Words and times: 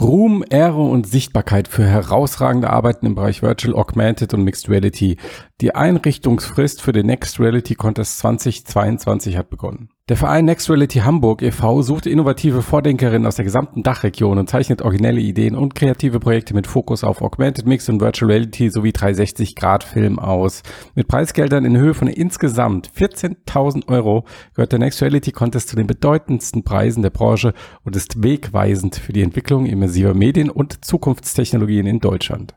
Ruhm, 0.00 0.44
Ehre 0.48 0.80
und 0.80 1.08
Sichtbarkeit 1.08 1.66
für 1.66 1.84
herausragende 1.84 2.70
Arbeiten 2.70 3.04
im 3.06 3.16
Bereich 3.16 3.42
Virtual, 3.42 3.74
Augmented 3.74 4.32
und 4.32 4.44
Mixed 4.44 4.68
Reality. 4.68 5.16
Die 5.60 5.74
Einrichtungsfrist 5.74 6.80
für 6.80 6.92
den 6.92 7.06
Next 7.06 7.40
Reality 7.40 7.74
Contest 7.74 8.18
2022 8.18 9.36
hat 9.36 9.50
begonnen. 9.50 9.90
Der 10.08 10.16
Verein 10.16 10.46
Next 10.46 10.70
Reality 10.70 11.00
Hamburg 11.00 11.42
e.V. 11.42 11.82
sucht 11.82 12.06
innovative 12.06 12.62
Vordenkerinnen 12.62 13.26
aus 13.26 13.36
der 13.36 13.44
gesamten 13.44 13.82
Dachregion 13.82 14.38
und 14.38 14.48
zeichnet 14.48 14.80
originelle 14.80 15.20
Ideen 15.20 15.54
und 15.54 15.74
kreative 15.74 16.18
Projekte 16.18 16.54
mit 16.54 16.66
Fokus 16.66 17.04
auf 17.04 17.20
Augmented 17.20 17.66
Mix 17.66 17.90
und 17.90 18.00
Virtual 18.00 18.30
Reality 18.30 18.70
sowie 18.70 18.92
360-Grad-Film 18.92 20.18
aus. 20.18 20.62
Mit 20.94 21.08
Preisgeldern 21.08 21.66
in 21.66 21.76
Höhe 21.76 21.92
von 21.92 22.08
insgesamt 22.08 22.90
14.000 22.90 23.86
Euro 23.88 24.24
gehört 24.54 24.72
der 24.72 24.78
Next 24.78 25.02
Reality 25.02 25.30
Contest 25.30 25.68
zu 25.68 25.76
den 25.76 25.86
bedeutendsten 25.86 26.64
Preisen 26.64 27.02
der 27.02 27.10
Branche 27.10 27.52
und 27.84 27.94
ist 27.94 28.22
wegweisend 28.22 28.96
für 28.96 29.12
die 29.12 29.20
Entwicklung 29.20 29.66
immersiver 29.66 30.14
Medien 30.14 30.48
und 30.48 30.86
Zukunftstechnologien 30.86 31.86
in 31.86 32.00
Deutschland. 32.00 32.54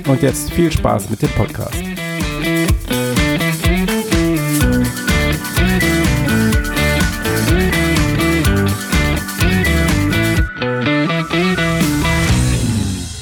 Und 0.08 0.22
jetzt 0.22 0.52
viel 0.52 0.72
Spaß 0.72 1.10
mit 1.10 1.24
dem 1.24 1.30
Podcast. 1.30 1.82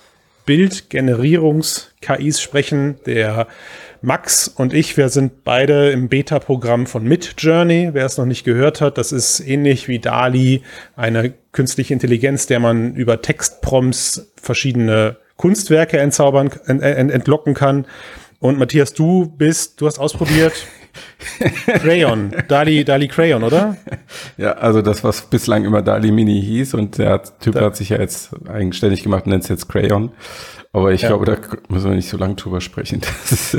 Bildgenerierungs-KIs 0.46 2.40
sprechen. 2.40 2.96
Der 3.06 3.46
Max 4.00 4.48
und 4.48 4.72
ich, 4.72 4.96
wir 4.96 5.08
sind 5.08 5.44
beide 5.44 5.90
im 5.90 6.08
Beta-Programm 6.08 6.86
von 6.86 7.04
Midjourney. 7.04 7.90
Wer 7.92 8.06
es 8.06 8.16
noch 8.16 8.26
nicht 8.26 8.44
gehört 8.44 8.80
hat, 8.80 8.98
das 8.98 9.12
ist 9.12 9.40
ähnlich 9.40 9.88
wie 9.88 9.98
DALI, 9.98 10.62
eine 10.96 11.34
künstliche 11.52 11.94
Intelligenz, 11.94 12.46
der 12.46 12.60
man 12.60 12.94
über 12.94 13.20
Textprompts 13.22 14.32
verschiedene 14.40 15.16
Kunstwerke 15.36 15.98
entzaubern, 15.98 16.50
ent, 16.66 16.82
ent, 16.82 17.10
entlocken 17.10 17.54
kann. 17.54 17.86
Und 18.40 18.58
Matthias, 18.58 18.94
du 18.94 19.26
bist, 19.26 19.80
du 19.80 19.86
hast 19.86 19.98
ausprobiert 19.98 20.52
Crayon, 21.66 22.32
Dali, 22.46 22.84
Dali 22.84 23.08
Crayon, 23.08 23.42
oder? 23.42 23.76
Ja, 24.36 24.52
also 24.52 24.82
das, 24.82 25.02
was 25.02 25.22
bislang 25.22 25.64
immer 25.64 25.82
Dali 25.82 26.12
Mini 26.12 26.40
hieß 26.40 26.74
und 26.74 26.98
der 26.98 27.22
Typ 27.40 27.54
da. 27.54 27.62
hat 27.62 27.76
sich 27.76 27.90
ja 27.90 27.98
jetzt 27.98 28.30
eigenständig 28.48 29.02
gemacht 29.02 29.24
und 29.26 29.30
nennt 29.30 29.42
es 29.42 29.48
jetzt 29.48 29.68
Crayon. 29.68 30.12
Aber 30.72 30.92
ich 30.92 31.02
ja. 31.02 31.08
glaube, 31.08 31.24
da 31.24 31.36
müssen 31.68 31.88
wir 31.88 31.96
nicht 31.96 32.08
so 32.08 32.16
lange 32.16 32.34
drüber 32.34 32.60
sprechen. 32.60 33.00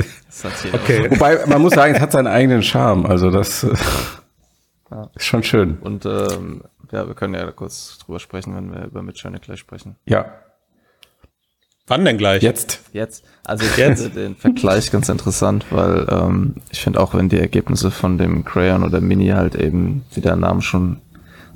okay. 0.72 1.10
Wobei, 1.10 1.44
man 1.46 1.60
muss 1.60 1.74
sagen, 1.74 1.94
es 1.94 2.00
hat 2.00 2.12
seinen 2.12 2.28
eigenen 2.28 2.62
Charme. 2.62 3.06
Also 3.06 3.30
das 3.30 3.66
ja. 4.90 5.10
ist 5.14 5.24
schon 5.24 5.42
schön. 5.42 5.78
Und 5.80 6.06
ähm, 6.06 6.62
ja, 6.92 7.06
wir 7.06 7.14
können 7.14 7.34
ja 7.34 7.50
kurz 7.50 7.98
drüber 7.98 8.20
sprechen, 8.20 8.54
wenn 8.54 8.72
wir 8.72 8.84
über 8.84 9.02
Midjourney 9.02 9.38
gleich 9.38 9.60
sprechen. 9.60 9.96
Ja, 10.06 10.26
Wann 11.90 12.04
denn 12.04 12.18
gleich? 12.18 12.40
Jetzt. 12.40 12.82
Jetzt. 12.92 13.24
Also 13.44 13.64
ich 13.64 13.72
finde 13.72 14.10
den 14.10 14.36
Vergleich 14.36 14.92
ganz 14.92 15.08
interessant, 15.08 15.66
weil 15.70 16.06
ähm, 16.08 16.54
ich 16.70 16.82
finde 16.82 17.00
auch, 17.00 17.14
wenn 17.14 17.28
die 17.28 17.40
Ergebnisse 17.40 17.90
von 17.90 18.16
dem 18.16 18.44
Crayon 18.44 18.84
oder 18.84 19.00
Mini 19.00 19.30
halt 19.30 19.56
eben, 19.56 20.04
wie 20.12 20.20
der 20.20 20.36
Name 20.36 20.62
schon 20.62 21.00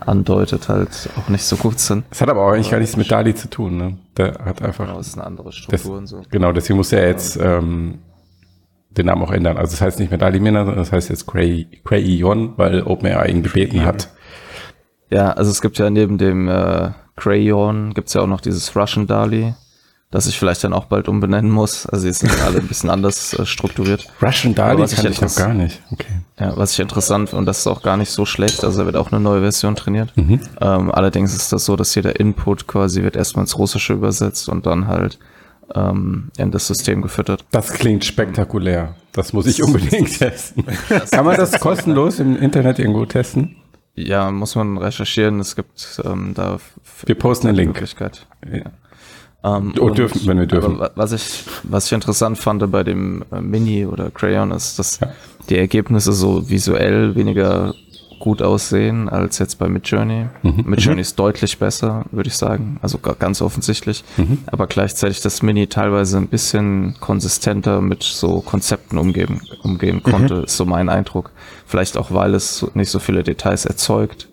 andeutet, 0.06 0.69
halt 0.69 1.09
auch 1.19 1.28
nicht 1.28 1.44
so 1.44 1.56
gut 1.56 1.78
sind. 1.78 2.04
Das 2.10 2.20
hat 2.20 2.28
aber 2.28 2.47
auch 2.47 2.53
eigentlich 2.53 2.70
gar 2.70 2.81
nichts 2.81 2.97
mit 2.97 3.10
DALI 3.10 3.34
zu 3.34 3.48
tun, 3.48 3.76
ne? 3.76 3.98
Der 4.16 4.39
hat 4.45 4.62
einfach. 4.62 4.86
Genau, 4.86 4.98
das 4.98 5.09
ist 5.09 5.15
eine 5.15 5.27
andere 5.27 5.53
Struktur 5.53 5.78
das, 5.78 6.01
und 6.01 6.06
so. 6.06 6.22
Genau, 6.30 6.53
deswegen 6.53 6.77
muss 6.77 6.92
er 6.92 7.09
jetzt 7.09 7.39
ähm, 7.41 7.98
den 8.91 9.06
Namen 9.06 9.22
auch 9.22 9.30
ändern. 9.30 9.56
Also 9.56 9.72
das 9.72 9.80
heißt 9.80 9.98
nicht 9.98 10.10
mehr 10.10 10.18
DALI 10.18 10.41
Mini, 10.41 10.56
sondern 10.56 10.77
das 10.77 10.92
heißt 10.92 11.10
jetzt 11.10 11.27
Cray, 11.27 11.66
Crayon, 11.84 12.54
weil 12.56 12.83
OpenAI 12.83 13.28
ihn 13.28 13.42
gebeten 13.42 13.84
hat. 13.84 14.10
Ja, 15.10 15.33
also 15.33 15.51
es 15.51 15.60
gibt 15.60 15.78
ja 15.78 15.91
neben 15.91 16.18
dem 16.18 16.48
äh, 16.48 16.91
Crayon 17.16 17.95
gibt's 17.95 18.15
ja 18.15 18.22
auch 18.22 18.27
noch 18.27 18.41
dieses 18.41 18.74
Russian 18.74 19.07
DALI 19.07 19.54
das 20.10 20.27
ich 20.27 20.39
vielleicht 20.39 20.62
dann 20.62 20.72
auch 20.72 20.84
bald 20.84 21.09
umbenennen 21.09 21.51
muss. 21.51 21.86
Also 21.86 22.06
die 22.06 22.12
sind 22.12 22.30
alle 22.42 22.59
ein 22.59 22.68
bisschen 22.68 22.89
anders 22.89 23.34
äh, 23.34 23.45
strukturiert. 23.47 24.06
Russian 24.22 24.54
Dali 24.54 24.86
kann 24.86 25.06
ich, 25.06 25.12
ich 25.12 25.21
noch 25.21 25.34
gar 25.34 25.54
nicht. 25.54 25.83
Okay. 25.91 26.21
Ja, 26.39 26.56
was 26.56 26.72
ich 26.72 26.80
interessant 26.80 27.33
und 27.33 27.47
das 27.47 27.60
ist 27.60 27.66
auch 27.66 27.83
gar 27.83 27.97
nicht 27.97 28.10
so 28.10 28.24
schlecht. 28.24 28.65
Also 28.65 28.80
da 28.80 28.86
wird 28.86 28.97
auch 28.97 29.10
eine 29.10 29.21
neue 29.21 29.41
Version 29.41 29.74
trainiert. 29.74 30.16
Mhm. 30.16 30.41
Ähm, 30.60 30.92
allerdings 30.92 31.34
ist 31.34 31.53
das 31.53 31.65
so, 31.65 31.74
dass 31.74 31.95
jeder 31.95 32.18
Input 32.21 32.66
quasi 32.66 33.03
wird 33.03 33.16
erstmal 33.16 33.45
ins 33.45 33.59
Russische 33.59 33.92
übersetzt 33.95 34.48
und 34.48 34.66
dann 34.66 34.86
halt 34.86 35.18
ähm, 35.74 36.30
in 36.36 36.50
das 36.50 36.66
System 36.66 37.03
gefüttert. 37.03 37.45
Das 37.50 37.72
klingt 37.72 38.04
spektakulär. 38.04 38.95
Das 39.12 39.33
muss 39.33 39.47
ich 39.47 39.62
unbedingt 39.62 40.18
testen. 40.18 40.65
Kann 41.10 41.24
man 41.24 41.36
das 41.36 41.59
kostenlos 41.60 42.21
im 42.21 42.36
Internet 42.36 42.78
irgendwo 42.78 43.04
testen? 43.07 43.57
Ja, 43.97 44.30
muss 44.30 44.57
man 44.57 44.77
recherchieren. 44.77 45.39
Es 45.39 45.54
gibt 45.54 46.00
ähm, 46.04 46.34
da 46.34 46.59
wir 47.07 47.15
posten 47.15 47.48
einen 47.48 47.57
Link. 47.57 47.80
Ja. 47.80 48.60
Ähm, 49.45 49.75
oh, 49.79 49.91
dürfen, 49.91 50.27
wenn 50.27 50.39
wir 50.39 50.47
dürfen. 50.47 50.81
was 50.95 51.13
ich, 51.13 51.45
was 51.65 51.87
ich 51.87 51.93
interessant 51.93 52.39
fand 52.39 52.71
bei 52.73 52.83
dem 52.83 53.25
äh, 53.31 53.43
Mini 53.43 53.85
oder 53.85 54.11
Crayon 54.11 54.51
ist, 54.53 54.79
dass 54.79 55.01
ja. 55.01 55.13
die 55.51 55.59
Ergebnisse 55.59 56.15
so 56.15 56.49
visuell 56.49 57.15
weniger 57.15 57.75
gut 58.21 58.41
aussehen 58.41 59.11
als 59.11 59.39
jetzt 59.39 59.59
bei 59.59 59.69
Midjourney. 59.69 60.29
Mhm. 60.43 60.65
Midjourney 60.65 60.97
mhm. 60.97 61.01
ist 61.01 61.19
deutlich 61.19 61.59
besser, 61.59 62.07
würde 62.11 62.29
ich 62.29 62.37
sagen. 62.39 62.79
Also 62.81 62.99
ganz 62.99 63.43
offensichtlich. 63.43 64.03
Mhm. 64.17 64.39
Aber 64.47 64.67
gleichzeitig 64.67 65.21
das 65.21 65.43
Mini 65.43 65.67
teilweise 65.67 66.17
ein 66.17 66.29
bisschen 66.29 66.97
konsistenter 67.01 67.83
mit 67.83 68.03
so 68.03 68.41
Konzepten 68.41 68.97
umgeben, 68.97 69.43
umgehen 69.63 69.97
mhm. 69.97 70.11
konnte, 70.11 70.35
ist 70.47 70.57
so 70.57 70.65
mein 70.65 70.89
Eindruck. 70.89 71.33
Vielleicht 71.67 71.99
auch, 71.99 72.13
weil 72.13 72.35
es 72.35 72.67
nicht 72.73 72.89
so 72.89 72.99
viele 72.99 73.25
Details 73.25 73.67
erzeugt, 73.67 74.31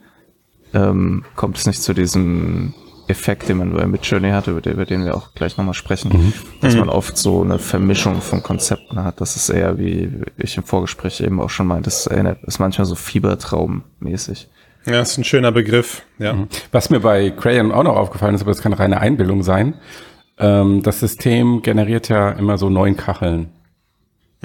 ähm, 0.74 1.25
kommt 1.36 1.58
es 1.58 1.68
nicht 1.68 1.84
zu 1.84 1.94
diesem 1.94 2.74
Effekt, 3.12 3.50
den 3.50 3.58
man 3.58 3.74
bei 3.74 3.86
Midjourney 3.86 4.31
hat, 4.31 4.48
über 4.48 4.62
den, 4.62 4.74
über 4.74 4.86
den 4.86 5.06
wir 5.06 5.16
auch 5.16 5.34
gleich 5.36 5.58
nochmal 5.58 5.74
sprechen, 5.74 6.12
mhm. 6.12 6.34
dass 6.62 6.75
man 6.75 6.86
mhm. 6.86 6.90
oft 6.90 7.18
so 7.18 7.42
eine 7.42 7.60
Vermischung 7.60 8.22
von 8.22 8.42
Konzepten 8.42 9.04
hat. 9.04 9.22
Das 9.22 9.36
ist 9.36 9.50
eher, 9.50 9.78
wie 9.78 10.10
ich 10.38 10.58
im 10.58 10.63
Vorgespräch 10.63 11.22
eben 11.22 11.40
auch 11.40 11.50
schon 11.50 11.68
meinte, 11.68 11.86
das 11.86 12.08
erinnert, 12.08 12.44
ist 12.44 12.60
manchmal 12.60 12.86
so 12.86 12.96
Fiebertraummäßig. 12.96 14.48
Ja, 14.86 15.02
ist 15.02 15.18
ein 15.18 15.24
schöner 15.24 15.52
Begriff, 15.52 16.04
ja. 16.18 16.34
Mhm. 16.34 16.48
Was 16.72 16.90
mir 16.90 17.02
bei 17.02 17.30
Crayon 17.30 17.72
auch 17.72 17.84
noch 17.84 17.96
aufgefallen 17.96 18.34
ist, 18.34 18.42
aber 18.42 18.52
das 18.52 18.62
kann 18.62 18.74
reine 18.74 19.00
Einbildung 19.00 19.44
sein, 19.44 19.75
ähm, 20.40 20.81
das 20.81 21.00
System 21.00 21.62
generiert 21.62 22.10
ja 22.10 22.31
immer 22.31 22.58
so 22.58 22.69
neun 22.69 22.98
Kacheln. 22.98 23.50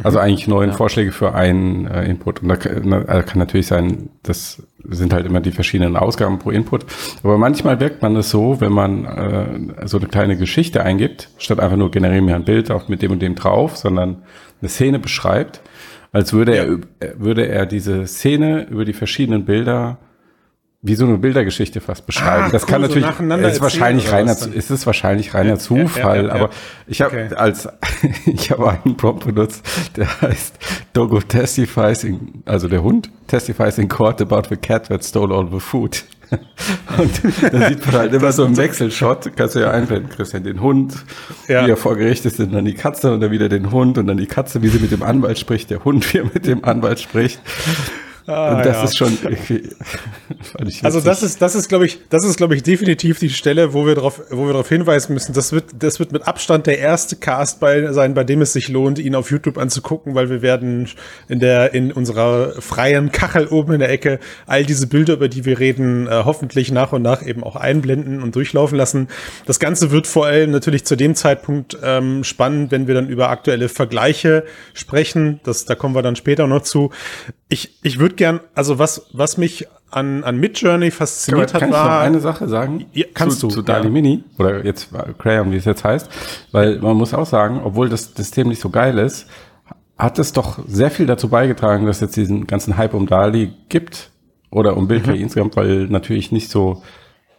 Also 0.02 0.19
eigentlich 0.19 0.46
neun 0.46 0.69
ja. 0.69 0.75
Vorschläge 0.75 1.10
für 1.10 1.34
einen 1.34 1.87
äh, 1.87 2.04
Input. 2.04 2.43
Und 2.43 2.48
da 2.48 2.56
kann, 2.56 2.93
äh, 2.93 3.22
kann 3.26 3.38
natürlich 3.38 3.66
sein, 3.66 4.10
das 4.22 4.62
sind 4.84 5.12
halt 5.12 5.25
immer 5.25 5.40
die 5.40 5.52
verschiedenen 5.52 5.96
Ausgaben 5.96 6.38
pro 6.38 6.50
Input. 6.50 6.84
Aber 7.22 7.38
manchmal 7.38 7.81
wirkt 7.81 8.02
man 8.02 8.14
es 8.16 8.31
so, 8.31 8.60
wenn 8.60 8.72
man 8.72 9.04
äh, 9.06 9.87
so 9.87 9.96
eine 9.96 10.06
kleine 10.06 10.37
Geschichte 10.37 10.82
eingibt, 10.82 11.31
statt 11.38 11.60
einfach 11.60 11.78
nur 11.78 11.90
generieren 11.90 12.26
mir 12.26 12.34
ein 12.34 12.44
Bild 12.44 12.70
auch 12.70 12.88
mit 12.88 13.00
dem 13.00 13.12
und 13.12 13.22
dem 13.22 13.34
drauf, 13.34 13.76
sondern 13.76 14.22
eine 14.60 14.69
Szene 14.69 14.98
beschreibt, 14.98 15.62
als 16.12 16.32
würde 16.32 16.56
ja. 16.56 16.64
er, 17.00 17.19
würde 17.19 17.48
er 17.48 17.64
diese 17.64 18.06
Szene 18.06 18.66
über 18.69 18.84
die 18.84 18.93
verschiedenen 18.93 19.46
Bilder 19.46 19.98
wie 20.87 20.94
so 20.94 21.05
eine 21.05 21.19
Bildergeschichte 21.19 21.81
fast 21.81 22.06
beschreiben. 22.06 22.44
Ah, 22.44 22.49
das 22.50 22.62
cool, 22.62 22.69
kann 22.69 22.81
natürlich, 22.83 23.06
so 23.06 23.49
ist 23.49 23.61
wahrscheinlich 23.61 24.12
reiner, 24.12 24.33
ist 24.33 24.71
es 24.71 24.87
wahrscheinlich 24.87 25.35
reiner 25.35 25.50
ja, 25.50 25.59
Zufall, 25.59 26.25
ja, 26.25 26.29
ja, 26.29 26.33
aber 26.33 26.50
ich 26.87 27.00
habe 27.03 27.25
okay. 27.25 27.35
als, 27.35 27.69
ich 28.27 28.50
habe 28.50 28.79
einen 28.85 28.97
Prompt 28.97 29.27
benutzt, 29.27 29.67
der 29.97 30.09
heißt 30.21 30.55
Dogo 30.93 31.21
testifies 31.21 32.05
in, 32.05 32.43
also 32.44 32.69
der 32.69 32.83
Hund 32.83 33.11
testifies 33.27 33.79
in 33.79 33.88
court 33.88 34.21
about 34.23 34.49
the 34.49 34.56
cat 34.56 34.88
that 34.88 35.05
stole 35.05 35.35
all 35.35 35.49
the 35.50 35.61
food. 35.61 36.05
Und 36.99 37.53
dann 37.53 37.69
sieht 37.69 37.87
man 37.87 37.94
halt 37.94 38.12
immer 38.12 38.32
so 38.32 38.44
im 38.44 38.56
Wechselshot, 38.56 39.37
kannst 39.37 39.55
du 39.55 39.61
ja 39.61 39.71
einblenden, 39.71 40.11
Christian, 40.11 40.43
den 40.43 40.61
Hund, 40.61 40.94
ja. 41.47 41.65
wie 41.65 41.71
er 41.71 41.77
vor 41.77 41.97
Gericht 41.97 42.25
ist, 42.25 42.41
und 42.41 42.53
dann 42.53 42.65
die 42.65 42.75
Katze 42.75 43.12
und 43.12 43.21
dann 43.21 43.31
wieder 43.31 43.49
den 43.49 43.71
Hund 43.71 43.97
und 43.97 44.09
dann 44.09 44.17
die 44.17 44.27
Katze, 44.27 44.61
wie 44.62 44.69
sie 44.69 44.81
mit 44.81 44.91
dem 44.91 45.05
Anwalt 45.05 45.39
spricht, 45.39 45.71
der 45.71 45.85
Hund, 45.85 46.12
wie 46.12 46.19
er 46.19 46.25
mit 46.25 46.47
dem 46.47 46.65
Anwalt 46.65 46.99
spricht. 46.99 47.41
Ah, 48.26 48.62
das 48.62 48.76
ja. 48.76 48.84
ist 48.84 48.96
schon 48.96 49.19
also 50.82 51.00
das 51.00 51.23
ist, 51.23 51.40
das 51.40 51.55
ist, 51.55 51.69
glaube 51.69 51.87
ich, 51.87 52.00
das 52.11 52.25
ist, 52.25 52.37
glaube 52.37 52.56
ich, 52.56 52.62
definitiv 52.64 53.20
die 53.20 53.31
Stelle, 53.31 53.73
wo 53.73 53.87
wir 53.87 53.94
darauf, 53.94 54.20
wo 54.31 54.46
wir 54.46 54.52
darauf 54.52 54.69
hinweisen 54.69 55.14
müssen. 55.14 55.32
Das 55.32 55.52
wird, 55.52 55.67
das 55.78 56.00
wird 56.00 56.11
mit 56.11 56.26
Abstand 56.26 56.67
der 56.67 56.78
erste 56.78 57.17
Cast 57.17 57.61
bei, 57.61 57.93
sein, 57.93 58.14
bei 58.14 58.25
dem 58.25 58.43
es 58.43 58.52
sich 58.52 58.69
lohnt, 58.69 58.99
ihn 58.99 59.14
auf 59.14 59.31
YouTube 59.31 59.58
anzugucken, 59.58 60.17
weil 60.17 60.28
wir 60.28 60.43
werden 60.43 60.88
in 61.28 61.38
der, 61.38 61.73
in 61.73 61.93
unserer 61.93 62.61
freien 62.61 63.12
Kachel 63.12 63.46
oben 63.46 63.75
in 63.75 63.78
der 63.78 63.90
Ecke 63.90 64.19
all 64.46 64.64
diese 64.64 64.88
Bilder, 64.88 65.14
über 65.14 65.29
die 65.29 65.44
wir 65.44 65.61
reden, 65.61 66.08
äh, 66.08 66.22
hoffentlich 66.25 66.72
nach 66.72 66.93
und 66.93 67.02
nach 67.02 67.25
eben 67.25 67.44
auch 67.44 67.55
einblenden 67.55 68.22
und 68.22 68.34
durchlaufen 68.34 68.76
lassen. 68.76 69.08
Das 69.46 69.61
Ganze 69.61 69.93
wird 69.93 70.08
vor 70.08 70.26
allem 70.26 70.50
natürlich 70.50 70.84
zu 70.84 70.96
dem 70.96 71.14
Zeitpunkt 71.14 71.79
ähm, 71.82 72.25
spannend, 72.25 72.72
wenn 72.72 72.88
wir 72.88 72.94
dann 72.94 73.08
über 73.08 73.31
aktuelle 73.31 73.69
Vergleiche 73.69 74.44
sprechen. 74.75 75.38
Das, 75.44 75.64
da 75.64 75.76
kommen 75.76 75.94
wir 75.94 76.02
dann 76.02 76.17
später 76.17 76.49
noch 76.49 76.62
zu. 76.62 76.90
Ich, 77.49 77.79
ich 77.84 78.00
würde 78.00 78.16
gern, 78.17 78.41
also 78.55 78.79
was, 78.79 79.07
was 79.13 79.37
mich 79.39 79.67
an, 79.91 80.25
an 80.25 80.39
Midjourney 80.39 80.91
fasziniert 80.91 81.53
kann, 81.53 81.63
hat, 81.63 81.71
kann 81.71 81.73
war. 81.73 81.85
Ich 81.85 81.91
noch 81.91 82.07
eine 82.07 82.21
Sache 82.21 82.49
sagen? 82.49 82.87
Ja, 82.93 83.07
kannst 83.15 83.41
zu, 83.41 83.49
du. 83.49 83.55
Zu 83.55 83.63
Dali 83.63 83.85
ja. 83.85 83.91
Mini 83.91 84.25
oder 84.39 84.65
jetzt 84.65 84.89
Crayon, 85.19 85.53
wie 85.53 85.57
es 85.57 85.65
jetzt 85.65 85.85
heißt. 85.85 86.09
Weil 86.53 86.79
man 86.81 86.97
muss 86.97 87.15
auch 87.15 87.27
sagen, 87.27 87.61
obwohl 87.65 87.89
das 87.89 88.13
System 88.15 88.49
nicht 88.49 88.61
so 88.61 88.71
geil 88.71 88.99
ist, 88.99 89.27
hat 89.97 90.19
es 90.19 90.33
doch 90.33 90.59
sehr 90.67 90.91
viel 90.91 91.07
dazu 91.07 91.29
beigetragen, 91.29 91.87
dass 91.87 92.01
jetzt 92.01 92.17
diesen 92.17 92.47
ganzen 92.47 92.77
Hype 92.77 92.95
um 92.95 93.07
Dali 93.07 93.53
gibt 93.69 94.11
oder 94.51 94.77
um 94.77 94.89
Bild 94.89 95.07
mhm. 95.07 95.15
insgesamt, 95.15 95.57
weil 95.57 95.87
natürlich 95.87 96.33
nicht 96.33 96.51
so 96.51 96.83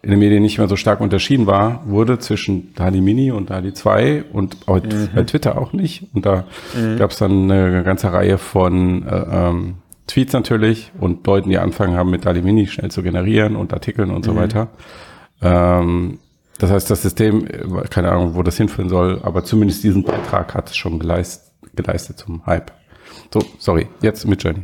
in 0.01 0.11
den 0.11 0.19
Medien 0.19 0.41
nicht 0.41 0.57
mehr 0.57 0.67
so 0.67 0.75
stark 0.75 1.01
unterschieden 1.01 1.47
war, 1.47 1.83
wurde 1.85 2.17
zwischen 2.19 2.73
Dali 2.75 3.01
Mini 3.01 3.31
und 3.31 3.49
Dali 3.49 3.73
2 3.73 4.25
und 4.31 4.67
mhm. 4.67 5.09
bei 5.13 5.23
Twitter 5.23 5.59
auch 5.59 5.73
nicht. 5.73 6.07
Und 6.13 6.25
da 6.25 6.45
mhm. 6.75 6.97
gab 6.97 7.11
es 7.11 7.17
dann 7.17 7.51
eine 7.51 7.83
ganze 7.83 8.13
Reihe 8.13 8.37
von 8.37 9.05
äh, 9.05 9.25
ähm, 9.31 9.75
Tweets 10.07 10.33
natürlich 10.33 10.91
und 10.99 11.25
Leuten, 11.27 11.49
die 11.49 11.57
anfangen 11.57 11.95
haben, 11.95 12.09
mit 12.09 12.25
Dali 12.25 12.41
Mini 12.41 12.67
schnell 12.67 12.89
zu 12.89 13.03
generieren 13.03 13.55
und 13.55 13.73
Artikeln 13.73 14.09
und 14.11 14.25
so 14.25 14.33
mhm. 14.33 14.37
weiter. 14.37 14.69
Ähm, 15.41 16.19
das 16.57 16.71
heißt, 16.71 16.89
das 16.89 17.03
System, 17.03 17.47
keine 17.89 18.11
Ahnung, 18.11 18.35
wo 18.35 18.41
das 18.41 18.57
hinführen 18.57 18.89
soll, 18.89 19.19
aber 19.23 19.43
zumindest 19.43 19.83
diesen 19.83 20.03
Beitrag 20.03 20.55
hat 20.55 20.69
es 20.69 20.75
schon 20.75 20.97
geleistet, 20.97 21.53
geleistet 21.75 22.17
zum 22.17 22.45
Hype. 22.45 22.71
So, 23.31 23.43
sorry, 23.59 23.87
jetzt 24.01 24.25
mit 24.25 24.43
Jenny. 24.43 24.63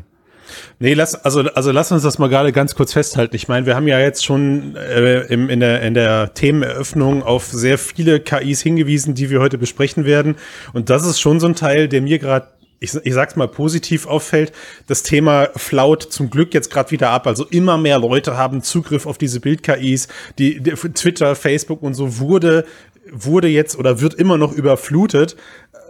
Nee, 0.80 0.94
lass, 0.94 1.16
also, 1.16 1.42
also 1.42 1.72
lass 1.72 1.92
uns 1.92 2.04
das 2.04 2.20
mal 2.20 2.30
gerade 2.30 2.52
ganz 2.52 2.76
kurz 2.76 2.94
festhalten. 2.94 3.36
Ich 3.36 3.48
meine, 3.48 3.66
wir 3.66 3.76
haben 3.76 3.88
ja 3.88 4.00
jetzt 4.00 4.26
schon 4.26 4.76
äh, 4.76 5.22
im, 5.22 5.50
in, 5.50 5.60
der, 5.60 5.82
in 5.82 5.94
der 5.94 6.34
Themeneröffnung 6.34 7.24
auf 7.24 7.46
sehr 7.46 7.78
viele 7.78 8.20
KIs 8.20 8.62
hingewiesen, 8.62 9.16
die 9.16 9.30
wir 9.30 9.40
heute 9.40 9.58
besprechen 9.58 10.06
werden. 10.06 10.36
Und 10.74 10.90
das 10.90 11.06
ist 11.06 11.20
schon 11.20 11.40
so 11.40 11.48
ein 11.48 11.56
Teil, 11.56 11.88
der 11.88 12.02
mir 12.02 12.20
gerade 12.20 12.48
ich, 12.80 12.94
ich 13.04 13.14
sag's 13.14 13.36
mal 13.36 13.48
positiv 13.48 14.08
auffällt, 14.08 14.52
das 14.88 15.04
Thema 15.04 15.50
flaut 15.56 16.04
zum 16.04 16.30
Glück 16.30 16.54
jetzt 16.54 16.70
gerade 16.70 16.92
wieder 16.92 17.12
ab. 17.12 17.28
Also 17.28 17.46
immer 17.46 17.78
mehr 17.78 18.00
Leute 18.00 18.38
haben 18.38 18.62
Zugriff 18.62 19.06
auf 19.06 19.18
diese 19.18 19.40
Bild-KIs. 19.40 20.08
Die, 20.38 20.60
die, 20.60 20.72
Twitter, 20.72 21.36
Facebook 21.36 21.82
und 21.82 21.94
so 21.94 22.20
wurde, 22.20 22.66
wurde 23.12 23.48
jetzt 23.48 23.78
oder 23.78 24.02
wird 24.02 24.16
immer 24.16 24.38
noch 24.38 24.52
überflutet 24.52 25.36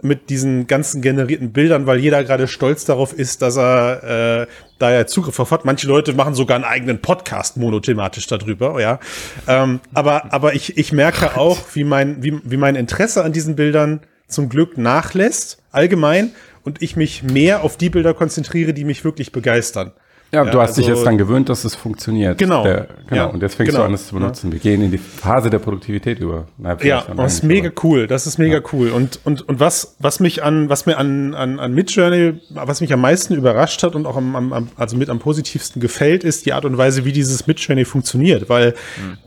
mit 0.02 0.28
diesen 0.28 0.66
ganzen 0.66 1.00
generierten 1.00 1.52
Bildern, 1.52 1.86
weil 1.86 1.98
jeder 1.98 2.22
gerade 2.24 2.46
stolz 2.46 2.84
darauf 2.84 3.14
ist, 3.14 3.40
dass 3.40 3.56
er 3.56 4.42
äh, 4.42 4.46
da 4.78 4.92
ja 4.92 5.06
Zugriff 5.06 5.40
auf 5.40 5.50
hat. 5.50 5.64
Manche 5.64 5.86
Leute 5.86 6.12
machen 6.12 6.34
sogar 6.34 6.56
einen 6.56 6.64
eigenen 6.64 7.00
Podcast 7.00 7.56
monothematisch 7.56 8.26
darüber, 8.26 8.80
ja. 8.80 9.00
Ähm, 9.48 9.80
aber 9.94 10.32
aber 10.32 10.54
ich, 10.54 10.76
ich 10.76 10.92
merke 10.92 11.38
auch, 11.38 11.58
wie 11.72 11.84
mein, 11.84 12.22
wie, 12.22 12.38
wie 12.44 12.58
mein 12.58 12.76
Interesse 12.76 13.24
an 13.24 13.32
diesen 13.32 13.56
Bildern 13.56 14.00
zum 14.28 14.48
Glück 14.48 14.78
nachlässt, 14.78 15.62
allgemein 15.70 16.32
und 16.62 16.82
ich 16.82 16.96
mich 16.96 17.22
mehr 17.22 17.62
auf 17.62 17.76
die 17.76 17.90
Bilder 17.90 18.14
konzentriere, 18.14 18.72
die 18.72 18.84
mich 18.84 19.04
wirklich 19.04 19.32
begeistern. 19.32 19.92
Ja, 20.34 20.44
ja 20.44 20.50
du 20.50 20.60
hast 20.60 20.70
also, 20.70 20.80
dich 20.80 20.88
jetzt 20.88 21.06
dann 21.06 21.16
gewöhnt, 21.16 21.48
dass 21.48 21.64
es 21.64 21.76
funktioniert. 21.76 22.38
Genau. 22.38 22.64
Der, 22.64 22.88
genau. 23.06 23.16
Ja, 23.16 23.24
und 23.26 23.40
jetzt 23.42 23.54
fängst 23.54 23.70
genau. 23.70 23.84
du 23.84 23.88
an, 23.88 23.94
es 23.94 24.08
zu 24.08 24.14
benutzen. 24.14 24.50
Wir 24.50 24.58
gehen 24.58 24.82
in 24.82 24.90
die 24.90 24.98
Phase 24.98 25.48
der 25.48 25.60
Produktivität 25.60 26.18
über. 26.18 26.48
Na, 26.58 26.76
ja, 26.82 27.04
das 27.16 27.34
ist 27.34 27.44
mega 27.44 27.70
cool. 27.82 28.06
Das 28.06 28.26
ist 28.26 28.38
mega 28.38 28.56
ja. 28.56 28.62
cool. 28.72 28.90
Und, 28.90 29.20
und, 29.24 29.48
und 29.48 29.60
was, 29.60 29.96
was 30.00 30.18
mich 30.18 30.42
an, 30.42 30.68
was 30.68 30.86
mir 30.86 30.98
an, 30.98 31.34
an, 31.34 31.60
an 31.60 31.72
Midjourney, 31.72 32.40
was 32.50 32.80
mich 32.80 32.92
am 32.92 33.00
meisten 33.00 33.34
überrascht 33.34 33.82
hat 33.82 33.94
und 33.94 34.06
auch 34.06 34.16
am, 34.16 34.34
am, 34.34 34.68
also 34.76 34.96
mit 34.96 35.08
am 35.08 35.20
positivsten 35.20 35.80
gefällt, 35.80 36.24
ist 36.24 36.46
die 36.46 36.52
Art 36.52 36.64
und 36.64 36.76
Weise, 36.76 37.04
wie 37.04 37.12
dieses 37.12 37.46
Midjourney 37.46 37.84
funktioniert. 37.84 38.48
Weil 38.48 38.74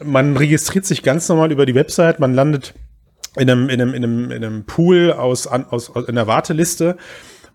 mhm. 0.04 0.12
man 0.12 0.38
registriert 0.38 0.86
sich 0.86 1.04
ganz 1.04 1.30
normal 1.30 1.51
über 1.51 1.66
die 1.66 1.75
Website, 1.75 2.20
man 2.20 2.34
landet 2.34 2.74
in 3.38 3.50
einem, 3.50 3.70
in 3.70 3.82
einem, 3.82 3.94
in 3.94 4.03
einem, 4.03 4.32
in 4.32 4.44
einem 4.44 4.63
Pool 4.65 5.13
aus, 5.13 5.48
aus, 5.48 5.89
aus 5.89 6.08
in 6.08 6.15
der 6.15 6.27
Warteliste. 6.27 6.98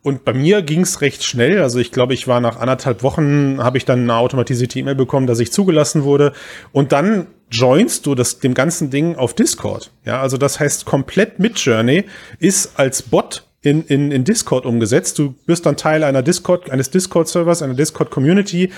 Und 0.02 0.24
bei 0.24 0.32
mir 0.32 0.62
ging 0.62 0.80
es 0.80 1.00
recht 1.00 1.22
schnell. 1.22 1.62
Also 1.62 1.78
ich 1.78 1.92
glaube, 1.92 2.12
ich 2.12 2.26
war 2.26 2.40
nach 2.40 2.58
anderthalb 2.58 3.04
Wochen, 3.04 3.62
habe 3.62 3.78
ich 3.78 3.84
dann 3.84 4.00
eine 4.00 4.16
automatisierte 4.16 4.78
E-Mail 4.78 4.96
bekommen, 4.96 5.28
dass 5.28 5.38
ich 5.38 5.52
zugelassen 5.52 6.02
wurde. 6.02 6.32
Und 6.72 6.90
dann 6.90 7.28
joinst 7.52 8.06
du 8.06 8.16
das, 8.16 8.40
dem 8.40 8.54
ganzen 8.54 8.90
Ding 8.90 9.14
auf 9.14 9.34
Discord. 9.34 9.92
Ja, 10.04 10.20
also 10.20 10.38
das 10.38 10.58
heißt, 10.58 10.86
komplett 10.86 11.38
mit 11.38 11.58
Journey 11.60 12.04
ist 12.40 12.80
als 12.80 13.02
Bot 13.02 13.44
in, 13.60 13.84
in, 13.84 14.10
in 14.10 14.24
Discord 14.24 14.66
umgesetzt. 14.66 15.20
Du 15.20 15.36
bist 15.46 15.66
dann 15.66 15.76
Teil 15.76 16.02
einer 16.02 16.22
Discord, 16.22 16.70
eines 16.70 16.90
Discord-Servers, 16.90 17.62
einer 17.62 17.74
Discord-Community. 17.74 18.70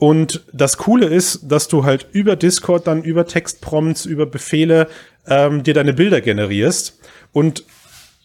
Und 0.00 0.44
das 0.54 0.78
Coole 0.78 1.06
ist, 1.06 1.40
dass 1.42 1.68
du 1.68 1.84
halt 1.84 2.06
über 2.12 2.34
Discord 2.34 2.86
dann 2.86 3.02
über 3.04 3.26
Textprompts, 3.26 4.06
über 4.06 4.24
Befehle 4.24 4.88
ähm, 5.26 5.62
dir 5.62 5.74
deine 5.74 5.92
Bilder 5.92 6.22
generierst. 6.22 6.98
Und 7.32 7.64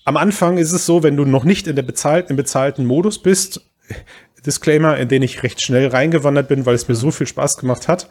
am 0.06 0.16
Anfang 0.16 0.58
ist 0.58 0.72
es 0.72 0.86
so, 0.86 1.04
wenn 1.04 1.18
du 1.18 1.26
noch 1.26 1.44
nicht 1.44 1.68
in 1.68 1.76
der 1.76 1.84
bezahlten, 1.84 2.30
im 2.30 2.38
bezahlten 2.38 2.86
Modus 2.86 3.22
bist, 3.22 3.60
Disclaimer, 4.46 4.96
in 4.96 5.10
den 5.10 5.22
ich 5.22 5.44
recht 5.44 5.62
schnell 5.62 5.88
reingewandert 5.88 6.48
bin, 6.48 6.66
weil 6.66 6.76
es 6.76 6.88
mir 6.88 6.96
so 6.96 7.12
viel 7.12 7.28
Spaß 7.28 7.58
gemacht 7.58 7.90
hat, 7.90 8.08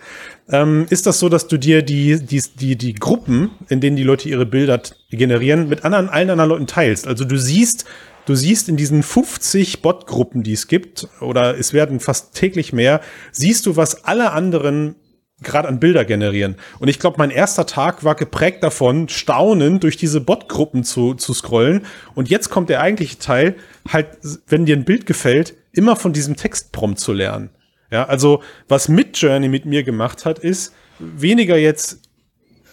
ähm, 0.50 0.84
ist 0.90 1.06
das 1.06 1.18
so, 1.18 1.30
dass 1.30 1.48
du 1.48 1.56
dir 1.56 1.80
die, 1.80 2.18
die, 2.18 2.42
die, 2.56 2.76
die 2.76 2.92
Gruppen, 2.92 3.52
in 3.70 3.80
denen 3.80 3.96
die 3.96 4.02
Leute 4.02 4.28
ihre 4.28 4.44
Bilder 4.44 4.82
generieren, 5.10 5.70
mit 5.70 5.86
anderen, 5.86 6.10
allen 6.10 6.28
anderen 6.28 6.50
Leuten 6.50 6.66
teilst. 6.66 7.06
Also 7.06 7.24
du 7.24 7.38
siehst, 7.38 7.86
du 8.26 8.34
siehst 8.34 8.68
in 8.68 8.76
diesen 8.76 9.02
50 9.02 9.82
Bot-Gruppen, 9.82 10.42
die 10.42 10.52
es 10.52 10.66
gibt, 10.68 11.08
oder 11.20 11.58
es 11.58 11.72
werden 11.72 12.00
fast 12.00 12.34
täglich 12.34 12.72
mehr, 12.72 13.00
siehst 13.32 13.66
du, 13.66 13.76
was 13.76 14.04
alle 14.04 14.32
anderen 14.32 14.96
gerade 15.42 15.68
an 15.68 15.80
Bilder 15.80 16.04
generieren. 16.04 16.56
Und 16.78 16.88
ich 16.88 16.98
glaube, 16.98 17.16
mein 17.18 17.30
erster 17.30 17.66
Tag 17.66 18.04
war 18.04 18.14
geprägt 18.14 18.62
davon, 18.62 19.08
staunend 19.08 19.82
durch 19.82 19.96
diese 19.96 20.20
Bot-Gruppen 20.20 20.84
zu, 20.84 21.14
zu 21.14 21.34
scrollen. 21.34 21.86
Und 22.14 22.30
jetzt 22.30 22.50
kommt 22.50 22.70
der 22.70 22.80
eigentliche 22.80 23.18
Teil, 23.18 23.56
halt, 23.88 24.18
wenn 24.46 24.64
dir 24.64 24.76
ein 24.76 24.84
Bild 24.84 25.06
gefällt, 25.06 25.54
immer 25.72 25.96
von 25.96 26.12
diesem 26.12 26.36
Textprompt 26.36 26.98
zu 26.98 27.12
lernen. 27.12 27.50
Ja, 27.90 28.06
also 28.06 28.42
was 28.68 28.88
Midjourney 28.88 29.48
mit 29.48 29.66
mir 29.66 29.82
gemacht 29.82 30.24
hat, 30.24 30.38
ist 30.38 30.74
weniger 30.98 31.56
jetzt, 31.56 32.00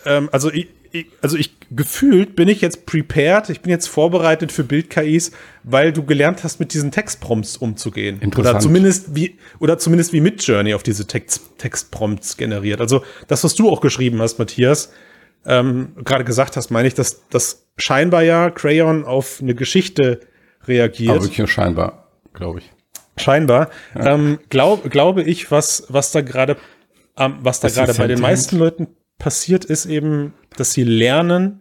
ähm, 0.06 0.30
also 0.32 0.52
ich, 0.52 0.70
ich, 0.92 1.08
also 1.22 1.38
ich 1.38 1.56
gefühlt 1.70 2.36
bin 2.36 2.48
ich 2.48 2.62
jetzt 2.62 2.86
prepared, 2.86 3.50
ich 3.50 3.62
bin 3.62 3.70
jetzt 3.70 3.88
vorbereitet 3.88 4.52
für 4.52 4.64
Bild-KIs, 4.64 5.32
weil 5.64 5.94
du 5.94 6.04
gelernt 6.04 6.44
hast, 6.44 6.60
mit 6.60 6.74
diesen 6.74 6.92
Textprompts 6.92 7.58
umzugehen. 7.58 8.20
Oder 8.38 8.60
zumindest 8.60 9.16
wie, 9.16 9.38
oder 9.60 9.78
zumindest 9.78 10.12
wie 10.14 10.22
Midjourney 10.22 10.74
auf 10.74 10.84
diese 10.84 11.08
Text, 11.08 11.58
Textprompts 11.58 12.38
generiert. 12.38 12.82
Also 12.82 13.04
das, 13.28 13.44
was 13.44 13.56
du 13.56 13.70
auch 13.70 13.82
geschrieben 13.82 14.22
hast, 14.22 14.38
Matthias, 14.38 14.92
ähm, 15.46 15.94
gerade 16.04 16.24
gesagt 16.24 16.58
hast, 16.58 16.72
meine 16.72 16.88
ich, 16.88 16.94
dass 16.94 17.28
das 17.30 17.68
scheinbar 17.78 18.24
ja 18.24 18.52
Crayon 18.52 19.06
auf 19.06 19.40
eine 19.42 19.56
Geschichte 19.56 20.20
reagiert. 20.68 21.12
Aber 21.12 21.22
wirklich 21.22 21.40
nur 21.40 21.48
scheinbar, 21.48 22.08
glaube 22.34 22.60
ich. 22.60 22.72
Scheinbar. 23.18 23.70
Ja. 23.96 24.14
Ähm, 24.14 24.40
glaub, 24.50 24.90
glaube 24.90 25.24
ich, 25.24 25.52
was, 25.52 25.86
was 25.90 26.12
da 26.12 26.22
gerade, 26.22 26.58
ähm, 27.18 27.38
was 27.42 27.60
da 27.60 27.70
gerade 27.70 27.94
bei 27.94 28.08
den 28.08 28.20
meisten 28.20 28.58
Leuten 28.58 28.88
passiert, 29.22 29.66
ist 29.66 29.86
eben, 29.86 30.34
dass 30.58 30.74
sie 30.74 30.84
lernen, 30.84 31.61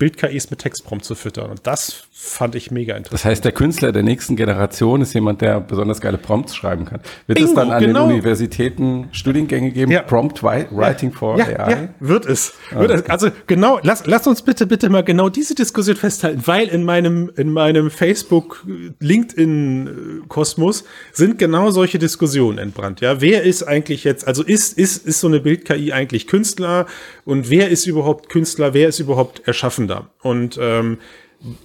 Bild-KIs 0.00 0.50
mit 0.50 0.60
Textprompt 0.60 1.04
zu 1.04 1.14
füttern. 1.14 1.50
Und 1.50 1.60
das 1.66 2.04
fand 2.10 2.54
ich 2.54 2.70
mega 2.70 2.96
interessant. 2.96 3.20
Das 3.20 3.24
heißt, 3.26 3.44
der 3.44 3.52
Künstler 3.52 3.92
der 3.92 4.02
nächsten 4.02 4.34
Generation 4.34 5.02
ist 5.02 5.12
jemand, 5.12 5.42
der 5.42 5.60
besonders 5.60 6.00
geile 6.00 6.16
Prompts 6.16 6.56
schreiben 6.56 6.86
kann. 6.86 7.00
Wird 7.26 7.38
Bingo, 7.38 7.50
es 7.50 7.54
dann 7.54 7.70
an 7.70 7.82
genau. 7.82 8.06
den 8.06 8.12
Universitäten 8.14 9.08
Studiengänge 9.12 9.70
geben? 9.70 9.92
Ja. 9.92 10.02
Prompt 10.02 10.42
Writing 10.42 11.10
ja. 11.10 11.16
for 11.16 11.38
ja, 11.38 11.44
AI? 11.60 11.90
Wird 12.00 12.24
es. 12.24 12.54
Ah, 12.70 12.80
wird 12.80 12.92
okay. 12.92 13.02
es. 13.04 13.10
Also 13.10 13.28
genau, 13.46 13.78
lass, 13.82 14.06
lass 14.06 14.26
uns 14.26 14.40
bitte, 14.40 14.66
bitte 14.66 14.88
mal 14.88 15.04
genau 15.04 15.28
diese 15.28 15.54
Diskussion 15.54 15.96
festhalten, 15.96 16.42
weil 16.46 16.68
in 16.68 16.82
meinem, 16.84 17.30
in 17.36 17.52
meinem 17.52 17.90
Facebook, 17.90 18.66
LinkedIn-Kosmos 19.00 20.84
sind 21.12 21.38
genau 21.38 21.70
solche 21.70 21.98
Diskussionen 21.98 22.56
entbrannt. 22.56 23.02
Ja, 23.02 23.20
wer 23.20 23.42
ist 23.42 23.64
eigentlich 23.64 24.04
jetzt, 24.04 24.26
also 24.26 24.42
ist, 24.42 24.78
ist, 24.78 25.06
ist 25.06 25.20
so 25.20 25.26
eine 25.26 25.40
Bild-KI 25.40 25.92
eigentlich 25.92 26.26
Künstler 26.26 26.86
und 27.26 27.50
wer 27.50 27.68
ist 27.68 27.86
überhaupt 27.86 28.30
Künstler, 28.30 28.72
wer 28.72 28.88
ist 28.88 28.98
überhaupt 28.98 29.46
erschaffen 29.46 29.89
da. 29.90 30.10
Und 30.22 30.58
ähm, 30.60 30.98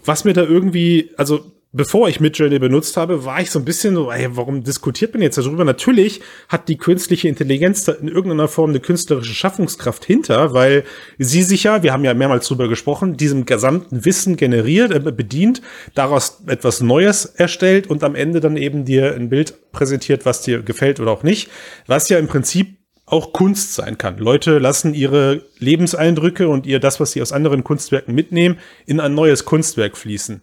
was 0.03 0.25
mir 0.25 0.33
da 0.33 0.43
irgendwie, 0.43 1.11
also 1.17 1.51
bevor 1.75 2.07
ich 2.07 2.21
Midjourney 2.21 2.57
benutzt 2.57 2.95
habe, 2.95 3.25
war 3.25 3.41
ich 3.41 3.51
so 3.51 3.59
ein 3.59 3.65
bisschen 3.65 3.95
so, 3.95 4.09
ey, 4.09 4.29
warum 4.31 4.63
diskutiert 4.63 5.13
man 5.13 5.21
jetzt 5.21 5.37
darüber? 5.37 5.65
Natürlich 5.65 6.21
hat 6.47 6.69
die 6.69 6.77
künstliche 6.77 7.27
Intelligenz 7.27 7.83
da 7.83 7.91
in 7.91 8.07
irgendeiner 8.07 8.47
Form 8.47 8.69
eine 8.69 8.79
künstlerische 8.79 9.33
Schaffungskraft 9.33 10.05
hinter, 10.05 10.53
weil 10.53 10.85
sie 11.17 11.43
sich 11.43 11.63
ja, 11.63 11.83
wir 11.83 11.91
haben 11.91 12.05
ja 12.05 12.13
mehrmals 12.13 12.47
drüber 12.47 12.69
gesprochen, 12.69 13.17
diesem 13.17 13.45
gesamten 13.45 14.05
Wissen 14.05 14.37
generiert, 14.37 14.93
äh, 14.93 15.11
bedient, 15.11 15.61
daraus 15.95 16.43
etwas 16.47 16.79
Neues 16.79 17.25
erstellt 17.25 17.87
und 17.87 18.03
am 18.05 18.15
Ende 18.15 18.39
dann 18.39 18.55
eben 18.55 18.85
dir 18.85 19.13
ein 19.13 19.27
Bild 19.27 19.71
präsentiert, 19.73 20.25
was 20.25 20.41
dir 20.41 20.61
gefällt 20.61 21.01
oder 21.01 21.11
auch 21.11 21.23
nicht, 21.23 21.49
was 21.87 22.07
ja 22.07 22.17
im 22.17 22.27
Prinzip 22.27 22.77
auch 23.05 23.33
Kunst 23.33 23.75
sein 23.75 23.97
kann. 23.97 24.17
Leute 24.17 24.57
lassen 24.57 24.93
ihre 24.93 25.43
Lebenseindrücke 25.59 26.47
und 26.47 26.65
ihr 26.65 26.79
das, 26.79 26.99
was 26.99 27.11
sie 27.11 27.21
aus 27.21 27.31
anderen 27.31 27.63
Kunstwerken 27.63 28.15
mitnehmen, 28.15 28.59
in 28.85 28.99
ein 28.99 29.13
neues 29.13 29.45
Kunstwerk 29.45 29.95
fließen. 29.95 30.41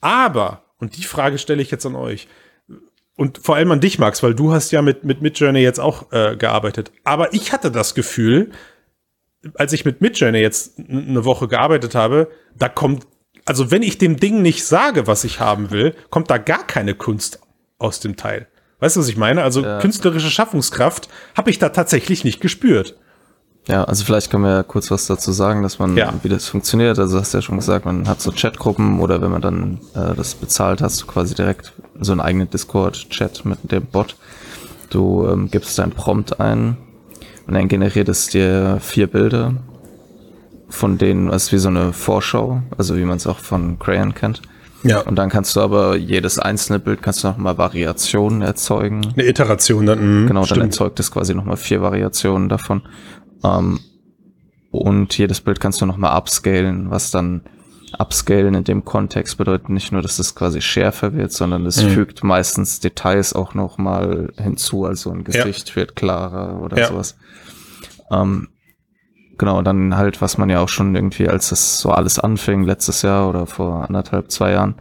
Aber, 0.00 0.64
und 0.78 0.96
die 0.96 1.04
Frage 1.04 1.38
stelle 1.38 1.62
ich 1.62 1.70
jetzt 1.70 1.86
an 1.86 1.96
euch, 1.96 2.28
und 3.16 3.38
vor 3.38 3.54
allem 3.54 3.70
an 3.70 3.80
dich, 3.80 3.98
Max, 3.98 4.22
weil 4.22 4.34
du 4.34 4.52
hast 4.52 4.72
ja 4.72 4.82
mit, 4.82 5.04
mit 5.04 5.22
Midjourney 5.22 5.60
jetzt 5.60 5.78
auch 5.78 6.10
äh, 6.12 6.36
gearbeitet. 6.36 6.90
Aber 7.04 7.32
ich 7.32 7.52
hatte 7.52 7.70
das 7.70 7.94
Gefühl, 7.94 8.50
als 9.54 9.72
ich 9.72 9.84
mit 9.84 10.00
Midjourney 10.00 10.38
jetzt 10.38 10.78
eine 10.78 11.24
Woche 11.24 11.48
gearbeitet 11.48 11.94
habe, 11.94 12.28
da 12.56 12.68
kommt, 12.68 13.06
also 13.44 13.70
wenn 13.70 13.82
ich 13.82 13.98
dem 13.98 14.16
Ding 14.16 14.42
nicht 14.42 14.64
sage, 14.64 15.06
was 15.06 15.22
ich 15.24 15.38
haben 15.38 15.70
will, 15.70 15.94
kommt 16.10 16.30
da 16.30 16.38
gar 16.38 16.66
keine 16.66 16.94
Kunst 16.94 17.40
aus 17.78 18.00
dem 18.00 18.16
Teil. 18.16 18.48
Weißt 18.84 18.96
du, 18.96 19.00
was 19.00 19.08
ich 19.08 19.16
meine? 19.16 19.42
Also 19.42 19.62
ja. 19.62 19.78
künstlerische 19.78 20.28
Schaffungskraft 20.28 21.08
habe 21.34 21.48
ich 21.48 21.58
da 21.58 21.70
tatsächlich 21.70 22.22
nicht 22.22 22.42
gespürt. 22.42 22.96
Ja, 23.66 23.84
also 23.84 24.04
vielleicht 24.04 24.30
können 24.30 24.44
wir 24.44 24.56
ja 24.56 24.62
kurz 24.62 24.90
was 24.90 25.06
dazu 25.06 25.32
sagen, 25.32 25.62
dass 25.62 25.78
man, 25.78 25.96
ja. 25.96 26.12
wie 26.22 26.28
das 26.28 26.48
funktioniert. 26.48 26.98
Also 26.98 27.18
hast 27.18 27.32
du 27.32 27.38
ja 27.38 27.42
schon 27.42 27.56
gesagt, 27.56 27.86
man 27.86 28.06
hat 28.06 28.20
so 28.20 28.30
Chatgruppen 28.30 29.00
oder 29.00 29.22
wenn 29.22 29.30
man 29.30 29.40
dann 29.40 29.80
äh, 29.94 30.14
das 30.14 30.34
bezahlt, 30.34 30.82
hast 30.82 31.00
du 31.00 31.06
quasi 31.06 31.34
direkt 31.34 31.72
so 31.98 32.12
einen 32.12 32.20
eigenen 32.20 32.50
Discord-Chat 32.50 33.46
mit 33.46 33.72
dem 33.72 33.86
Bot. 33.86 34.16
Du 34.90 35.26
ähm, 35.28 35.50
gibst 35.50 35.78
dein 35.78 35.90
Prompt 35.90 36.38
ein 36.38 36.76
und 37.46 37.54
dann 37.54 37.68
generiert 37.68 38.10
es 38.10 38.26
dir 38.26 38.80
vier 38.82 39.06
Bilder, 39.06 39.54
von 40.68 40.98
denen 40.98 41.30
es 41.30 41.52
wie 41.52 41.58
so 41.58 41.68
eine 41.68 41.94
Vorschau, 41.94 42.60
also 42.76 42.98
wie 42.98 43.04
man 43.06 43.16
es 43.16 43.26
auch 43.26 43.38
von 43.38 43.78
Crayon 43.78 44.14
kennt. 44.14 44.42
Ja. 44.84 45.00
Und 45.00 45.16
dann 45.16 45.30
kannst 45.30 45.56
du 45.56 45.60
aber 45.60 45.96
jedes 45.96 46.38
einzelne 46.38 46.78
Bild 46.78 47.02
kannst 47.02 47.24
du 47.24 47.28
nochmal 47.28 47.58
Variationen 47.58 48.42
erzeugen. 48.42 49.00
Eine 49.14 49.26
Iteration 49.26 49.86
dann. 49.86 50.22
Mh, 50.22 50.28
genau, 50.28 50.44
stimmt. 50.44 50.60
dann 50.60 50.68
erzeugt 50.68 51.00
es 51.00 51.10
quasi 51.10 51.34
nochmal 51.34 51.56
vier 51.56 51.82
Variationen 51.82 52.48
davon. 52.48 52.82
Ähm, 53.42 53.80
und 54.70 55.16
jedes 55.16 55.40
Bild 55.40 55.60
kannst 55.60 55.80
du 55.80 55.86
nochmal 55.86 56.16
upscalen, 56.16 56.90
was 56.90 57.10
dann 57.10 57.42
upscalen 57.98 58.54
in 58.54 58.64
dem 58.64 58.84
Kontext 58.84 59.38
bedeutet 59.38 59.68
nicht 59.68 59.92
nur, 59.92 60.02
dass 60.02 60.18
es 60.18 60.34
quasi 60.34 60.60
schärfer 60.60 61.14
wird, 61.14 61.32
sondern 61.32 61.64
es 61.64 61.82
mhm. 61.82 61.90
fügt 61.90 62.24
meistens 62.24 62.80
Details 62.80 63.34
auch 63.34 63.54
nochmal 63.54 64.32
hinzu, 64.36 64.84
also 64.84 65.10
ein 65.10 65.24
Gesicht 65.24 65.70
ja. 65.70 65.76
wird 65.76 65.96
klarer 65.96 66.60
oder 66.60 66.78
ja. 66.78 66.88
sowas. 66.88 67.16
Ähm, 68.10 68.48
Genau, 69.36 69.62
dann 69.62 69.96
halt, 69.96 70.20
was 70.20 70.38
man 70.38 70.50
ja 70.50 70.60
auch 70.60 70.68
schon 70.68 70.94
irgendwie, 70.94 71.28
als 71.28 71.48
das 71.48 71.78
so 71.78 71.90
alles 71.90 72.18
anfing, 72.18 72.64
letztes 72.64 73.02
Jahr 73.02 73.28
oder 73.28 73.46
vor 73.46 73.86
anderthalb, 73.86 74.30
zwei 74.30 74.52
Jahren, 74.52 74.76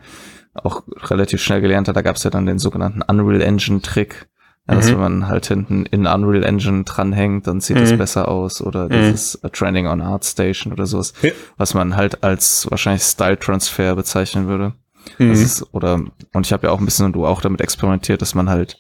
auch 0.54 0.84
relativ 1.04 1.42
schnell 1.42 1.62
gelernt 1.62 1.88
hat, 1.88 1.96
da 1.96 2.02
gab 2.02 2.16
es 2.16 2.24
ja 2.24 2.30
dann 2.30 2.46
den 2.46 2.60
sogenannten 2.60 3.02
Unreal 3.02 3.42
Engine 3.42 3.82
Trick. 3.82 4.28
Ja, 4.68 4.76
mhm. 4.76 4.80
dass 4.80 4.92
wenn 4.92 5.00
man 5.00 5.28
halt 5.28 5.48
hinten 5.48 5.86
in 5.88 6.08
Unreal 6.08 6.44
Engine 6.44 6.84
dranhängt, 6.84 7.48
dann 7.48 7.60
sieht 7.60 7.78
es 7.78 7.92
mhm. 7.92 7.98
besser 7.98 8.30
aus 8.30 8.62
oder 8.62 8.86
mhm. 8.86 8.92
dieses 8.92 9.42
Trending 9.52 9.88
on 9.88 10.02
Art 10.02 10.24
Station 10.24 10.72
oder 10.72 10.86
sowas, 10.86 11.14
ja. 11.22 11.32
was 11.58 11.74
man 11.74 11.98
halt 11.98 12.24
als 12.24 12.70
wahrscheinlich 12.70 13.04
Style 13.04 13.38
Transfer 13.38 13.96
bezeichnen 13.96 14.48
würde. 14.48 14.74
Mhm. 15.18 15.32
Ist, 15.32 15.74
oder 15.74 16.00
und 16.34 16.46
ich 16.46 16.54
habe 16.54 16.68
ja 16.68 16.74
auch 16.74 16.80
ein 16.80 16.86
bisschen 16.86 17.08
und 17.08 17.14
du 17.14 17.26
auch 17.26 17.42
damit 17.42 17.60
experimentiert, 17.60 18.22
dass 18.22 18.36
man 18.36 18.50
halt, 18.50 18.80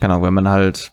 Ahnung, 0.00 0.22
wenn 0.22 0.34
man 0.34 0.48
halt 0.48 0.92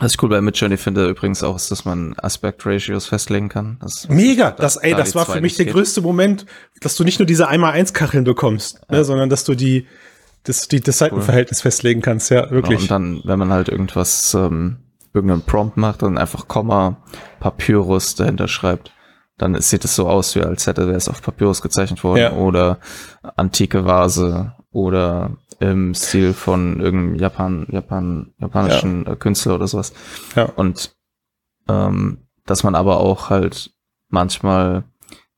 was 0.00 0.12
ich 0.14 0.22
cool 0.22 0.28
bei 0.28 0.40
Midjourney 0.40 0.76
finde 0.76 1.08
übrigens 1.08 1.42
auch, 1.42 1.56
ist, 1.56 1.70
dass 1.70 1.84
man 1.84 2.14
Aspect 2.18 2.66
Ratios 2.66 3.06
festlegen 3.06 3.48
kann. 3.48 3.78
Das, 3.80 4.08
Mega! 4.08 4.50
Das, 4.50 4.74
das 4.74 4.82
ey, 4.82 4.94
das 4.94 5.14
war 5.14 5.24
für 5.26 5.40
mich 5.40 5.56
der 5.56 5.66
geht. 5.66 5.74
größte 5.74 6.00
Moment, 6.00 6.46
dass 6.80 6.96
du 6.96 7.04
nicht 7.04 7.20
nur 7.20 7.26
diese 7.26 7.48
einmal 7.48 7.72
eins 7.72 7.92
Kacheln 7.92 8.24
bekommst, 8.24 8.74
ne, 8.74 8.86
ja. 8.90 8.98
ne, 8.98 9.04
sondern 9.04 9.28
dass 9.28 9.44
du 9.44 9.54
die, 9.54 9.86
dass 10.42 10.62
du 10.62 10.76
die, 10.76 10.82
das 10.82 10.98
Seitenverhältnis 10.98 11.60
cool. 11.60 11.62
festlegen 11.62 12.00
kannst, 12.00 12.30
ja, 12.30 12.50
wirklich. 12.50 12.88
Genau, 12.88 12.96
und 12.96 13.14
dann, 13.14 13.22
wenn 13.24 13.38
man 13.38 13.50
halt 13.50 13.68
irgendwas, 13.68 14.34
ähm, 14.34 14.78
irgendeinen 15.12 15.42
Prompt 15.42 15.76
macht 15.76 16.02
und 16.02 16.18
einfach 16.18 16.48
Komma, 16.48 16.96
Papyrus 17.38 18.16
dahinter 18.16 18.48
schreibt, 18.48 18.92
dann 19.38 19.60
sieht 19.60 19.84
es 19.84 19.94
so 19.94 20.08
aus, 20.08 20.34
wie 20.34 20.40
als 20.40 20.66
hätte 20.66 20.82
es 20.90 21.08
auf 21.08 21.22
Papyrus 21.22 21.62
gezeichnet 21.62 22.02
worden 22.02 22.20
ja. 22.20 22.32
oder 22.32 22.78
antike 23.36 23.84
Vase 23.84 24.54
oder 24.74 25.38
im 25.60 25.94
Stil 25.94 26.32
von 26.34 26.80
irgendeinem 26.80 27.14
Japan, 27.14 27.66
Japan, 27.70 28.32
japanischen 28.38 29.04
ja. 29.06 29.12
Äh, 29.12 29.16
Künstler 29.16 29.54
oder 29.54 29.68
sowas. 29.68 29.94
Ja. 30.34 30.44
Und 30.44 30.94
ähm, 31.68 32.26
dass 32.44 32.64
man 32.64 32.74
aber 32.74 32.98
auch 32.98 33.30
halt 33.30 33.70
manchmal 34.08 34.84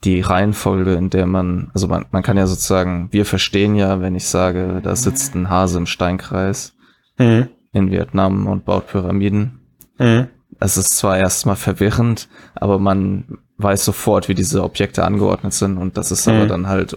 die 0.05 0.21
Reihenfolge, 0.21 0.95
in 0.95 1.11
der 1.11 1.27
man, 1.27 1.71
also 1.75 1.87
man, 1.87 2.07
man 2.11 2.23
kann 2.23 2.37
ja 2.37 2.47
sozusagen, 2.47 3.09
wir 3.13 3.25
verstehen 3.25 3.77
ja, 3.77 4.01
wenn 4.01 4.15
ich 4.15 4.27
sage, 4.27 4.81
da 4.83 4.97
sitzt 4.97 5.35
ein 5.35 5.49
Hase 5.49 5.79
im 5.79 5.87
Steinkreis 5.87 6.75
mhm. 7.19 7.49
in 7.73 7.91
Vietnam 7.91 8.47
und 8.47 8.65
baut 8.65 8.89
Pyramiden. 8.89 9.61
Mhm. 9.99 10.29
Es 10.61 10.77
ist 10.77 10.97
zwar 10.97 11.19
erstmal 11.19 11.57
verwirrend, 11.57 12.29
aber 12.55 12.79
man 12.79 13.39
weiß 13.59 13.85
sofort, 13.85 14.29
wie 14.29 14.35
diese 14.35 14.63
Objekte 14.63 15.05
angeordnet 15.05 15.53
sind 15.53 15.77
und 15.79 15.97
das 15.97 16.11
ist 16.11 16.27
mhm. 16.27 16.35
aber 16.35 16.47
dann 16.47 16.69
halt 16.69 16.97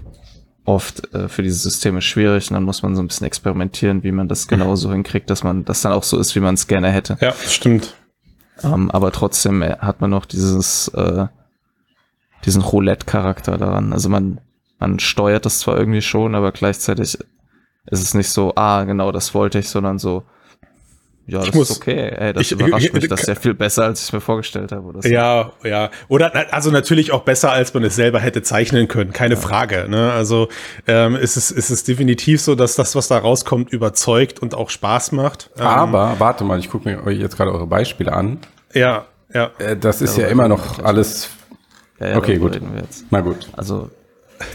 oft 0.70 1.14
äh, 1.16 1.28
für 1.28 1.42
diese 1.42 1.58
Systeme 1.58 2.00
schwierig 2.00 2.50
und 2.50 2.54
dann 2.54 2.64
muss 2.64 2.84
man 2.84 2.96
so 2.96 3.02
ein 3.02 3.08
bisschen 3.08 3.26
experimentieren, 3.26 4.04
wie 4.04 4.12
man 4.12 4.28
das 4.28 4.48
genauso 4.48 4.92
hinkriegt, 4.92 5.30
dass 5.30 5.44
man 5.44 5.66
das 5.66 5.82
dann 5.82 5.92
auch 5.92 6.04
so 6.04 6.20
ist, 6.20 6.36
wie 6.36 6.40
man 6.40 6.54
es 6.54 6.68
gerne 6.68 6.92
hätte. 6.92 7.18
Ja, 7.22 7.34
stimmt. 7.34 7.96
Ähm, 8.64 8.92
aber 8.92 9.12
trotzdem 9.12 9.64
äh, 9.64 9.78
hat 9.80 10.00
man 10.00 10.12
noch 10.12 10.26
dieses, 10.26 10.88
äh, 10.90 11.26
diesen 12.46 12.62
Roulette-Charakter 12.62 13.58
daran. 13.58 13.94
Also 13.94 14.10
man, 14.10 14.42
man 14.78 15.00
steuert 15.00 15.46
das 15.46 15.60
zwar 15.60 15.76
irgendwie 15.76 16.04
schon, 16.04 16.36
aber 16.36 16.52
gleichzeitig 16.52 17.18
ist 17.88 18.04
es 18.04 18.14
nicht 18.14 18.30
so, 18.30 18.54
ah, 18.56 18.84
genau, 18.84 19.12
das 19.12 19.34
wollte 19.34 19.58
ich, 19.58 19.70
sondern 19.70 19.98
so, 19.98 20.24
ja, 21.30 21.40
das 21.40 21.54
muss, 21.54 21.70
ist 21.70 21.78
okay. 21.78 22.10
Ey, 22.18 22.34
das 22.34 22.44
ich, 22.44 22.52
überrascht 22.52 22.94
mich, 22.94 23.08
das 23.08 23.22
ist 23.22 23.28
ja 23.28 23.36
viel 23.36 23.54
besser, 23.54 23.86
als 23.86 24.02
ich 24.02 24.08
es 24.08 24.14
mir 24.14 24.22
vorgestellt 24.22 24.72
habe. 24.72 24.88
Oder 24.88 25.02
so. 25.02 25.10
Ja, 25.10 25.52
ja. 25.64 25.90
Oder 26.08 26.54
also 26.54 26.72
natürlich 26.72 27.12
auch 27.12 27.22
besser, 27.24 27.52
als 27.52 27.74
man 27.74 27.84
es 27.84 27.96
selber 27.96 28.20
hätte 28.20 28.42
zeichnen 28.42 28.88
können, 28.88 29.14
keine 29.14 29.36
ja. 29.36 29.40
Frage. 29.40 29.88
Ne? 29.88 30.12
Also 30.12 30.50
ähm, 30.88 31.16
ist, 31.16 31.38
es, 31.38 31.52
ist 31.52 31.70
es 31.70 31.84
definitiv 31.84 32.42
so, 32.42 32.56
dass 32.56 32.76
das, 32.76 32.96
was 32.96 33.08
da 33.08 33.18
rauskommt, 33.18 33.72
überzeugt 33.72 34.42
und 34.42 34.56
auch 34.56 34.70
Spaß 34.70 35.12
macht. 35.12 35.50
Ähm, 35.58 35.66
Aber, 35.66 36.16
warte 36.20 36.44
mal, 36.44 36.60
ich 36.60 36.70
gucke 36.70 36.90
mir 36.90 37.12
jetzt 37.12 37.38
gerade 37.38 37.52
eure 37.52 37.68
Beispiele 37.68 38.12
an. 38.14 38.40
Ja, 38.74 39.06
ja. 39.34 39.52
Äh, 39.60 39.78
das 39.78 40.02
ist 40.02 40.18
ja 40.18 40.28
immer 40.28 40.48
noch 40.48 40.84
alles. 40.84 41.30
Ja, 42.00 42.10
ja, 42.10 42.18
okay, 42.18 42.38
gut. 42.38 42.56
reden 42.56 42.74
wir 42.74 42.82
jetzt. 42.82 43.06
Na 43.12 43.22
gut. 43.22 43.50
Also, 43.56 43.90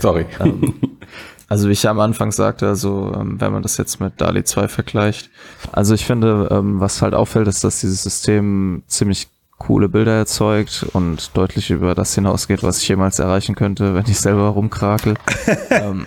Sorry. 0.00 0.26
ähm, 0.40 0.74
also 1.48 1.68
wie 1.68 1.72
ich 1.72 1.82
ja 1.82 1.90
am 1.90 2.00
Anfang 2.00 2.32
sagte, 2.32 2.66
also 2.66 3.12
ähm, 3.14 3.40
wenn 3.40 3.52
man 3.52 3.62
das 3.62 3.76
jetzt 3.76 4.00
mit 4.00 4.20
DALI 4.20 4.44
2 4.44 4.68
vergleicht, 4.68 5.30
also 5.72 5.94
ich 5.94 6.06
finde, 6.06 6.48
ähm, 6.50 6.80
was 6.80 7.02
halt 7.02 7.14
auffällt, 7.14 7.48
ist, 7.48 7.64
dass 7.64 7.80
dieses 7.80 8.02
System 8.02 8.82
ziemlich 8.86 9.28
coole 9.58 9.88
Bilder 9.88 10.12
erzeugt 10.12 10.84
und 10.92 11.36
deutlich 11.36 11.70
über 11.70 11.94
das 11.94 12.14
hinausgeht, 12.14 12.62
was 12.62 12.82
ich 12.82 12.88
jemals 12.88 13.18
erreichen 13.18 13.54
könnte, 13.54 13.94
wenn 13.94 14.06
ich 14.06 14.18
selber 14.18 14.48
rumkrakel. 14.48 15.14
ähm, 15.70 16.06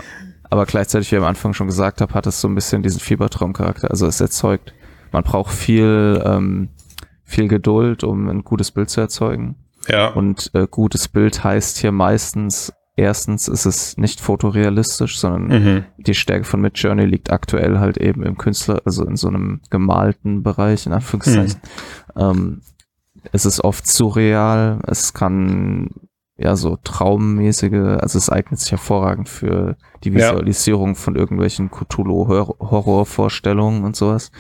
aber 0.50 0.66
gleichzeitig, 0.66 1.12
wie 1.12 1.16
ich 1.16 1.22
am 1.22 1.28
Anfang 1.28 1.54
schon 1.54 1.68
gesagt 1.68 2.02
habe, 2.02 2.14
hat 2.14 2.28
es 2.28 2.42
so 2.42 2.48
ein 2.48 2.56
bisschen 2.56 2.84
diesen 2.84 3.00
Fiebertraumcharakter. 3.00 3.90
Also 3.90 4.08
es 4.08 4.22
erzeugt, 4.22 4.74
man 5.12 5.24
braucht 5.24 5.54
viel, 5.54 6.22
ähm, 6.26 6.70
viel 7.24 7.48
Geduld, 7.48 8.04
um 8.04 8.30
ein 8.30 8.44
gutes 8.44 8.72
Bild 8.72 8.90
zu 8.90 9.02
erzeugen. 9.02 9.56
Ja. 9.88 10.10
Und 10.10 10.52
äh, 10.54 10.68
gutes 10.70 11.08
Bild 11.08 11.44
heißt 11.44 11.78
hier 11.78 11.92
meistens, 11.92 12.74
erstens 12.98 13.48
ist 13.48 13.66
es 13.66 13.96
nicht 13.98 14.20
fotorealistisch, 14.20 15.18
sondern 15.20 15.64
Mhm. 15.64 15.84
die 15.98 16.16
Stärke 16.16 16.44
von 16.44 16.60
Midjourney 16.62 17.06
liegt 17.06 17.32
aktuell 17.32 17.80
halt 17.80 17.98
eben 17.98 18.24
im 18.24 18.38
Künstler, 18.38 18.82
also 18.84 19.06
in 19.06 19.16
so 19.16 19.28
einem 19.30 19.62
gemalten 19.70 20.44
Bereich, 20.44 20.86
in 20.86 20.92
Anführungszeichen. 20.94 21.62
Ähm, 22.18 22.62
es 23.32 23.46
ist 23.46 23.64
oft 23.64 23.88
surreal, 23.88 24.80
es 24.88 25.14
kann 25.14 25.92
ja 26.40 26.56
so 26.56 26.78
traummäßige, 26.84 27.98
also 28.00 28.18
es 28.18 28.30
eignet 28.30 28.60
sich 28.60 28.72
hervorragend 28.72 29.28
für 29.30 29.76
die 30.04 30.10
Ja. 30.10 30.16
Visualisierung 30.34 30.96
von 30.96 31.16
irgendwelchen 31.16 31.70
Cthulhu-Horrorvorstellungen 31.72 33.84
und 33.84 33.96
sowas. 33.96 34.32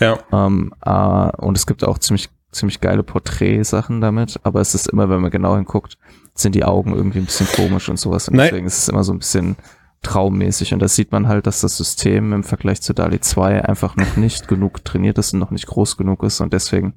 Ja. 0.00 0.18
Ähm, 0.32 0.72
äh, 0.84 1.30
und 1.36 1.56
es 1.56 1.66
gibt 1.66 1.84
auch 1.84 1.98
ziemlich, 1.98 2.30
ziemlich 2.52 2.80
geile 2.80 3.02
Porträtsachen 3.02 4.00
damit, 4.00 4.38
aber 4.42 4.60
es 4.60 4.74
ist 4.74 4.88
immer, 4.88 5.08
wenn 5.08 5.20
man 5.20 5.30
genau 5.30 5.56
hinguckt, 5.56 5.98
sind 6.34 6.54
die 6.54 6.64
Augen 6.64 6.94
irgendwie 6.94 7.18
ein 7.20 7.26
bisschen 7.26 7.46
komisch 7.48 7.88
und 7.88 7.98
sowas. 7.98 8.28
Und 8.28 8.36
Nein. 8.36 8.48
deswegen 8.50 8.66
ist 8.66 8.78
es 8.78 8.88
immer 8.88 9.04
so 9.04 9.12
ein 9.12 9.18
bisschen 9.18 9.56
traummäßig. 10.02 10.72
Und 10.74 10.80
da 10.80 10.88
sieht 10.88 11.12
man 11.12 11.28
halt, 11.28 11.46
dass 11.46 11.60
das 11.62 11.76
System 11.76 12.32
im 12.32 12.44
Vergleich 12.44 12.82
zu 12.82 12.92
DALI 12.92 13.20
2 13.20 13.64
einfach 13.64 13.96
noch 13.96 14.16
nicht 14.16 14.48
genug 14.48 14.84
trainiert 14.84 15.18
ist 15.18 15.32
und 15.32 15.38
noch 15.40 15.50
nicht 15.50 15.66
groß 15.66 15.96
genug 15.96 16.22
ist 16.22 16.40
und 16.40 16.52
deswegen 16.52 16.94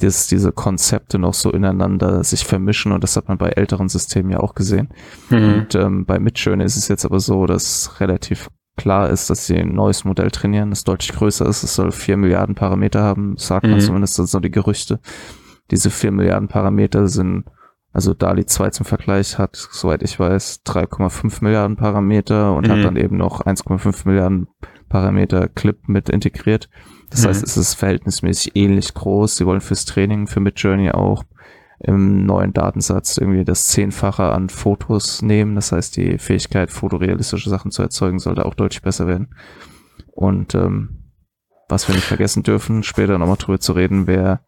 dieses, 0.00 0.26
diese 0.28 0.52
Konzepte 0.52 1.18
noch 1.18 1.34
so 1.34 1.50
ineinander 1.52 2.22
sich 2.24 2.44
vermischen 2.44 2.92
und 2.92 3.02
das 3.02 3.16
hat 3.16 3.28
man 3.28 3.38
bei 3.38 3.50
älteren 3.50 3.88
Systemen 3.88 4.32
ja 4.32 4.40
auch 4.40 4.54
gesehen. 4.54 4.88
Mhm. 5.30 5.54
Und 5.54 5.74
ähm, 5.74 6.04
bei 6.06 6.18
Midjourney 6.18 6.64
ist 6.64 6.76
es 6.76 6.88
jetzt 6.88 7.04
aber 7.04 7.20
so, 7.20 7.46
dass 7.46 8.00
relativ 8.00 8.48
klar 8.76 9.10
ist, 9.10 9.28
dass 9.30 9.46
sie 9.46 9.56
ein 9.56 9.74
neues 9.74 10.04
Modell 10.04 10.30
trainieren, 10.30 10.70
das 10.70 10.84
deutlich 10.84 11.12
größer 11.12 11.46
ist. 11.46 11.62
Es 11.62 11.74
soll 11.74 11.92
vier 11.92 12.16
Milliarden 12.16 12.54
Parameter 12.54 13.02
haben, 13.02 13.36
sagt 13.36 13.64
man 13.64 13.74
Mhm. 13.74 13.80
zumindest, 13.80 14.12
das 14.18 14.30
sind 14.30 14.30
so 14.30 14.40
die 14.40 14.50
Gerüchte. 14.50 15.00
Diese 15.70 15.90
vier 15.90 16.12
Milliarden 16.12 16.48
Parameter 16.48 17.06
sind, 17.06 17.44
also 17.92 18.14
DALI 18.14 18.46
2 18.46 18.70
zum 18.70 18.86
Vergleich 18.86 19.38
hat, 19.38 19.56
soweit 19.56 20.02
ich 20.02 20.18
weiß, 20.18 20.62
3,5 20.64 21.42
Milliarden 21.42 21.76
Parameter 21.76 22.54
und 22.54 22.66
Mhm. 22.66 22.72
hat 22.72 22.84
dann 22.84 22.96
eben 22.96 23.16
noch 23.16 23.40
1,5 23.40 24.06
Milliarden 24.06 24.48
Parameter 24.88 25.48
Clip 25.48 25.88
mit 25.88 26.08
integriert. 26.08 26.68
Das 27.10 27.22
Mhm. 27.24 27.28
heißt, 27.28 27.42
es 27.42 27.56
ist 27.56 27.74
verhältnismäßig 27.74 28.52
ähnlich 28.56 28.94
groß. 28.94 29.36
Sie 29.36 29.46
wollen 29.46 29.60
fürs 29.60 29.84
Training, 29.84 30.26
für 30.26 30.40
Midjourney 30.40 30.90
auch 30.92 31.24
im 31.82 32.26
neuen 32.26 32.52
Datensatz 32.52 33.16
irgendwie 33.16 33.44
das 33.44 33.64
Zehnfache 33.64 34.24
an 34.30 34.50
Fotos 34.50 35.22
nehmen. 35.22 35.54
Das 35.54 35.72
heißt, 35.72 35.96
die 35.96 36.18
Fähigkeit, 36.18 36.70
fotorealistische 36.70 37.48
Sachen 37.48 37.70
zu 37.70 37.82
erzeugen, 37.82 38.18
sollte 38.18 38.44
auch 38.44 38.54
deutlich 38.54 38.82
besser 38.82 39.06
werden. 39.06 39.34
Und 40.12 40.54
ähm, 40.54 41.12
was 41.68 41.88
wir 41.88 41.94
nicht 41.94 42.04
vergessen 42.04 42.42
dürfen, 42.42 42.82
später 42.82 43.16
nochmal 43.18 43.36
drüber 43.38 43.60
zu 43.60 43.72
reden, 43.72 44.06
wäre, 44.06 44.40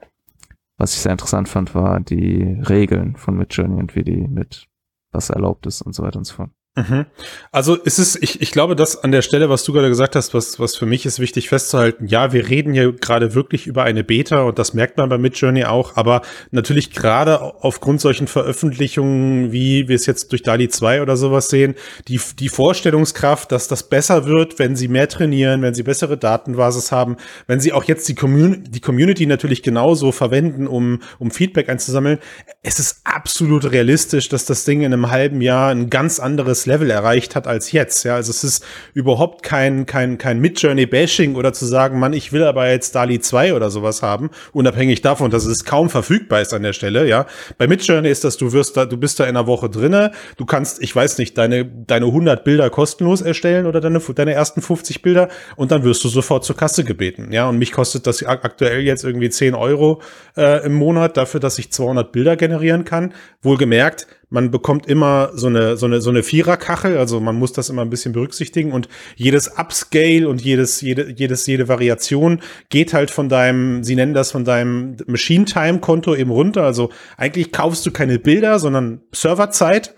was 0.82 0.94
ich 0.94 1.00
sehr 1.00 1.12
interessant 1.12 1.48
fand, 1.48 1.76
war 1.76 2.00
die 2.00 2.42
Regeln 2.68 3.14
von 3.14 3.36
Midjourney 3.36 3.78
und 3.78 3.94
wie 3.94 4.02
die 4.02 4.26
mit 4.26 4.66
was 5.12 5.30
erlaubt 5.30 5.64
ist 5.66 5.80
und 5.80 5.94
so 5.94 6.02
weiter 6.02 6.18
und 6.18 6.24
so 6.24 6.34
fort. 6.34 6.50
Mhm. 6.74 7.04
Also 7.50 7.74
ist 7.74 7.98
es, 7.98 8.16
ich, 8.16 8.40
ich 8.40 8.50
glaube, 8.50 8.74
dass 8.74 8.96
an 9.04 9.12
der 9.12 9.20
Stelle, 9.20 9.50
was 9.50 9.62
du 9.64 9.74
gerade 9.74 9.90
gesagt 9.90 10.16
hast, 10.16 10.32
was, 10.32 10.58
was 10.58 10.74
für 10.74 10.86
mich 10.86 11.04
ist 11.04 11.20
wichtig 11.20 11.50
festzuhalten, 11.50 12.06
ja, 12.06 12.32
wir 12.32 12.48
reden 12.48 12.72
hier 12.72 12.92
gerade 12.94 13.34
wirklich 13.34 13.66
über 13.66 13.82
eine 13.82 14.02
Beta 14.02 14.44
und 14.44 14.58
das 14.58 14.72
merkt 14.72 14.96
man 14.96 15.10
bei 15.10 15.18
Midjourney 15.18 15.64
auch, 15.66 15.96
aber 15.96 16.22
natürlich 16.50 16.90
gerade 16.90 17.42
aufgrund 17.42 18.00
solchen 18.00 18.26
Veröffentlichungen, 18.26 19.52
wie 19.52 19.86
wir 19.88 19.96
es 19.96 20.06
jetzt 20.06 20.32
durch 20.32 20.42
DALI 20.42 20.70
2 20.70 21.02
oder 21.02 21.18
sowas 21.18 21.50
sehen, 21.50 21.74
die, 22.08 22.18
die 22.38 22.48
Vorstellungskraft, 22.48 23.52
dass 23.52 23.68
das 23.68 23.90
besser 23.90 24.24
wird, 24.24 24.58
wenn 24.58 24.74
sie 24.74 24.88
mehr 24.88 25.10
trainieren, 25.10 25.60
wenn 25.60 25.74
sie 25.74 25.82
bessere 25.82 26.16
Datenbasis 26.16 26.90
haben, 26.90 27.18
wenn 27.46 27.60
sie 27.60 27.74
auch 27.74 27.84
jetzt 27.84 28.08
die, 28.08 28.14
Commun 28.14 28.64
die 28.66 28.80
Community 28.80 29.26
natürlich 29.26 29.62
genauso 29.62 30.10
verwenden, 30.10 30.66
um, 30.66 31.00
um 31.18 31.30
Feedback 31.32 31.68
einzusammeln. 31.68 32.18
Es 32.62 32.78
ist 32.78 33.02
absolut 33.04 33.70
realistisch, 33.70 34.30
dass 34.30 34.46
das 34.46 34.64
Ding 34.64 34.80
in 34.80 34.94
einem 34.94 35.10
halben 35.10 35.42
Jahr 35.42 35.70
ein 35.70 35.90
ganz 35.90 36.18
anderes 36.18 36.61
Level 36.66 36.90
erreicht 36.90 37.34
hat 37.36 37.46
als 37.46 37.72
jetzt. 37.72 38.04
Ja, 38.04 38.14
also 38.16 38.30
es 38.30 38.44
ist 38.44 38.64
überhaupt 38.94 39.42
kein, 39.42 39.86
kein, 39.86 40.18
kein 40.18 40.40
Midjourney-Bashing 40.40 41.34
oder 41.34 41.52
zu 41.52 41.66
sagen, 41.66 41.98
Mann, 41.98 42.12
ich 42.12 42.32
will 42.32 42.44
aber 42.44 42.68
jetzt 42.70 42.94
DALI 42.94 43.20
2 43.20 43.54
oder 43.54 43.70
sowas 43.70 44.02
haben, 44.02 44.30
unabhängig 44.52 45.02
davon, 45.02 45.30
dass 45.30 45.44
es 45.44 45.64
kaum 45.64 45.90
verfügbar 45.90 46.40
ist 46.40 46.54
an 46.54 46.62
der 46.62 46.72
Stelle. 46.72 47.06
Ja, 47.08 47.26
bei 47.58 47.66
Midjourney 47.66 48.08
ist 48.10 48.24
das, 48.24 48.36
du 48.36 48.52
wirst 48.52 48.76
da, 48.76 48.84
du 48.86 48.96
bist 48.96 49.18
da 49.20 49.24
in 49.24 49.30
einer 49.30 49.46
Woche 49.46 49.68
drinne, 49.68 50.12
du 50.36 50.44
kannst, 50.44 50.82
ich 50.82 50.94
weiß 50.94 51.18
nicht, 51.18 51.36
deine, 51.38 51.64
deine 51.64 52.06
100 52.06 52.44
Bilder 52.44 52.70
kostenlos 52.70 53.20
erstellen 53.22 53.66
oder 53.66 53.80
deine, 53.80 53.98
deine 54.00 54.32
ersten 54.32 54.62
50 54.62 55.02
Bilder 55.02 55.28
und 55.56 55.70
dann 55.70 55.84
wirst 55.84 56.02
du 56.04 56.08
sofort 56.08 56.44
zur 56.44 56.56
Kasse 56.56 56.84
gebeten. 56.84 57.32
Ja, 57.32 57.48
und 57.48 57.58
mich 57.58 57.72
kostet 57.72 58.06
das 58.06 58.22
ak- 58.24 58.44
aktuell 58.44 58.80
jetzt 58.80 59.04
irgendwie 59.04 59.30
10 59.30 59.54
Euro 59.54 60.00
äh, 60.36 60.64
im 60.64 60.74
Monat 60.74 61.16
dafür, 61.16 61.40
dass 61.40 61.58
ich 61.58 61.72
200 61.72 62.12
Bilder 62.12 62.36
generieren 62.36 62.84
kann. 62.84 63.14
Wohlgemerkt, 63.42 64.06
man 64.32 64.50
bekommt 64.50 64.86
immer 64.86 65.30
so 65.34 65.46
eine, 65.46 65.76
so 65.76 65.84
eine, 65.84 66.00
so 66.00 66.08
eine 66.08 66.22
Viererkachel, 66.22 66.96
also 66.96 67.20
man 67.20 67.36
muss 67.36 67.52
das 67.52 67.68
immer 67.68 67.82
ein 67.82 67.90
bisschen 67.90 68.12
berücksichtigen 68.12 68.72
und 68.72 68.88
jedes 69.14 69.58
Upscale 69.58 70.26
und 70.26 70.40
jedes, 70.40 70.80
jede, 70.80 71.12
jedes, 71.12 71.46
jede 71.46 71.68
Variation 71.68 72.40
geht 72.70 72.94
halt 72.94 73.10
von 73.10 73.28
deinem, 73.28 73.84
sie 73.84 73.94
nennen 73.94 74.14
das 74.14 74.30
von 74.30 74.46
deinem 74.46 74.96
Machine 75.06 75.44
Time 75.44 75.80
Konto 75.80 76.14
eben 76.14 76.30
runter. 76.30 76.62
Also 76.62 76.88
eigentlich 77.18 77.52
kaufst 77.52 77.84
du 77.84 77.90
keine 77.90 78.18
Bilder, 78.18 78.58
sondern 78.58 79.02
Serverzeit. 79.12 79.94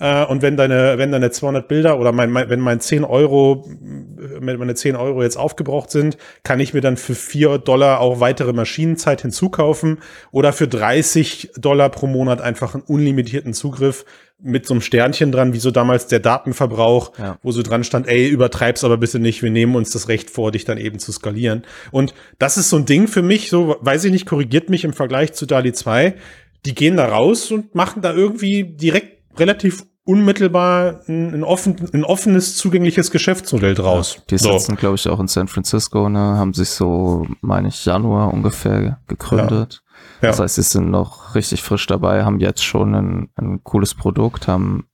Äh, 0.00 0.24
und 0.24 0.42
wenn 0.42 0.56
deine, 0.56 0.98
wenn 0.98 1.12
deine 1.12 1.30
200 1.30 1.68
Bilder 1.68 2.00
oder 2.00 2.10
mein, 2.12 2.30
mein, 2.30 2.48
wenn 2.48 2.60
mein 2.60 2.80
10 2.80 3.04
Euro, 3.04 3.68
wenn 3.68 4.58
meine 4.58 4.74
10 4.74 4.96
Euro 4.96 5.22
jetzt 5.22 5.36
aufgebraucht 5.36 5.90
sind, 5.90 6.16
kann 6.42 6.58
ich 6.58 6.74
mir 6.74 6.80
dann 6.80 6.96
für 6.96 7.14
4 7.14 7.58
Dollar 7.58 8.00
auch 8.00 8.18
weitere 8.20 8.52
Maschinenzeit 8.52 9.22
hinzukaufen 9.22 9.98
oder 10.32 10.52
für 10.52 10.66
30 10.66 11.50
Dollar 11.56 11.90
pro 11.90 12.06
Monat 12.06 12.40
einfach 12.40 12.74
einen 12.74 12.82
unlimitierten 12.84 13.52
Zugriff 13.52 14.04
mit 14.42 14.64
so 14.66 14.72
einem 14.72 14.80
Sternchen 14.80 15.32
dran, 15.32 15.52
wie 15.52 15.58
so 15.58 15.70
damals 15.70 16.06
der 16.06 16.18
Datenverbrauch, 16.20 17.12
Ja. 17.18 17.38
wo 17.42 17.52
so 17.52 17.60
dran 17.60 17.84
stand, 17.84 18.08
ey, 18.08 18.26
übertreib's 18.26 18.84
aber 18.84 18.96
bitte 18.96 19.18
nicht, 19.18 19.42
wir 19.42 19.50
nehmen 19.50 19.76
uns 19.76 19.90
das 19.90 20.08
Recht 20.08 20.30
vor, 20.30 20.50
dich 20.50 20.64
dann 20.64 20.78
eben 20.78 20.98
zu 20.98 21.12
skalieren. 21.12 21.62
Und 21.90 22.14
das 22.38 22.56
ist 22.56 22.70
so 22.70 22.76
ein 22.76 22.86
Ding 22.86 23.06
für 23.06 23.20
mich, 23.20 23.50
so, 23.50 23.76
weiß 23.82 24.04
ich 24.04 24.12
nicht, 24.12 24.24
korrigiert 24.24 24.70
mich 24.70 24.84
im 24.84 24.94
Vergleich 24.94 25.34
zu 25.34 25.44
DALI 25.44 25.74
2. 25.74 26.14
Die 26.64 26.74
gehen 26.74 26.96
da 26.96 27.06
raus 27.06 27.50
und 27.50 27.74
machen 27.74 28.00
da 28.00 28.14
irgendwie 28.14 28.64
direkt 28.64 29.19
relativ 29.40 29.84
unmittelbar 30.04 31.00
ein, 31.08 31.34
ein, 31.34 31.44
offen, 31.44 31.76
ein 31.92 32.04
offenes, 32.04 32.56
zugängliches 32.56 33.10
Geschäftsmodell 33.10 33.74
draus. 33.74 34.22
Die 34.30 34.38
So. 34.38 34.56
sitzen, 34.56 34.76
glaube 34.76 34.96
ich, 34.96 35.08
auch 35.08 35.20
in 35.20 35.28
San 35.28 35.48
Francisco, 35.48 36.08
ne, 36.08 36.18
haben 36.18 36.54
sich 36.54 36.70
so, 36.70 37.26
meine 37.40 37.68
ich, 37.68 37.84
Januar 37.84 38.32
ungefähr 38.32 38.98
gegründet. 39.06 39.82
Ja. 40.22 40.28
Das 40.28 40.40
heißt, 40.40 40.54
sie 40.56 40.62
sind 40.62 40.90
noch 40.90 41.34
richtig 41.34 41.62
frisch 41.62 41.86
dabei, 41.86 42.24
haben 42.24 42.40
jetzt 42.40 42.64
schon 42.64 42.94
ein, 42.94 43.28
ein 43.36 43.62
cooles 43.64 43.94
Produkt, 43.94 44.48
haben 44.48 44.86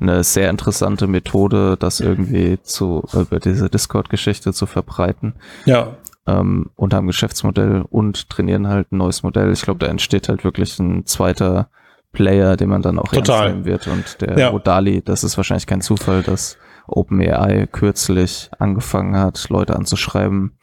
eine 0.00 0.24
sehr 0.24 0.50
interessante 0.50 1.06
Methode, 1.06 1.76
das 1.78 2.00
irgendwie 2.00 2.58
zu, 2.62 3.04
über 3.12 3.38
diese 3.38 3.70
Discord-Geschichte 3.70 4.52
zu 4.52 4.66
verbreiten. 4.66 5.34
Ja, 5.64 5.96
ähm, 6.26 6.70
und 6.76 6.94
haben 6.94 7.04
ein 7.04 7.08
Geschäftsmodell 7.08 7.84
und 7.88 8.30
trainieren 8.30 8.68
halt 8.68 8.92
ein 8.92 8.98
neues 8.98 9.22
Modell. 9.22 9.52
Ich 9.52 9.62
glaube, 9.62 9.80
da 9.84 9.86
entsteht 9.86 10.28
halt 10.28 10.44
wirklich 10.44 10.78
ein 10.78 11.06
zweiter 11.06 11.68
Player, 12.14 12.56
den 12.56 12.70
man 12.70 12.80
dann 12.80 12.98
auch 12.98 13.12
ernst 13.12 13.26
Total. 13.30 13.50
nehmen 13.50 13.64
wird. 13.66 13.86
Und 13.86 14.20
der 14.22 14.38
Ja. 14.38 14.48
Rodali, 14.48 15.02
das 15.02 15.22
ist 15.24 15.36
wahrscheinlich 15.36 15.66
kein 15.66 15.82
Zufall, 15.82 16.22
dass 16.22 16.56
OpenAI 16.86 17.66
kürzlich 17.70 18.50
angefangen 18.58 19.16
hat, 19.16 19.48
Leute 19.50 19.76
anzuschreiben, 19.76 20.58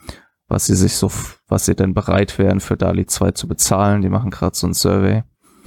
was 0.47 0.65
sie 0.65 0.75
sich 0.75 0.95
so, 0.95 1.11
was 1.47 1.65
sie 1.65 1.75
denn 1.75 1.93
bereit 1.93 2.37
wären 2.39 2.59
für 2.59 2.77
DALI 2.77 3.05
2 3.05 3.31
zu 3.31 3.47
bezahlen. 3.47 4.01
Die 4.01 4.09
machen 4.09 4.31
gerade 4.31 4.55
so 4.55 4.65
ein 4.67 4.73
Survey. 4.73 5.23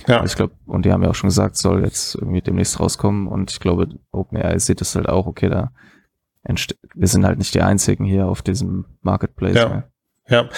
ja. 0.09 0.25
Ich 0.25 0.35
glaube, 0.35 0.55
und 0.66 0.85
die 0.85 0.92
haben 0.92 1.03
ja 1.03 1.11
auch 1.11 1.14
schon 1.14 1.29
gesagt, 1.29 1.57
soll 1.57 1.85
jetzt 1.85 2.16
irgendwie 2.16 2.40
demnächst 2.42 2.81
rauskommen. 2.81 3.29
Und 3.29 3.53
ich 3.53 3.61
glaube, 3.61 3.88
OpenAI 4.12 4.59
sieht 4.59 4.81
es 4.81 4.97
halt 4.97 5.09
auch, 5.09 5.27
okay, 5.27 5.49
da 5.49 5.70
wir 6.94 7.09
sind 7.09 7.25
halt 7.25 7.38
nicht 7.38 7.55
die 7.55 7.62
einzigen 7.62 8.05
hier 8.05 8.27
auf 8.27 8.42
diesem 8.42 8.85
Marketplace. 9.03 9.55
Ja. 9.57 9.68
mehr. 9.68 9.85
Ja, 10.30 10.48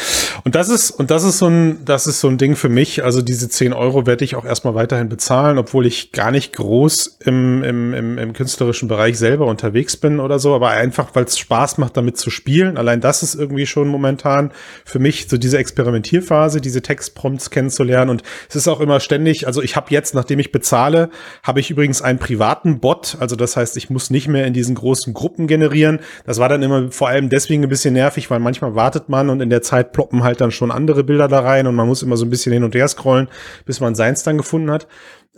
und 0.44 0.54
das 0.54 0.68
ist, 0.68 0.92
und 0.92 1.10
das 1.10 1.24
ist 1.24 1.38
so 1.38 1.48
ein, 1.48 1.84
das 1.84 2.06
ist 2.06 2.20
so 2.20 2.28
ein 2.28 2.38
Ding 2.38 2.54
für 2.54 2.68
mich. 2.68 3.02
Also 3.02 3.20
diese 3.20 3.48
10 3.48 3.72
Euro 3.72 4.06
werde 4.06 4.24
ich 4.24 4.36
auch 4.36 4.44
erstmal 4.44 4.76
weiterhin 4.76 5.08
bezahlen, 5.08 5.58
obwohl 5.58 5.86
ich 5.86 6.12
gar 6.12 6.30
nicht 6.30 6.52
groß 6.52 7.18
im, 7.24 7.64
im, 7.64 7.92
im, 7.92 8.16
im 8.16 8.32
künstlerischen 8.32 8.86
Bereich 8.86 9.18
selber 9.18 9.46
unterwegs 9.46 9.96
bin 9.96 10.20
oder 10.20 10.38
so, 10.38 10.54
aber 10.54 10.70
einfach, 10.70 11.16
weil 11.16 11.24
es 11.24 11.36
Spaß 11.36 11.78
macht, 11.78 11.96
damit 11.96 12.16
zu 12.16 12.30
spielen. 12.30 12.76
Allein 12.76 13.00
das 13.00 13.24
ist 13.24 13.34
irgendwie 13.34 13.66
schon 13.66 13.88
momentan 13.88 14.52
für 14.84 15.00
mich 15.00 15.26
so 15.28 15.36
diese 15.36 15.58
Experimentierphase, 15.58 16.60
diese 16.60 16.80
Textprompts 16.80 17.50
kennenzulernen. 17.50 18.10
Und 18.10 18.22
es 18.48 18.54
ist 18.54 18.68
auch 18.68 18.78
immer 18.78 19.00
ständig, 19.00 19.48
also 19.48 19.62
ich 19.62 19.74
habe 19.74 19.88
jetzt, 19.90 20.14
nachdem 20.14 20.38
ich 20.38 20.52
bezahle, 20.52 21.10
habe 21.42 21.58
ich 21.58 21.72
übrigens 21.72 22.02
einen 22.02 22.20
privaten 22.20 22.78
Bot. 22.78 23.16
Also 23.18 23.34
das 23.34 23.56
heißt, 23.56 23.76
ich 23.76 23.90
muss 23.90 24.10
nicht 24.10 24.28
mehr 24.28 24.46
in 24.46 24.52
diesen 24.52 24.76
großen 24.76 25.12
Gruppen 25.12 25.48
generieren. 25.48 25.98
Das 26.24 26.38
war 26.38 26.48
dann 26.48 26.62
immer 26.62 26.92
vor 26.92 27.08
allem 27.08 27.30
deswegen 27.30 27.64
ein 27.64 27.68
bisschen 27.68 27.94
nervig, 27.94 28.30
weil 28.30 28.38
manchmal 28.38 28.76
wartet 28.76 29.08
man 29.08 29.28
und 29.28 29.40
in 29.40 29.50
der 29.50 29.55
der 29.56 29.62
Zeit 29.62 29.92
ploppen 29.92 30.22
halt 30.22 30.42
dann 30.42 30.50
schon 30.50 30.70
andere 30.70 31.02
Bilder 31.02 31.28
da 31.28 31.40
rein 31.40 31.66
und 31.66 31.74
man 31.74 31.88
muss 31.88 32.02
immer 32.02 32.18
so 32.18 32.26
ein 32.26 32.30
bisschen 32.30 32.52
hin 32.52 32.62
und 32.62 32.74
her 32.74 32.86
scrollen, 32.88 33.28
bis 33.64 33.80
man 33.80 33.94
seins 33.94 34.22
dann 34.22 34.36
gefunden 34.36 34.70
hat. 34.70 34.86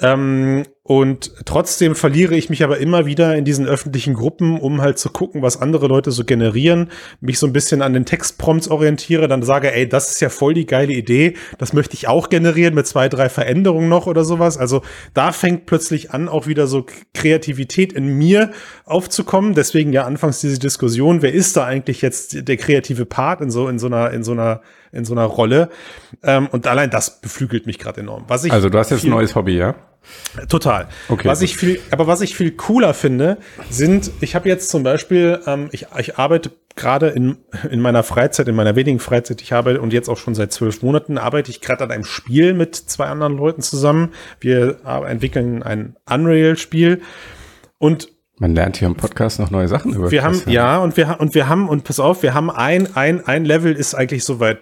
Ähm, 0.00 0.64
und 0.88 1.32
trotzdem 1.44 1.94
verliere 1.94 2.34
ich 2.34 2.48
mich 2.48 2.64
aber 2.64 2.78
immer 2.78 3.04
wieder 3.04 3.36
in 3.36 3.44
diesen 3.44 3.66
öffentlichen 3.66 4.14
Gruppen, 4.14 4.58
um 4.58 4.80
halt 4.80 4.98
zu 4.98 5.10
gucken, 5.10 5.42
was 5.42 5.60
andere 5.60 5.86
Leute 5.86 6.12
so 6.12 6.24
generieren, 6.24 6.90
mich 7.20 7.38
so 7.38 7.46
ein 7.46 7.52
bisschen 7.52 7.82
an 7.82 7.92
den 7.92 8.06
Textprompts 8.06 8.68
orientiere, 8.68 9.28
dann 9.28 9.42
sage, 9.42 9.70
ey, 9.70 9.86
das 9.86 10.08
ist 10.08 10.20
ja 10.20 10.30
voll 10.30 10.54
die 10.54 10.64
geile 10.64 10.94
Idee, 10.94 11.34
das 11.58 11.74
möchte 11.74 11.92
ich 11.92 12.08
auch 12.08 12.30
generieren 12.30 12.74
mit 12.74 12.86
zwei, 12.86 13.10
drei 13.10 13.28
Veränderungen 13.28 13.90
noch 13.90 14.06
oder 14.06 14.24
sowas. 14.24 14.56
Also 14.56 14.80
da 15.12 15.32
fängt 15.32 15.66
plötzlich 15.66 16.12
an, 16.12 16.26
auch 16.26 16.46
wieder 16.46 16.66
so 16.66 16.86
Kreativität 17.12 17.92
in 17.92 18.16
mir 18.16 18.52
aufzukommen. 18.86 19.52
Deswegen 19.52 19.92
ja 19.92 20.04
anfangs 20.04 20.40
diese 20.40 20.58
Diskussion, 20.58 21.20
wer 21.20 21.34
ist 21.34 21.54
da 21.58 21.66
eigentlich 21.66 22.00
jetzt 22.00 22.48
der 22.48 22.56
kreative 22.56 23.04
Part 23.04 23.42
in 23.42 23.50
so, 23.50 23.68
in 23.68 23.78
so 23.78 23.88
einer, 23.88 24.10
in 24.12 24.22
so 24.22 24.32
einer, 24.32 24.62
in 24.92 25.04
so 25.04 25.14
einer 25.14 25.24
Rolle? 25.24 25.70
Ähm, 26.22 26.48
und 26.48 26.66
allein 26.66 26.90
das 26.90 27.20
beflügelt 27.20 27.66
mich 27.66 27.78
gerade 27.78 28.00
enorm. 28.00 28.24
Was 28.28 28.44
ich 28.44 28.52
also 28.52 28.68
du 28.68 28.78
hast 28.78 28.90
jetzt 28.90 29.04
ein 29.04 29.10
neues 29.10 29.34
Hobby, 29.34 29.56
ja? 29.56 29.74
Total. 30.48 30.88
Okay, 31.08 31.28
was 31.28 31.42
ich 31.42 31.56
viel, 31.56 31.80
aber 31.90 32.06
was 32.06 32.20
ich 32.20 32.34
viel 32.34 32.52
cooler 32.52 32.94
finde, 32.94 33.38
sind, 33.68 34.10
ich 34.20 34.34
habe 34.34 34.48
jetzt 34.48 34.70
zum 34.70 34.82
Beispiel, 34.82 35.40
ähm, 35.46 35.68
ich, 35.72 35.86
ich 35.98 36.16
arbeite 36.16 36.50
gerade 36.76 37.08
in, 37.08 37.38
in 37.70 37.80
meiner 37.80 38.02
Freizeit, 38.02 38.48
in 38.48 38.54
meiner 38.54 38.76
wenigen 38.76 39.00
Freizeit, 39.00 39.42
ich 39.42 39.52
arbeite 39.52 39.80
und 39.80 39.92
jetzt 39.92 40.08
auch 40.08 40.16
schon 40.16 40.34
seit 40.34 40.52
zwölf 40.52 40.82
Monaten 40.82 41.18
arbeite 41.18 41.50
ich 41.50 41.60
gerade 41.60 41.84
an 41.84 41.90
einem 41.90 42.04
Spiel 42.04 42.54
mit 42.54 42.74
zwei 42.76 43.06
anderen 43.06 43.36
Leuten 43.36 43.60
zusammen. 43.60 44.12
Wir 44.40 44.78
entwickeln 44.84 45.62
ein 45.62 45.96
Unreal-Spiel 46.08 47.02
und 47.78 48.08
man 48.40 48.54
lernt 48.54 48.76
hier 48.76 48.86
im 48.86 48.94
Podcast 48.94 49.40
noch 49.40 49.50
neue 49.50 49.66
Sachen 49.66 49.92
über. 49.92 50.12
Wir 50.12 50.22
haben 50.22 50.40
ja 50.46 50.78
und 50.78 50.96
wir 50.96 51.16
und 51.18 51.34
wir 51.34 51.48
haben 51.48 51.68
und 51.68 51.82
pass 51.82 51.98
auf, 51.98 52.22
wir 52.22 52.34
haben 52.34 52.50
ein 52.50 52.94
ein 52.94 53.26
ein 53.26 53.44
Level 53.44 53.72
ist 53.72 53.96
eigentlich 53.96 54.22
soweit 54.22 54.60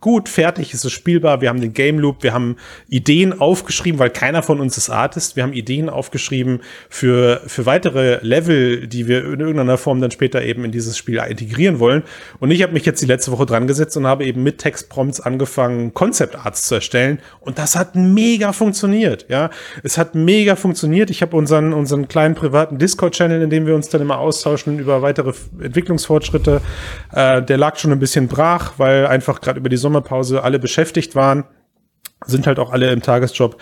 gut, 0.00 0.28
fertig, 0.28 0.74
ist 0.74 0.84
es 0.84 0.92
spielbar, 0.92 1.40
wir 1.40 1.48
haben 1.48 1.60
den 1.60 1.72
Game 1.72 1.98
Loop, 1.98 2.22
wir 2.22 2.32
haben 2.32 2.56
Ideen 2.88 3.40
aufgeschrieben, 3.40 3.98
weil 3.98 4.10
keiner 4.10 4.42
von 4.42 4.60
uns 4.60 4.76
ist 4.76 4.90
Artist, 4.90 5.36
wir 5.36 5.42
haben 5.42 5.52
Ideen 5.52 5.88
aufgeschrieben 5.88 6.60
für, 6.88 7.42
für 7.46 7.66
weitere 7.66 8.18
Level, 8.22 8.86
die 8.86 9.06
wir 9.06 9.24
in 9.24 9.40
irgendeiner 9.40 9.78
Form 9.78 10.00
dann 10.00 10.10
später 10.10 10.42
eben 10.42 10.64
in 10.64 10.72
dieses 10.72 10.96
Spiel 10.98 11.22
integrieren 11.28 11.78
wollen. 11.78 12.02
Und 12.40 12.50
ich 12.50 12.62
habe 12.62 12.72
mich 12.72 12.84
jetzt 12.84 13.00
die 13.02 13.06
letzte 13.06 13.30
Woche 13.32 13.46
dran 13.46 13.66
gesetzt 13.66 13.96
und 13.96 14.06
habe 14.06 14.24
eben 14.24 14.42
mit 14.42 14.58
Textprompts 14.58 15.20
angefangen, 15.20 15.94
Concept 15.94 16.34
Arts 16.36 16.66
zu 16.66 16.76
erstellen. 16.76 17.20
Und 17.40 17.58
das 17.58 17.76
hat 17.76 17.94
mega 17.94 18.52
funktioniert, 18.52 19.26
ja. 19.28 19.50
Es 19.82 19.96
hat 19.96 20.14
mega 20.14 20.56
funktioniert. 20.56 21.10
Ich 21.10 21.22
habe 21.22 21.36
unseren, 21.36 21.72
unseren 21.72 22.08
kleinen 22.08 22.34
privaten 22.34 22.78
Discord-Channel, 22.78 23.42
in 23.42 23.50
dem 23.50 23.66
wir 23.66 23.74
uns 23.74 23.88
dann 23.88 24.00
immer 24.00 24.18
austauschen 24.18 24.78
über 24.78 25.02
weitere 25.02 25.32
Entwicklungsfortschritte. 25.60 26.60
Äh, 27.12 27.42
der 27.42 27.56
lag 27.56 27.76
schon 27.76 27.92
ein 27.92 27.98
bisschen 27.98 28.28
brach, 28.28 28.74
weil 28.78 29.06
einfach 29.06 29.40
gerade 29.40 29.58
über 29.58 29.67
über 29.68 29.74
die 29.74 29.76
Sommerpause 29.76 30.42
alle 30.42 30.58
beschäftigt 30.58 31.14
waren, 31.14 31.44
sind 32.26 32.46
halt 32.46 32.58
auch 32.58 32.72
alle 32.72 32.90
im 32.90 33.02
Tagesjob. 33.02 33.58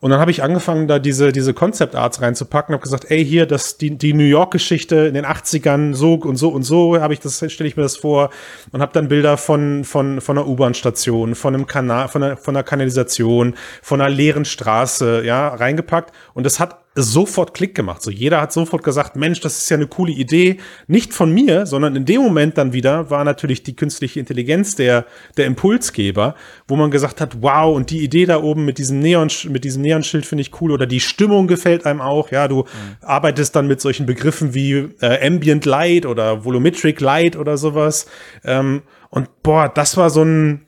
Und 0.00 0.10
dann 0.10 0.20
habe 0.20 0.30
ich 0.30 0.44
angefangen, 0.44 0.86
da 0.86 1.00
diese, 1.00 1.32
diese 1.32 1.52
Concept 1.52 1.96
Arts 1.96 2.22
reinzupacken, 2.22 2.72
habe 2.72 2.82
gesagt, 2.82 3.10
ey, 3.10 3.24
hier, 3.24 3.46
das, 3.46 3.78
die, 3.78 3.98
die 3.98 4.12
New 4.12 4.22
York-Geschichte 4.22 4.94
in 5.08 5.14
den 5.14 5.26
80ern, 5.26 5.94
so 5.94 6.14
und 6.14 6.36
so 6.36 6.50
und 6.50 6.62
so, 6.62 7.00
habe 7.00 7.12
ich 7.12 7.18
das, 7.18 7.44
stelle 7.52 7.68
ich 7.68 7.76
mir 7.76 7.82
das 7.82 7.96
vor 7.96 8.30
und 8.70 8.80
habe 8.80 8.92
dann 8.92 9.08
Bilder 9.08 9.36
von, 9.36 9.82
von, 9.82 10.20
von 10.20 10.38
einer 10.38 10.46
U-Bahn-Station, 10.46 11.34
von 11.34 11.54
einem 11.54 11.66
Kanal, 11.66 12.06
von 12.06 12.22
einer, 12.22 12.36
von 12.36 12.54
einer 12.54 12.62
Kanalisation, 12.62 13.56
von 13.82 14.00
einer 14.00 14.14
leeren 14.14 14.44
Straße, 14.44 15.24
ja, 15.24 15.48
reingepackt. 15.48 16.14
Und 16.32 16.46
das 16.46 16.60
hat 16.60 16.78
sofort 17.02 17.54
Klick 17.54 17.74
gemacht. 17.74 18.02
So 18.02 18.10
jeder 18.10 18.40
hat 18.40 18.52
sofort 18.52 18.82
gesagt, 18.82 19.16
Mensch, 19.16 19.40
das 19.40 19.58
ist 19.58 19.70
ja 19.70 19.76
eine 19.76 19.86
coole 19.86 20.12
Idee. 20.12 20.58
Nicht 20.86 21.12
von 21.12 21.32
mir, 21.32 21.66
sondern 21.66 21.96
in 21.96 22.04
dem 22.04 22.22
Moment 22.22 22.58
dann 22.58 22.72
wieder 22.72 23.10
war 23.10 23.24
natürlich 23.24 23.62
die 23.62 23.76
künstliche 23.76 24.20
Intelligenz 24.20 24.74
der, 24.74 25.06
der 25.36 25.46
Impulsgeber, 25.46 26.34
wo 26.66 26.76
man 26.76 26.90
gesagt 26.90 27.20
hat, 27.20 27.42
wow, 27.42 27.74
und 27.74 27.90
die 27.90 28.02
Idee 28.02 28.26
da 28.26 28.42
oben 28.42 28.64
mit 28.64 28.78
diesem 28.78 29.00
Neon, 29.00 29.28
mit 29.48 29.64
diesem 29.64 29.82
Neonschild 29.82 30.26
finde 30.26 30.42
ich 30.42 30.60
cool 30.60 30.70
oder 30.72 30.86
die 30.86 31.00
Stimmung 31.00 31.46
gefällt 31.46 31.86
einem 31.86 32.00
auch. 32.00 32.30
Ja, 32.30 32.48
du 32.48 32.58
mhm. 32.58 32.96
arbeitest 33.02 33.54
dann 33.56 33.66
mit 33.66 33.80
solchen 33.80 34.06
Begriffen 34.06 34.54
wie 34.54 34.88
äh, 35.00 35.26
Ambient 35.26 35.64
Light 35.64 36.06
oder 36.06 36.44
Volumetric 36.44 37.00
Light 37.00 37.36
oder 37.36 37.56
sowas. 37.56 38.06
Ähm, 38.44 38.82
und 39.10 39.42
boah, 39.42 39.68
das 39.68 39.96
war 39.96 40.10
so 40.10 40.22
ein, 40.22 40.66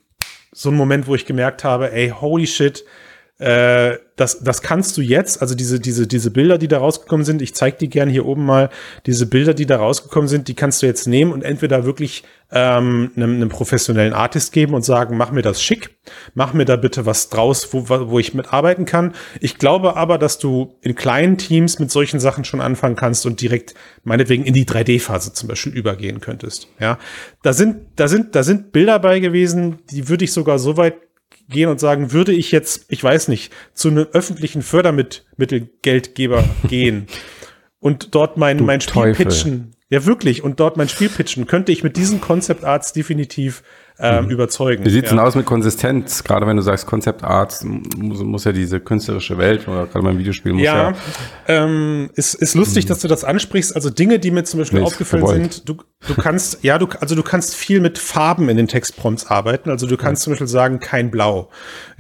so 0.53 0.71
ein 0.71 0.77
Moment, 0.77 1.07
wo 1.07 1.15
ich 1.15 1.27
gemerkt 1.27 1.65
habe, 1.65 1.93
ey, 1.93 2.11
holy 2.11 2.47
shit, 2.47 2.85
äh, 3.41 3.99
das, 4.17 4.45
das 4.45 4.61
kannst 4.61 4.99
du 4.99 5.01
jetzt, 5.01 5.41
also 5.41 5.55
diese, 5.55 5.81
diese, 5.81 6.07
diese 6.07 6.31
Bilder, 6.31 6.59
die 6.59 6.69
da 6.69 6.77
rausgekommen 6.77 7.25
sind, 7.25 7.41
ich 7.41 7.55
zeige 7.55 7.79
die 7.79 7.89
gerne 7.89 8.13
hier 8.13 8.27
oben 8.27 8.45
mal, 8.45 8.69
diese 9.07 9.25
Bilder, 9.25 9.55
die 9.55 9.65
da 9.65 9.79
rausgekommen 9.79 10.29
sind, 10.29 10.47
die 10.49 10.55
kannst 10.55 10.83
du 10.83 10.87
jetzt 10.87 11.07
nehmen 11.07 11.33
und 11.33 11.43
entweder 11.43 11.87
wirklich 11.87 12.25
ähm, 12.53 13.13
einem, 13.17 13.37
einem 13.37 13.49
professionellen 13.49 14.13
Artist 14.13 14.53
geben 14.53 14.75
und 14.75 14.85
sagen, 14.85 15.17
mach 15.17 15.31
mir 15.33 15.41
das 15.41 15.63
schick, 15.63 15.97
mach 16.35 16.53
mir 16.53 16.67
da 16.67 16.77
bitte 16.77 17.07
was 17.07 17.31
draus, 17.31 17.73
wo, 17.73 17.89
wo 17.89 18.19
ich 18.19 18.35
mitarbeiten 18.35 18.85
kann. 18.85 19.15
Ich 19.41 19.57
glaube 19.57 19.97
aber, 19.97 20.19
dass 20.19 20.39
du 20.39 20.77
in 20.83 20.95
kleinen 20.95 21.39
Teams 21.39 21.79
mit 21.79 21.91
solchen 21.91 22.21
Sachen 22.21 22.45
schon 22.45 22.61
anfangen 22.61 22.97
kannst 22.97 23.25
und 23.25 23.41
direkt 23.41 23.73
meinetwegen 24.05 24.45
in 24.45 24.53
die 24.53 24.67
3D-Phase 24.67 25.33
zum 25.33 25.49
Beispiel 25.49 25.73
übergehen 25.73 26.21
könntest. 26.21 26.69
Ja, 26.79 26.99
da 27.43 27.55
sind, 27.55 27.87
da 27.97 28.07
sind, 28.07 28.35
da 28.35 28.43
sind 28.43 28.73
Bilder 28.73 28.99
bei 28.99 29.19
gewesen, 29.19 29.79
die 29.91 30.11
würde 30.11 30.25
ich 30.25 30.33
sogar 30.35 30.59
so 30.59 30.77
weit 30.77 30.97
gehen 31.51 31.69
und 31.69 31.81
sagen, 31.81 32.13
würde 32.13 32.33
ich 32.33 32.51
jetzt, 32.53 32.87
ich 32.89 33.03
weiß 33.03 33.29
nicht, 33.29 33.53
zu 33.75 33.89
einem 33.89 34.07
öffentlichen 34.13 34.63
Fördermittelgeldgeber 34.63 36.45
gehen 36.69 37.07
und 37.81 38.15
dort 38.15 38.37
mein, 38.37 38.65
mein 38.65 38.81
Spiel 38.81 38.93
Teufel. 38.95 39.27
pitchen. 39.27 39.73
Ja, 39.89 40.07
wirklich. 40.07 40.43
Und 40.45 40.61
dort 40.61 40.77
mein 40.77 40.89
Spiel 40.89 41.09
pitchen, 41.09 41.47
könnte 41.47 41.73
ich 41.73 41.83
mit 41.83 41.97
diesen 41.97 42.21
Concept 42.21 42.65
Arts 42.65 42.93
definitiv 42.93 43.63
ähm, 44.01 44.25
mhm. 44.25 44.31
überzeugen. 44.31 44.85
Wie 44.85 44.91
sieht's 44.91 45.11
ja. 45.11 45.17
denn 45.17 45.25
aus 45.25 45.35
mit 45.35 45.47
Konsistenz? 45.47 46.25
Gerade 46.25 46.47
wenn 46.47 46.57
du 46.57 46.63
sagst 46.63 46.87
Concept 46.87 47.23
Arts, 47.23 47.65
muss, 47.65 48.23
muss 48.23 48.45
ja 48.45 48.53
diese 48.53 48.81
künstlerische 48.81 49.37
Welt 49.39 49.69
oder 49.69 49.87
gerade 49.87 50.05
beim 50.05 50.19
Videospiel 50.19 50.55
muss 50.55 50.63
ja. 50.63 50.91
ja 50.91 50.97
ähm, 51.49 52.11
ist, 52.15 52.35
ist 52.35 52.55
lustig, 52.55 52.85
mhm. 52.85 52.89
dass 52.89 53.01
du 53.01 53.09
das 53.09 53.25
ansprichst. 53.25 53.75
Also 53.75 53.91
Dinge, 53.91 54.19
die 54.19 54.31
mir 54.31 54.45
zum 54.45 54.61
Beispiel 54.61 54.81
nee, 54.81 54.87
aufgefallen 54.87 55.27
sind, 55.27 55.69
du, 55.69 55.77
du 56.07 56.15
kannst, 56.15 56.63
ja, 56.63 56.79
du, 56.79 56.87
also 57.01 57.15
du 57.15 57.23
kannst 57.23 57.55
viel 57.55 57.81
mit 57.81 57.99
Farben 57.99 58.49
in 58.49 58.57
den 58.57 58.69
Textprompts 58.69 59.27
arbeiten. 59.27 59.71
Also 59.71 59.87
du 59.87 59.97
kannst 59.97 60.23
ja. 60.23 60.25
zum 60.25 60.33
Beispiel 60.33 60.47
sagen, 60.47 60.81
kein 60.81 61.11
Blau. 61.11 61.51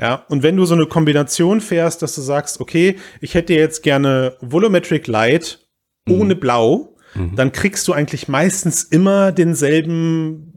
Ja, 0.00 0.24
und 0.28 0.42
wenn 0.42 0.56
du 0.56 0.64
so 0.64 0.74
eine 0.74 0.86
Kombination 0.86 1.60
fährst, 1.60 2.02
dass 2.02 2.14
du 2.14 2.22
sagst, 2.22 2.60
okay, 2.60 2.96
ich 3.20 3.34
hätte 3.34 3.54
jetzt 3.54 3.82
gerne 3.82 4.36
Volumetric 4.40 5.06
Light 5.06 5.66
ohne 6.08 6.34
mhm. 6.34 6.40
Blau, 6.40 6.96
mhm. 7.14 7.36
dann 7.36 7.52
kriegst 7.52 7.86
du 7.88 7.92
eigentlich 7.92 8.28
meistens 8.28 8.84
immer 8.84 9.32
denselben 9.32 10.49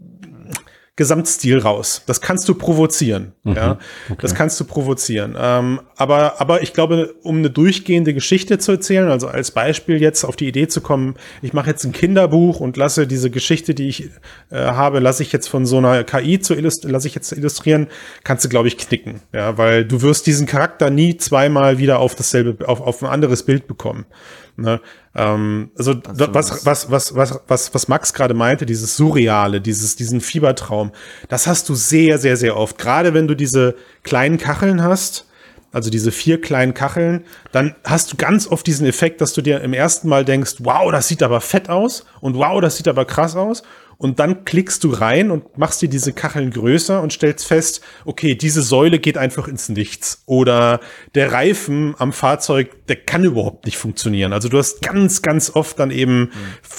Gesamtstil 0.95 1.57
raus. 1.57 2.03
Das 2.05 2.21
kannst 2.21 2.47
du 2.47 2.53
provozieren. 2.53 3.31
Mhm, 3.43 3.55
ja, 3.55 3.79
okay. 4.09 4.17
das 4.21 4.35
kannst 4.35 4.59
du 4.59 4.65
provozieren. 4.65 5.35
Ähm, 5.35 5.81
aber, 5.97 6.39
aber 6.39 6.61
ich 6.61 6.71
glaube, 6.71 7.15
um 7.23 7.37
eine 7.37 7.49
durchgehende 7.49 8.13
Geschichte 8.13 8.59
zu 8.59 8.73
erzählen, 8.73 9.09
also 9.09 9.27
als 9.27 9.49
Beispiel 9.49 9.99
jetzt 9.99 10.23
auf 10.23 10.35
die 10.35 10.47
Idee 10.47 10.67
zu 10.67 10.81
kommen, 10.81 11.15
ich 11.41 11.51
mache 11.51 11.71
jetzt 11.71 11.83
ein 11.83 11.93
Kinderbuch 11.93 12.59
und 12.59 12.77
lasse 12.77 13.07
diese 13.07 13.31
Geschichte, 13.31 13.73
die 13.73 13.89
ich 13.89 14.11
äh, 14.51 14.57
habe, 14.57 14.99
lasse 14.99 15.23
ich 15.23 15.31
jetzt 15.31 15.47
von 15.47 15.65
so 15.65 15.79
einer 15.79 16.03
KI 16.03 16.39
zu 16.39 16.53
lasse 16.53 17.07
ich 17.07 17.15
jetzt 17.15 17.31
illustrieren, 17.31 17.87
kannst 18.23 18.45
du, 18.45 18.49
glaube 18.49 18.67
ich, 18.67 18.77
knicken. 18.77 19.21
Ja, 19.33 19.57
weil 19.57 19.85
du 19.85 20.03
wirst 20.03 20.27
diesen 20.27 20.45
Charakter 20.45 20.91
nie 20.91 21.17
zweimal 21.17 21.79
wieder 21.79 21.97
auf 21.97 22.13
dasselbe, 22.13 22.67
auf, 22.69 22.81
auf 22.81 23.01
ein 23.01 23.09
anderes 23.09 23.41
Bild 23.41 23.65
bekommen. 23.65 24.05
Ne? 24.55 24.81
Ähm, 25.15 25.71
also 25.77 25.95
was, 26.05 26.65
was, 26.65 26.91
was, 26.91 27.15
was, 27.15 27.39
was, 27.47 27.73
was 27.73 27.87
Max 27.87 28.13
gerade 28.13 28.33
meinte, 28.33 28.65
dieses 28.65 28.95
Surreale, 28.95 29.61
dieses, 29.61 29.95
diesen 29.95 30.21
Fiebertraum, 30.21 30.91
das 31.29 31.47
hast 31.47 31.69
du 31.69 31.75
sehr, 31.75 32.17
sehr, 32.19 32.37
sehr 32.37 32.55
oft. 32.55 32.77
Gerade 32.77 33.13
wenn 33.13 33.27
du 33.27 33.35
diese 33.35 33.75
kleinen 34.03 34.37
Kacheln 34.37 34.83
hast, 34.83 35.27
also 35.71 35.89
diese 35.89 36.11
vier 36.11 36.39
kleinen 36.39 36.75
Kacheln, 36.75 37.25
dann 37.51 37.75
hast 37.83 38.13
du 38.13 38.17
ganz 38.17 38.47
oft 38.47 38.65
diesen 38.67 38.85
Effekt, 38.85 39.21
dass 39.21 39.33
du 39.33 39.41
dir 39.41 39.61
im 39.61 39.73
ersten 39.73 40.07
Mal 40.07 40.23
denkst, 40.23 40.57
wow, 40.59 40.91
das 40.91 41.07
sieht 41.07 41.23
aber 41.23 41.41
fett 41.41 41.67
aus 41.67 42.05
und 42.21 42.35
wow, 42.35 42.61
das 42.61 42.77
sieht 42.77 42.87
aber 42.87 43.05
krass 43.05 43.35
aus 43.35 43.63
und 44.03 44.19
dann 44.19 44.43
klickst 44.43 44.83
du 44.83 44.89
rein 44.89 45.31
und 45.31 45.57
machst 45.57 45.81
dir 45.81 45.87
diese 45.87 46.11
Kacheln 46.11 46.51
größer 46.51 47.01
und 47.01 47.13
stellst 47.13 47.47
fest, 47.47 47.81
okay, 48.03 48.35
diese 48.35 48.61
Säule 48.61 48.99
geht 48.99 49.17
einfach 49.17 49.47
ins 49.47 49.69
Nichts 49.69 50.23
oder 50.25 50.81
der 51.15 51.31
Reifen 51.31 51.95
am 51.97 52.11
Fahrzeug, 52.11 52.85
der 52.87 52.97
kann 52.97 53.23
überhaupt 53.23 53.65
nicht 53.65 53.77
funktionieren. 53.77 54.33
Also 54.33 54.49
du 54.49 54.57
hast 54.57 54.81
ganz, 54.81 55.21
ganz 55.21 55.51
oft 55.55 55.79
dann 55.79 55.89
eben 55.89 56.31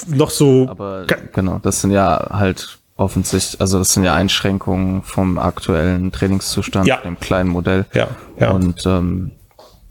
mhm. 0.07 0.17
noch 0.19 0.29
so. 0.29 0.69
Aber 0.69 1.07
genau, 1.33 1.59
das 1.63 1.81
sind 1.81 1.93
ja 1.93 2.29
halt 2.31 2.79
offensichtlich, 2.97 3.59
also 3.59 3.79
das 3.79 3.95
sind 3.95 4.05
ja 4.05 4.15
Einschränkungen 4.15 5.03
vom 5.03 5.39
aktuellen 5.39 6.13
Trainingszustand, 6.13 6.87
Ja. 6.87 6.99
dem 6.99 7.19
kleinen 7.19 7.49
Modell. 7.49 7.87
Ja, 7.95 8.09
ja. 8.39 8.51
Und 8.51 8.85
ähm, 8.85 9.31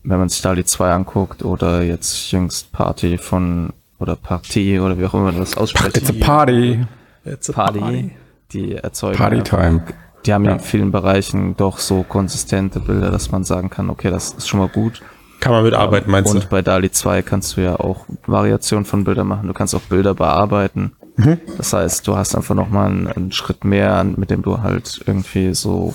wenn 0.04 0.20
man 0.20 0.30
sich 0.30 0.44
da 0.44 0.54
die 0.54 0.66
zwei 0.66 0.92
anguckt 0.92 1.44
oder 1.44 1.82
jetzt 1.82 2.32
jüngst 2.32 2.72
Party 2.72 3.18
von 3.18 3.74
oder 3.98 4.16
Partie 4.16 4.80
oder 4.80 5.00
wie 5.00 5.06
auch 5.06 5.16
immer 5.16 5.32
man 5.32 5.40
das 5.40 5.58
ausspricht. 5.58 5.98
It's 5.98 6.12
a 6.12 6.14
party. 6.20 6.86
It's 7.26 7.50
a 7.50 7.54
Party, 7.54 8.12
die 8.52 8.76
erzeugen 8.76 9.18
Party 9.18 9.38
einfach- 9.38 9.60
time. 9.60 9.84
Die 10.26 10.34
haben 10.34 10.46
ja 10.46 10.52
in 10.54 10.58
Ja. 10.58 10.64
vielen 10.64 10.92
Bereichen 10.92 11.58
doch 11.58 11.80
so 11.80 12.04
konsistente 12.04 12.80
Bilder, 12.80 13.12
dass 13.12 13.32
man 13.32 13.44
sagen 13.44 13.70
kann, 13.70 13.90
okay, 13.90 14.10
das 14.10 14.32
ist 14.34 14.48
schon 14.48 14.60
mal 14.62 14.70
gut. 14.70 15.02
Kann 15.42 15.52
man 15.52 15.64
mitarbeiten, 15.66 16.10
meinst 16.10 16.34
Und 16.34 16.44
du? 16.46 16.48
bei 16.48 16.62
DALI 16.62 16.90
2 16.92 17.22
kannst 17.22 17.58
du 17.58 17.62
ja 17.62 17.76
auch 17.78 18.06
Variationen 18.26 18.86
von 18.86 19.04
Bildern 19.04 19.28
machen. 19.28 19.48
Du 19.48 19.54
kannst 19.54 19.76
auch 19.76 19.82
Bilder 19.82 20.14
bearbeiten. 20.14 20.94
Mhm. 21.18 21.40
Das 21.58 21.74
heißt, 21.74 22.08
du 22.08 22.16
hast 22.16 22.36
einfach 22.36 22.56
nochmal 22.56 22.88
einen, 22.90 23.08
einen 23.08 23.32
Schritt 23.34 23.66
mehr, 23.66 23.96
an- 23.98 24.16
mit 24.18 24.30
dem 24.30 24.42
du 24.42 24.62
halt 24.62 25.02
irgendwie 25.06 25.54
so, 25.54 25.94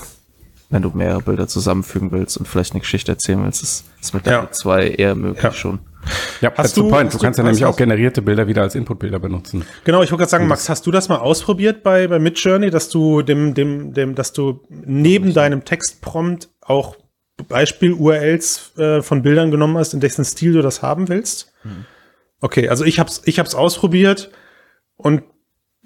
wenn 0.68 0.82
du 0.82 0.90
mehrere 0.92 1.22
Bilder 1.22 1.48
zusammenfügen 1.48 2.12
willst 2.12 2.36
und 2.36 2.46
vielleicht 2.46 2.72
eine 2.72 2.80
Geschichte 2.80 3.12
erzählen 3.12 3.42
willst, 3.42 3.62
ist, 3.62 3.84
ist 4.00 4.12
mit 4.12 4.26
Ja. 4.26 4.32
DALI 4.42 4.50
2 4.50 4.88
eher 4.88 5.14
möglich 5.14 5.42
Ja. 5.42 5.52
schon. 5.52 5.78
Ja, 6.40 6.52
Hast 6.56 6.76
du- 6.76 6.88
point. 6.88 7.12
Du 7.12 7.18
du- 7.18 7.24
kannst 7.24 7.38
ja 7.38 7.42
hast 7.44 7.46
nämlich 7.48 7.62
du- 7.62 7.66
auch 7.68 7.76
generierte 7.76 8.22
Bilder 8.22 8.46
wieder 8.46 8.62
als 8.62 8.74
Inputbilder 8.74 9.18
benutzen. 9.18 9.64
Genau, 9.84 10.02
ich 10.02 10.10
wollte 10.10 10.20
gerade 10.22 10.30
sagen, 10.30 10.46
Max, 10.46 10.68
hast 10.68 10.86
du 10.86 10.90
das 10.90 11.08
mal 11.08 11.16
ausprobiert 11.18 11.82
bei, 11.82 12.06
bei 12.08 12.18
Midjourney, 12.18 12.70
dass 12.70 12.88
du 12.88 13.22
dem, 13.22 13.54
dem, 13.54 13.92
dem, 13.94 14.14
dass 14.14 14.32
du 14.32 14.60
neben 14.68 15.34
deinem 15.34 15.64
Textprompt 15.64 16.48
auch 16.60 16.96
Beispiel-URLs 17.48 18.72
äh, 18.78 19.02
von 19.02 19.22
Bildern 19.22 19.50
genommen 19.50 19.76
hast, 19.78 19.94
in 19.94 20.00
dessen 20.00 20.24
Stil 20.24 20.52
du 20.54 20.62
das 20.62 20.82
haben 20.82 21.08
willst? 21.08 21.52
Okay, 22.40 22.68
also 22.68 22.84
ich 22.84 22.98
hab's, 22.98 23.22
ich 23.24 23.38
hab's 23.38 23.54
ausprobiert 23.54 24.30
und 24.96 25.22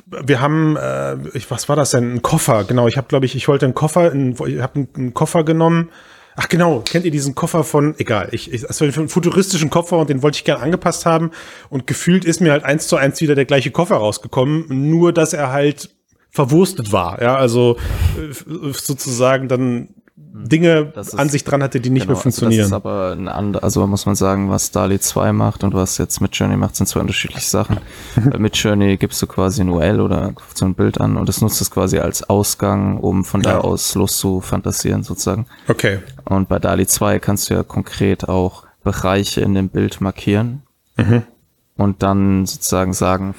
wir 0.07 0.41
haben, 0.41 0.77
äh, 0.77 1.17
ich, 1.35 1.51
was 1.51 1.69
war 1.69 1.77
das 1.77 1.91
denn? 1.91 2.15
Ein 2.15 2.23
Koffer, 2.23 2.65
genau. 2.65 2.87
Ich 2.89 2.97
habe, 2.97 3.09
glaube 3.09 3.25
ich, 3.27 3.35
ich 3.37 3.49
wollte 3.49 3.67
einen 3.67 3.75
Koffer, 3.75 4.11
einen, 4.11 4.33
ich 4.47 4.61
habe 4.61 4.75
einen, 4.77 4.89
einen 4.97 5.15
Koffer 5.15 5.45
genommen. 5.45 5.91
Ach 6.35 6.49
genau, 6.49 6.81
kennt 6.81 7.05
ihr 7.05 7.11
diesen 7.11 7.35
Koffer 7.35 7.63
von, 7.63 7.95
egal, 7.99 8.29
ich, 8.33 8.53
ich 8.53 8.67
also 8.67 8.85
einen 8.85 9.09
futuristischen 9.09 9.71
Koffer 9.71 9.99
und 9.99 10.11
den 10.11 10.23
wollte 10.23 10.37
ich 10.37 10.45
gern 10.45 10.61
angepasst 10.61 11.05
haben. 11.05 11.31
Und 11.69 11.87
gefühlt 11.87 12.25
ist 12.25 12.41
mir 12.41 12.53
halt 12.53 12.65
eins 12.65 12.89
zu 12.89 12.97
eins 12.97 13.21
wieder 13.21 13.35
der 13.35 13.45
gleiche 13.45 13.71
Koffer 13.71 13.97
rausgekommen, 13.97 14.67
nur 14.69 15.13
dass 15.13 15.33
er 15.35 15.53
halt 15.53 15.91
verwurstet 16.31 16.93
war, 16.93 17.21
ja, 17.21 17.37
also 17.37 17.77
äh, 18.17 18.73
sozusagen 18.73 19.49
dann 19.49 19.91
Dinge 20.35 20.87
Das 20.95 21.09
ist- 21.09 21.19
an 21.19 21.29
sich 21.29 21.45
dran 21.45 21.63
hatte, 21.63 21.81
die 21.81 21.91
nicht 21.91 22.07
mehr 22.07 22.15
Genau, 22.15 22.21
funktionieren. 22.23 22.63
Also 22.65 22.71
das 22.77 22.79
ist 22.81 22.87
aber 22.87 23.13
ein 23.13 23.29
ander, 23.29 23.63
also 23.63 23.87
muss 23.87 24.07
man 24.07 24.15
sagen, 24.15 24.51
was 24.51 24.71
DALI 24.71 24.99
2 24.99 25.33
macht 25.33 25.63
und 25.65 25.75
was 25.75 25.99
jetzt 25.99 26.21
Midjourney 26.21 26.57
macht, 26.57 26.77
sind 26.77 26.87
zwei 26.87 27.01
unterschiedliche 27.01 27.47
Sachen. 27.49 27.79
Bei 28.31 28.39
Midjourney 28.39 28.97
gibst 28.97 29.21
du 29.23 29.27
quasi 29.27 29.61
ein 29.63 29.69
URL 29.69 30.01
oder 30.01 30.33
so 30.55 30.65
ein 30.65 30.75
Bild 30.75 31.01
an 31.01 31.17
und 31.17 31.29
das 31.29 31.41
nutzt 31.41 31.61
es 31.61 31.71
quasi 31.71 31.99
als 31.99 32.29
Ausgang, 32.29 32.99
um 32.99 33.25
von 33.25 33.43
Ja. 33.43 33.53
da 33.55 33.59
aus 33.61 33.95
los 33.95 34.19
zu 34.19 34.41
fantasieren 34.41 35.03
sozusagen. 35.03 35.47
okay. 35.69 36.01
Und 36.25 36.49
bei 36.49 36.59
DALI 36.59 36.87
2 36.87 37.19
kannst 37.19 37.51
du 37.51 37.55
ja 37.55 37.63
konkret 37.63 38.29
auch 38.29 38.65
Bereiche 38.85 39.41
in 39.43 39.55
dem 39.55 39.69
Bild 39.69 40.01
markieren 40.01 40.63
und 41.77 42.03
dann 42.03 42.47
sozusagen 42.47 42.93
sagen, 42.93 43.35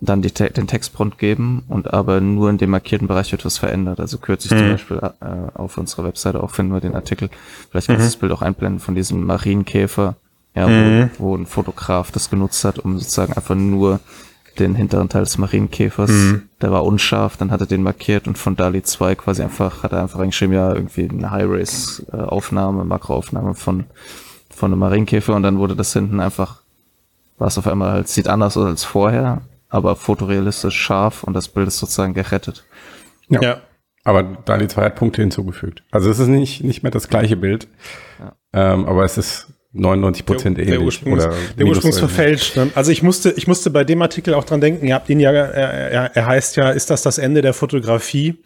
dann 0.00 0.22
die, 0.22 0.32
den 0.32 0.66
Textprompt 0.66 1.18
geben 1.18 1.62
und 1.68 1.92
aber 1.92 2.20
nur 2.20 2.48
in 2.48 2.58
dem 2.58 2.70
markierten 2.70 3.06
Bereich 3.06 3.32
wird 3.32 3.44
was 3.44 3.58
verändert. 3.58 4.00
Also 4.00 4.18
kürzlich 4.18 4.58
zum 4.58 4.70
Beispiel 4.70 4.96
äh, 4.98 5.58
auf 5.58 5.76
unserer 5.76 6.04
Webseite 6.04 6.42
auch 6.42 6.50
finden 6.50 6.72
wir 6.72 6.80
den 6.80 6.94
Artikel. 6.94 7.28
Vielleicht 7.70 7.88
kannst 7.88 8.02
du 8.02 8.06
das 8.06 8.16
Bild 8.16 8.32
auch 8.32 8.42
einblenden 8.42 8.80
von 8.80 8.94
diesem 8.94 9.24
Marienkäfer, 9.26 10.16
ja, 10.54 10.68
wo, 11.18 11.26
wo 11.26 11.36
ein 11.36 11.46
Fotograf 11.46 12.10
das 12.12 12.30
genutzt 12.30 12.64
hat, 12.64 12.78
um 12.78 12.98
sozusagen 12.98 13.34
einfach 13.34 13.54
nur 13.54 14.00
den 14.58 14.74
hinteren 14.74 15.08
Teil 15.08 15.22
des 15.22 15.38
Marienkäfers, 15.38 16.10
der 16.60 16.72
war 16.72 16.84
unscharf, 16.84 17.36
dann 17.36 17.50
hat 17.50 17.60
er 17.60 17.66
den 17.66 17.82
markiert 17.82 18.26
und 18.26 18.36
von 18.36 18.56
DALI 18.56 18.82
2 18.82 19.14
quasi 19.14 19.42
einfach, 19.42 19.82
hat 19.82 19.92
er 19.92 20.02
einfach 20.02 20.18
reingeschrieben, 20.18 20.54
ja, 20.54 20.74
irgendwie 20.74 21.08
eine 21.08 21.30
High-Res-Aufnahme, 21.30 22.84
Makroaufnahme 22.84 23.54
von, 23.54 23.84
von 24.50 24.72
einem 24.72 24.80
Marienkäfer 24.80 25.34
und 25.34 25.42
dann 25.44 25.58
wurde 25.58 25.76
das 25.76 25.92
hinten 25.92 26.20
einfach, 26.20 26.60
war 27.38 27.48
es 27.48 27.58
auf 27.58 27.66
einmal 27.66 27.92
halt, 27.92 28.08
sieht 28.08 28.28
anders 28.28 28.56
aus 28.56 28.66
als 28.66 28.84
vorher, 28.84 29.42
aber 29.70 29.96
fotorealistisch 29.96 30.76
scharf 30.76 31.24
und 31.24 31.34
das 31.34 31.48
Bild 31.48 31.68
ist 31.68 31.78
sozusagen 31.78 32.14
gerettet. 32.14 32.64
Ja. 33.28 33.40
Ja. 33.40 33.60
Aber 34.04 34.22
DALI 34.22 34.66
2 34.68 34.82
hat 34.82 34.96
Punkte 34.96 35.22
hinzugefügt. 35.22 35.82
Also 35.90 36.10
es 36.10 36.18
ist 36.18 36.28
nicht, 36.28 36.64
nicht 36.64 36.82
mehr 36.82 36.90
das 36.92 37.08
gleiche 37.08 37.36
Bild, 37.36 37.68
ähm, 38.52 38.86
aber 38.86 39.04
es 39.04 39.18
ist 39.18 39.52
99 39.72 40.26
Prozent 40.26 40.56
der, 40.58 40.64
ähnlich. 40.64 40.78
der 40.78 40.86
Ursprung, 40.86 41.16
ist- 41.16 41.26
oder 41.26 41.34
der 41.58 41.66
Ursprung 41.66 41.90
ist 41.90 41.98
ähnlich. 41.98 42.12
verfälscht. 42.12 42.56
Ne? 42.56 42.70
Also 42.74 42.90
ich 42.90 43.02
musste, 43.02 43.30
ich 43.30 43.46
musste 43.46 43.70
bei 43.70 43.84
dem 43.84 44.02
Artikel 44.02 44.34
auch 44.34 44.44
dran 44.44 44.60
denken, 44.60 44.86
ihr 44.86 44.94
habt 44.94 45.08
ihn 45.10 45.20
ja, 45.20 45.30
er, 45.30 45.52
er, 45.54 46.16
er 46.16 46.26
heißt 46.26 46.56
ja, 46.56 46.70
ist 46.70 46.90
das 46.90 47.02
das 47.02 47.18
Ende 47.18 47.42
der 47.42 47.54
Fotografie? 47.54 48.42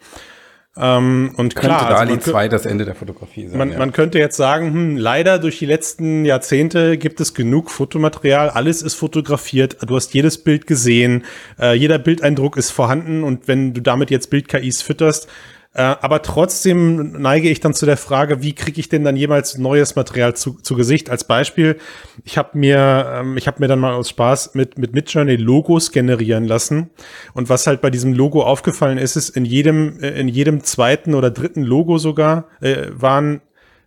Ähm, 0.77 1.33
und 1.37 1.55
Könnte 1.55 1.67
klar, 1.67 1.85
also 1.85 1.95
DALI 1.95 2.11
man, 2.11 2.19
kö- 2.19 2.31
2 2.31 2.47
das 2.49 2.65
Ende 2.65 2.83
der 2.83 2.95
Fotografie 2.95 3.47
sein. 3.47 3.57
man, 3.57 3.71
ja. 3.71 3.77
man 3.77 3.93
könnte 3.93 4.19
jetzt 4.19 4.35
sagen, 4.35 4.73
hm, 4.73 4.97
leider 4.97 5.39
durch 5.39 5.57
die 5.59 5.65
letzten 5.65 6.25
Jahrzehnte 6.25 6.97
gibt 6.97 7.21
es 7.21 7.33
genug 7.33 7.71
Fotomaterial, 7.71 8.49
alles 8.49 8.81
ist 8.81 8.95
fotografiert, 8.95 9.77
du 9.87 9.95
hast 9.95 10.13
jedes 10.13 10.37
Bild 10.37 10.67
gesehen, 10.67 11.23
äh, 11.61 11.75
jeder 11.75 11.97
Bildeindruck 11.97 12.57
ist 12.57 12.71
vorhanden 12.71 13.23
und 13.23 13.47
wenn 13.47 13.73
du 13.73 13.81
damit 13.81 14.11
jetzt 14.11 14.29
Bild-KIs 14.29 14.81
fütterst, 14.81 15.29
äh, 15.75 15.81
aber 15.81 16.21
trotzdem 16.21 17.21
neige 17.21 17.49
ich 17.49 17.59
dann 17.59 17.73
zu 17.73 17.85
der 17.85 17.97
Frage, 17.97 18.41
wie 18.41 18.53
kriege 18.53 18.79
ich 18.79 18.87
denn 18.87 19.03
dann 19.03 19.17
jemals 19.17 19.57
neues 19.57 19.97
Material 19.97 20.33
zu, 20.33 20.53
zu 20.53 20.75
Gesicht? 20.75 21.09
Als 21.09 21.25
Beispiel, 21.25 21.77
ich 22.23 22.37
habe 22.37 22.57
mir, 22.57 23.19
ähm, 23.19 23.35
ich 23.35 23.45
habe 23.45 23.59
mir 23.59 23.67
dann 23.67 23.79
mal 23.79 23.93
aus 23.93 24.09
Spaß 24.09 24.55
mit 24.55 24.77
mit 24.77 24.93
Midjourney 24.93 25.35
Logos 25.35 25.91
generieren 25.91 26.45
lassen 26.45 26.91
und 27.33 27.49
was 27.49 27.67
halt 27.67 27.81
bei 27.81 27.89
diesem 27.89 28.13
Logo 28.13 28.41
aufgefallen 28.43 28.97
ist, 28.97 29.17
ist 29.17 29.29
in 29.29 29.43
jedem 29.43 29.99
äh, 29.99 30.17
in 30.17 30.29
jedem 30.29 30.63
zweiten 30.63 31.13
oder 31.13 31.29
dritten 31.29 31.63
Logo 31.63 31.97
sogar 31.97 32.45
äh, 32.61 32.87
waren 32.91 33.41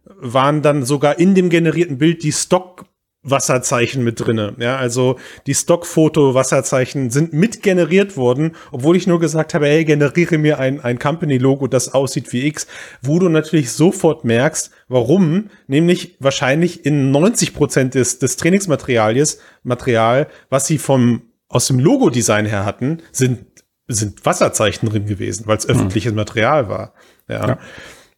waren 0.05 0.61
dann 0.61 0.85
sogar 0.85 1.19
in 1.19 1.35
dem 1.35 1.49
generierten 1.49 1.97
Bild 1.97 2.23
die 2.23 2.33
Stock 2.33 2.85
Wasserzeichen 3.31 4.05
mit 4.05 4.21
drinne. 4.21 4.55
Ja, 4.59 4.77
also 4.77 5.19
die 5.47 5.55
Stockfoto-Wasserzeichen 5.55 7.11
sind 7.11 7.33
mit 7.33 7.63
generiert 7.63 8.17
worden, 8.17 8.57
obwohl 8.71 8.97
ich 8.97 9.07
nur 9.07 9.21
gesagt 9.21 9.55
habe, 9.55 9.67
hey, 9.67 9.85
generiere 9.85 10.39
mir 10.39 10.59
ein, 10.59 10.81
ein 10.81 10.99
Company-Logo, 10.99 11.67
das 11.67 11.95
aussieht 11.95 12.33
wie 12.33 12.47
X, 12.47 12.67
wo 13.03 13.19
du 13.19 13.29
natürlich 13.29 13.73
sofort 13.73 14.25
merkst, 14.25 14.71
warum, 14.89 15.51
nämlich 15.67 16.17
wahrscheinlich 16.21 16.85
in 16.85 17.11
90 17.11 17.55
Prozent 17.55 17.95
des, 17.95 18.19
des 18.19 18.37
Trainingsmaterials, 18.37 19.39
Material, 19.63 20.29
was 20.51 20.67
sie 20.67 20.79
vom, 20.79 21.23
aus 21.49 21.67
dem 21.67 21.79
Logo-Design 21.79 22.47
her 22.47 22.65
hatten, 22.65 23.03
sind, 23.13 23.45
sind 23.87 24.25
Wasserzeichen 24.25 24.89
drin 24.89 25.07
gewesen, 25.07 25.47
weil 25.47 25.57
es 25.57 25.69
öffentliches 25.69 26.13
Material 26.13 26.69
war. 26.69 26.95
Ja. 27.29 27.59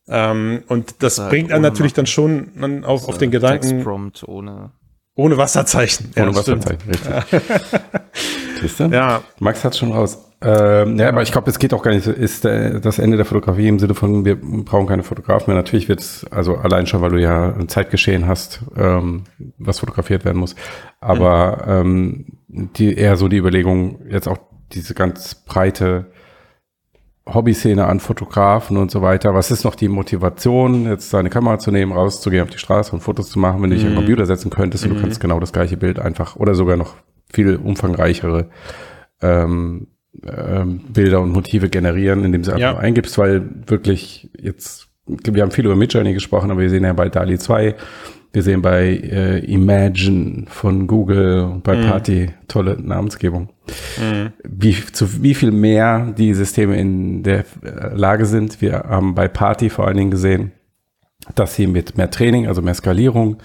Ähm, 0.09 0.65
und 0.67 1.03
das 1.03 1.19
halt 1.19 1.31
bringt 1.31 1.53
einen 1.53 1.63
natürlich 1.63 1.95
dann 1.95 2.07
schon 2.07 2.85
auf, 2.85 3.09
auf 3.09 3.19
den 3.19 3.31
Gedanken, 3.31 3.69
Textprompt 3.69 4.25
ohne. 4.27 4.73
Ohne 5.21 5.37
Wasserzeichen. 5.37 6.11
Ohne 6.17 6.33
stimmt. 6.35 6.67
Wasserzeichen, 6.67 6.91
richtig. 6.91 7.51
Siehst 8.61 8.81
du? 8.81 8.85
Ja. 8.85 9.23
Max 9.39 9.65
hat 9.65 9.77
schon 9.77 9.93
raus. 9.93 10.19
Ähm, 10.43 10.99
ja, 10.99 11.09
aber 11.09 11.21
ich 11.23 11.33
glaube, 11.33 11.51
es 11.51 11.59
geht 11.59 11.75
auch 11.75 11.83
gar 11.83 11.93
nicht, 11.93 12.05
so- 12.05 12.13
ist 12.13 12.45
äh, 12.47 12.81
das 12.81 12.99
Ende 12.99 13.17
der 13.19 13.27
Fotografie 13.27 13.69
im 13.69 13.79
Sinne 13.79 13.95
von, 13.95 14.25
wir 14.25 14.37
brauchen 14.41 14.87
keine 14.87 15.03
Fotografen 15.03 15.53
mehr. 15.53 15.57
Natürlich 15.63 15.89
wird 15.89 16.01
es, 16.01 16.25
also 16.31 16.57
allein 16.57 16.87
schon, 16.87 17.03
weil 17.03 17.11
du 17.11 17.21
ja 17.21 17.53
ein 17.55 17.69
Zeitgeschehen 17.69 18.27
hast, 18.27 18.61
ähm, 18.77 19.25
was 19.59 19.81
fotografiert 19.81 20.25
werden 20.25 20.39
muss. 20.39 20.57
Aber 21.01 21.65
ähm, 21.67 22.25
die 22.49 22.95
eher 22.95 23.17
so 23.17 23.29
die 23.29 23.37
Überlegung, 23.37 24.01
jetzt 24.09 24.29
auch 24.29 24.39
diese 24.73 24.95
ganz 24.95 25.35
breite 25.35 26.07
Hobbyszene 27.27 27.87
an 27.87 28.01
Fotografen 28.01 28.77
und 28.77 28.91
so 28.91 29.03
weiter. 29.03 29.35
Was 29.35 29.51
ist 29.51 29.65
noch 29.65 29.75
die 29.75 29.89
Motivation, 29.89 30.87
jetzt 30.87 31.11
seine 31.11 31.31
Kamera 31.31 31.59
zu 31.59 31.71
nehmen, 31.71 31.93
rauszugehen 31.93 32.43
auf 32.43 32.51
die 32.51 32.59
Straße 32.59 32.93
und 32.93 33.01
Fotos 33.01 33.31
zu 33.31 33.39
machen, 33.39 33.63
wenn 33.63 33.71
du 33.71 33.77
dich 33.77 33.85
an 33.85 33.93
den 33.93 33.97
Computer 33.99 34.27
setzen 34.27 34.51
könntest 34.51 34.85
und 34.85 34.95
du 34.95 35.01
kannst 35.01 35.21
genau 35.21 35.39
das 35.39 35.53
gleiche 35.53 35.77
Bild 35.77 35.99
einfach 35.99 36.37
oder 36.37 36.55
sogar 36.55 36.77
noch 36.77 36.95
viel 37.33 37.57
umfangreichere 37.57 38.49
ähm, 39.23 39.89
ähm, 40.27 40.81
Bilder 40.93 41.21
und 41.21 41.31
Motive 41.33 41.69
generieren, 41.69 42.25
indem 42.25 42.43
sie 42.43 42.51
einfach 42.51 42.61
Ja. 42.61 42.73
nur 42.73 42.81
eingibst, 42.81 43.17
weil 43.19 43.49
wirklich 43.67 44.31
jetzt, 44.37 44.89
wir 45.07 45.43
haben 45.43 45.51
viel 45.53 45.67
über 45.67 45.77
Midjourney 45.77 46.15
gesprochen, 46.15 46.51
aber 46.51 46.61
wir 46.61 46.71
sehen 46.71 46.85
ja 46.85 46.93
bei 46.93 47.09
DALI 47.09 47.39
2, 47.39 47.77
wir 48.33 48.43
sehen 48.43 48.63
bei 48.63 48.97
äh, 48.97 49.39
Imagine 49.45 50.45
von 50.49 50.87
Google, 50.87 51.61
bei 51.63 51.77
Party, 51.83 52.31
tolle 52.49 52.81
Namensgebung 52.81 53.49
wie, 54.45 54.75
zu 54.93 55.23
wie 55.23 55.35
viel 55.35 55.51
mehr 55.51 56.13
die 56.17 56.35
Systeme 56.35 56.79
in 56.79 57.23
der 57.23 57.45
äh, 57.63 57.95
Lage 57.95 58.27
sind. 58.27 58.61
Wir 58.61 58.85
haben 58.89 59.15
bei 59.15 59.29
Party 59.29 59.71
vor 59.71 59.87
allen 59.87 59.97
Dingen 59.97 60.11
gesehen, 60.11 60.53
dass 61.35 61.55
sie 61.55 61.67
mit 61.67 61.97
mehr 61.97 62.11
Training, 62.11 62.47
also 62.47 62.63
mehr 62.63 62.75
Skalierung, 62.75 63.37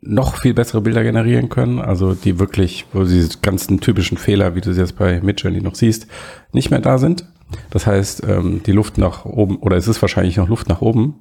noch 0.00 0.36
viel 0.40 0.54
bessere 0.54 0.80
Bilder 0.80 1.02
generieren 1.02 1.48
können. 1.48 1.78
Also 1.78 2.14
die 2.14 2.38
wirklich, 2.38 2.86
wo 2.92 3.04
diese 3.04 3.38
ganzen 3.40 3.80
typischen 3.80 4.16
Fehler, 4.18 4.54
wie 4.54 4.60
du 4.60 4.72
sie 4.72 4.80
jetzt 4.80 4.96
bei 4.96 5.20
Midjourney 5.20 5.60
noch 5.60 5.74
siehst, 5.74 6.06
nicht 6.52 6.70
mehr 6.70 6.80
da 6.80 6.98
sind. 6.98 7.26
Das 7.70 7.86
heißt, 7.86 8.22
ähm, 8.28 8.62
die 8.64 8.72
Luft 8.72 8.96
nach 8.96 9.24
oben, 9.24 9.56
oder 9.58 9.76
es 9.76 9.88
ist 9.88 10.00
wahrscheinlich 10.00 10.36
noch 10.36 10.48
Luft 10.48 10.68
nach 10.68 10.80
oben. 10.80 11.16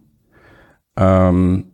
Ähm, 0.96 1.72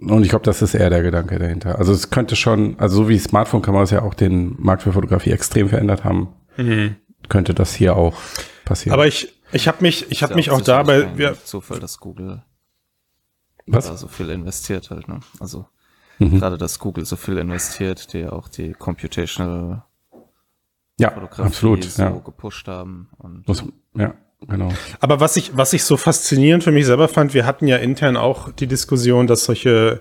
und 0.00 0.22
ich 0.22 0.28
glaube, 0.28 0.44
das 0.44 0.62
ist 0.62 0.74
eher 0.74 0.90
der 0.90 1.02
Gedanke 1.02 1.38
dahinter. 1.38 1.78
Also 1.78 1.92
es 1.92 2.10
könnte 2.10 2.36
schon, 2.36 2.78
also 2.78 2.96
so 2.96 3.08
wie 3.08 3.18
Smartphone-Kameras 3.18 3.90
ja 3.90 4.02
auch 4.02 4.14
den 4.14 4.54
Markt 4.58 4.82
für 4.82 4.92
Fotografie 4.92 5.30
extrem 5.30 5.68
verändert 5.68 6.04
haben, 6.04 6.28
könnte 7.28 7.54
das 7.54 7.74
hier 7.74 7.96
auch 7.96 8.16
passieren. 8.64 8.94
Aber 8.94 9.06
ich, 9.06 9.34
ich 9.52 9.68
habe 9.68 9.78
mich, 9.80 10.10
ich 10.10 10.22
habe 10.22 10.34
mich 10.34 10.50
auch 10.50 10.60
dabei. 10.60 11.16
Wir, 11.16 11.36
Zufall, 11.44 11.80
dass 11.80 11.98
Google 11.98 12.42
Was? 13.66 13.86
da 13.86 13.96
so 13.96 14.08
viel 14.08 14.30
investiert 14.30 14.90
halt. 14.90 15.08
Ne? 15.08 15.20
Also 15.40 15.66
mhm. 16.18 16.38
gerade, 16.38 16.58
dass 16.58 16.78
Google 16.78 17.04
so 17.04 17.16
viel 17.16 17.38
investiert, 17.38 18.12
die 18.12 18.26
auch 18.26 18.48
die 18.48 18.72
Computational 18.72 19.84
ja, 21.00 21.16
absolut, 21.16 21.84
so 21.84 22.02
ja. 22.02 22.10
gepusht 22.10 22.66
haben. 22.66 23.08
Und, 23.18 23.46
Muss, 23.46 23.62
ja, 23.94 24.14
genau. 24.46 24.68
Aber 25.00 25.20
was 25.20 25.36
ich, 25.36 25.56
was 25.56 25.72
ich 25.72 25.84
so 25.84 25.96
faszinierend 25.96 26.64
für 26.64 26.72
mich 26.72 26.86
selber 26.86 27.08
fand, 27.08 27.34
wir 27.34 27.46
hatten 27.46 27.66
ja 27.66 27.76
intern 27.76 28.16
auch 28.16 28.52
die 28.52 28.66
Diskussion, 28.66 29.26
dass 29.26 29.44
solche 29.44 30.00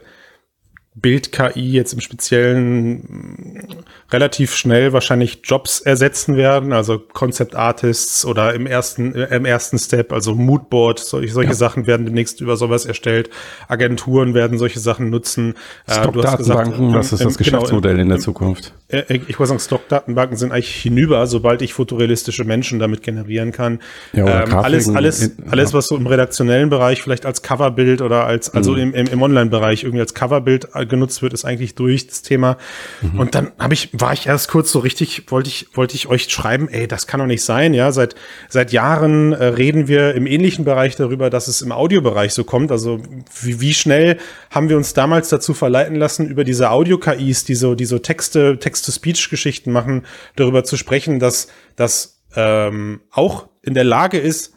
Bild-KI 1.00 1.72
jetzt 1.72 1.94
im 1.94 2.02
Speziellen 2.02 3.68
relativ 4.12 4.56
schnell 4.56 4.94
wahrscheinlich 4.94 5.42
Jobs 5.44 5.80
ersetzen 5.80 6.38
werden, 6.38 6.74
also 6.74 6.98
Concept 7.00 7.56
Artists 7.56 8.26
oder 8.26 8.54
im 8.56 8.66
ersten, 8.66 9.14
im 9.14 9.46
ersten 9.46 9.78
Step, 9.78 10.12
also 10.12 10.34
Moodboard, 10.34 11.00
solche, 11.00 11.32
solche 11.32 11.50
ja. 11.50 11.56
Sachen 11.56 11.86
werden 11.86 12.06
demnächst 12.06 12.42
über 12.42 12.58
sowas 12.58 12.86
erstellt. 12.86 13.30
Agenturen 13.68 14.34
werden 14.34 14.58
solche 14.58 14.80
Sachen 14.80 15.10
nutzen. 15.10 15.54
Stockdatenbanken, 15.88 16.90
äh, 16.90 16.94
das 16.94 17.14
ist 17.14 17.24
das 17.24 17.38
genau, 17.38 17.60
Geschäftsmodell 17.60 17.92
genau, 17.92 18.02
in, 18.02 18.08
in 18.08 18.10
der 18.10 18.20
Zukunft. 18.20 18.74
Äh, 18.88 19.00
äh, 19.00 19.22
ich 19.28 19.38
wollte 19.38 19.50
sagen, 19.50 19.60
Stockdatenbanken 19.60 20.38
sind 20.38 20.52
eigentlich 20.52 20.74
hinüber, 20.74 21.28
sobald 21.28 21.62
ich 21.62 21.74
fotorealistische 21.74 22.44
Menschen 22.44 22.80
damit 22.80 23.04
generieren 23.04 23.52
kann. 23.52 23.80
Ja, 24.14 24.44
ähm, 24.44 24.56
alles, 24.56 24.90
alles, 24.90 25.22
in, 25.22 25.50
alles, 25.50 25.74
was 25.74 25.88
so 25.88 25.98
im 25.98 26.08
redaktionellen 26.08 26.70
Bereich 26.70 27.02
vielleicht 27.02 27.26
als 27.26 27.44
Coverbild 27.44 28.02
oder 28.02 28.26
als, 28.26 28.50
also 28.50 28.72
mhm. 28.72 28.80
im, 28.80 28.94
im, 28.94 29.08
im 29.08 29.22
Online-Bereich 29.22 29.84
irgendwie 29.84 30.02
als 30.02 30.14
Coverbild 30.14 30.74
genutzt 30.88 31.22
wird, 31.22 31.34
ist 31.34 31.46
eigentlich 31.46 31.76
durch 31.76 32.08
das 32.08 32.22
Thema. 32.22 32.58
Mhm. 33.02 33.20
Und 33.20 33.36
dann 33.36 33.52
habe 33.60 33.74
ich 33.74 33.90
war 33.94 34.14
ich 34.14 34.28
erst 34.28 34.50
kurz 34.50 34.72
so 34.72 34.80
richtig, 34.80 35.30
wollte 35.30 35.50
ich, 35.50 35.68
wollte 35.76 35.96
ich 35.96 36.08
euch 36.08 36.30
schreiben, 36.30 36.70
ey, 36.70 36.88
das 36.88 37.08
kann 37.08 37.20
doch 37.20 37.28
nicht 37.28 37.44
sein, 37.44 37.74
ja. 37.74 37.92
Seit, 37.92 38.16
seit 38.50 38.72
Jahren 38.72 39.34
äh, 39.34 39.46
reden 39.46 39.88
wir 39.88 40.16
im 40.16 40.28
ähnlichen 40.28 40.66
Bereich 40.66 40.96
darüber, 40.96 41.30
dass 41.30 41.48
es 41.48 41.62
im 41.62 41.72
Audiobereich 41.72 42.34
so 42.34 42.44
kommt. 42.44 42.72
Also 42.72 43.02
wie, 43.42 43.62
wie 43.62 43.74
schnell 43.74 44.18
haben 44.50 44.70
wir 44.70 44.78
uns 44.78 44.94
damals 44.94 45.30
dazu 45.30 45.54
verleiten 45.54 45.96
lassen, 45.96 46.28
über 46.28 46.44
diese 46.44 46.72
Audio-KIs, 46.72 47.46
die 47.46 47.56
so, 47.56 47.76
die 47.76 47.86
so 47.86 48.00
Texte, 48.00 48.60
Text-to-Speech-Geschichten 48.60 49.72
machen, 49.72 50.06
darüber 50.36 50.64
zu 50.64 50.78
sprechen, 50.78 51.20
dass 51.20 51.48
das 51.76 52.22
ähm, 52.36 53.02
auch 53.12 53.48
in 53.62 53.74
der 53.74 53.84
Lage 53.84 54.18
ist, 54.18 54.54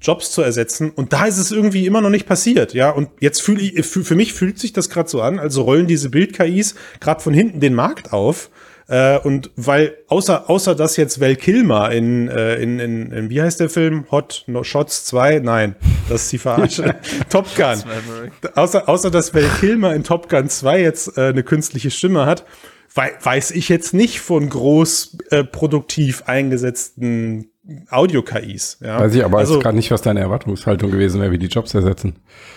Jobs 0.00 0.30
zu 0.30 0.42
ersetzen. 0.42 0.90
Und 0.90 1.12
da 1.12 1.26
ist 1.26 1.38
es 1.38 1.50
irgendwie 1.50 1.86
immer 1.86 2.00
noch 2.00 2.10
nicht 2.10 2.26
passiert, 2.26 2.74
ja. 2.74 2.90
Und 2.90 3.08
jetzt 3.20 3.42
fühle 3.42 3.60
ich, 3.60 3.86
für, 3.86 4.04
für 4.04 4.14
mich 4.14 4.32
fühlt 4.32 4.58
sich 4.58 4.72
das 4.72 4.88
gerade 4.90 5.08
so 5.08 5.20
an, 5.20 5.38
also 5.38 5.62
rollen 5.62 5.86
diese 5.86 6.10
Bild-KIs 6.10 6.74
gerade 7.00 7.20
von 7.20 7.34
hinten 7.34 7.60
den 7.60 7.74
Markt 7.74 8.12
auf 8.12 8.50
äh, 8.88 9.18
und 9.18 9.50
weil 9.56 9.98
außer 10.08 10.48
außer 10.48 10.74
dass 10.74 10.96
jetzt 10.96 11.20
Val 11.20 11.36
Kilmer 11.36 11.90
in, 11.90 12.28
äh, 12.28 12.56
in, 12.56 12.78
in, 12.78 13.12
in 13.12 13.30
wie 13.30 13.42
heißt 13.42 13.60
der 13.60 13.68
Film 13.68 14.06
Hot 14.10 14.44
no 14.46 14.64
Shots 14.64 15.04
2? 15.04 15.40
Nein, 15.40 15.76
das 16.08 16.24
ist 16.24 16.32
die 16.32 16.38
Verarsche. 16.38 16.94
Top 17.28 17.46
Gun. 17.54 17.82
Außer 18.54 18.88
außer 18.88 19.10
dass 19.10 19.34
Val 19.34 19.48
Kilmer 19.60 19.94
in 19.94 20.04
Top 20.04 20.30
Gun 20.30 20.48
2 20.48 20.80
jetzt 20.80 21.18
äh, 21.18 21.26
eine 21.28 21.42
künstliche 21.42 21.90
Stimme 21.90 22.24
hat, 22.24 22.46
weiß 22.94 23.50
ich 23.50 23.68
jetzt 23.68 23.92
nicht 23.92 24.20
von 24.20 24.48
groß 24.48 25.18
äh, 25.30 25.44
produktiv 25.44 26.22
eingesetzten 26.24 27.50
Audio-KIs. 27.90 28.78
Ja. 28.80 29.00
Weiß 29.00 29.14
ich 29.14 29.24
aber 29.24 29.38
also, 29.38 29.58
gerade 29.58 29.76
nicht, 29.76 29.90
was 29.90 30.00
deine 30.00 30.20
Erwartungshaltung 30.20 30.90
gewesen 30.90 31.20
wäre, 31.20 31.32
wie 31.32 31.38
die 31.38 31.48
Jobs 31.48 31.74
ersetzen. 31.74 32.16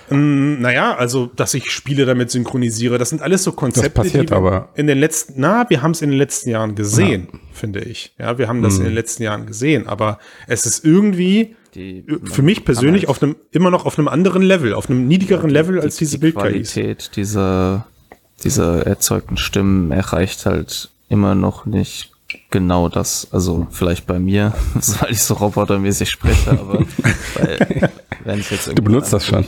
Ähm, 0.09 0.61
naja, 0.61 0.95
also, 0.95 1.25
dass 1.25 1.53
ich 1.53 1.69
Spiele 1.69 2.05
damit 2.05 2.31
synchronisiere, 2.31 2.97
das 2.97 3.09
sind 3.09 3.21
alles 3.21 3.43
so 3.43 3.51
Konzepte, 3.51 3.89
das 3.89 4.05
passiert 4.05 4.29
die 4.29 4.33
aber. 4.33 4.69
in 4.75 4.87
den 4.87 4.97
letzten, 4.97 5.33
na, 5.37 5.69
wir 5.69 5.81
haben 5.81 5.91
es 5.91 6.01
in 6.01 6.11
den 6.11 6.17
letzten 6.17 6.49
Jahren 6.49 6.75
gesehen, 6.75 7.27
ja. 7.31 7.39
finde 7.51 7.81
ich. 7.81 8.15
Ja, 8.19 8.37
wir 8.37 8.47
haben 8.47 8.61
das 8.61 8.75
mhm. 8.75 8.81
in 8.81 8.85
den 8.85 8.95
letzten 8.95 9.23
Jahren 9.23 9.45
gesehen, 9.45 9.87
aber 9.87 10.19
es 10.47 10.65
ist 10.65 10.85
irgendwie 10.85 11.55
die, 11.75 12.05
für 12.25 12.41
mich 12.41 12.63
persönlich 12.63 13.03
halt 13.03 13.09
auf 13.09 13.23
einem, 13.23 13.35
immer 13.51 13.69
noch 13.69 13.85
auf 13.85 13.97
einem 13.99 14.07
anderen 14.07 14.41
Level, 14.41 14.73
auf 14.73 14.89
einem 14.89 15.07
niedrigeren 15.07 15.49
ja, 15.49 15.61
Level 15.61 15.81
als 15.81 15.97
diese 15.97 16.17
die 16.17 16.21
Bild-KIs. 16.21 16.43
Die 16.43 16.51
Qualität 16.51 17.11
dieser, 17.17 17.85
dieser 18.43 18.87
erzeugten 18.87 19.35
Stimmen 19.37 19.91
erreicht 19.91 20.45
halt 20.45 20.89
immer 21.09 21.35
noch 21.35 21.65
nicht 21.65 22.10
genau 22.49 22.89
das, 22.89 23.27
also 23.31 23.67
vielleicht 23.71 24.07
bei 24.07 24.19
mir, 24.19 24.53
weil 24.73 25.11
ich 25.11 25.21
so 25.21 25.35
robotermäßig 25.35 26.09
spreche, 26.09 26.51
aber 26.51 26.79
weil, 27.35 27.89
wenn 28.23 28.39
ich 28.39 28.51
jetzt 28.51 28.67
du 28.67 28.81
benutzt 28.81 29.13
das 29.13 29.25
schon. 29.25 29.43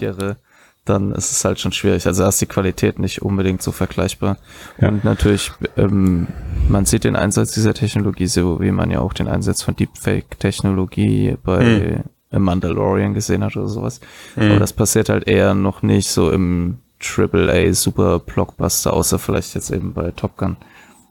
dann 0.86 1.12
ist 1.14 1.32
es 1.32 1.46
halt 1.46 1.60
schon 1.60 1.72
schwierig. 1.72 2.08
Also 2.08 2.24
da 2.24 2.30
ist 2.30 2.42
die 2.42 2.46
Qualität 2.46 3.00
nicht 3.00 3.22
unbedingt 3.22 3.62
so 3.62 3.72
vergleichbar. 3.72 4.38
Ja. 4.80 4.90
Und 4.90 5.04
natürlich, 5.04 5.52
ähm, 5.78 6.28
man 6.68 6.86
sieht 6.86 7.06
den 7.06 7.16
Einsatz 7.16 7.54
dieser 7.54 7.74
Technologie, 7.74 8.28
so 8.28 8.60
wie 8.60 8.72
man 8.72 8.92
ja 8.92 9.00
auch 9.00 9.14
den 9.14 9.28
Einsatz 9.28 9.62
von 9.62 9.76
Deepfake-Technologie 9.76 11.38
bei 11.42 12.04
hm. 12.32 12.44
Mandalorian 12.44 13.14
gesehen 13.14 13.44
hat 13.44 13.56
oder 13.56 13.68
sowas. 13.68 14.02
Hm. 14.36 14.52
Aber 14.52 14.60
das 14.60 14.74
passiert 14.74 15.10
halt 15.10 15.28
eher 15.28 15.54
noch 15.54 15.84
nicht 15.84 16.10
so 16.10 16.32
im 16.32 16.80
AAA 17.04 17.74
Super 17.74 18.20
Blockbuster, 18.20 18.94
außer 18.94 19.20
vielleicht 19.20 19.56
jetzt 19.56 19.72
eben 19.72 19.94
bei 19.94 20.12
Top 20.12 20.38
Gun. 20.38 20.58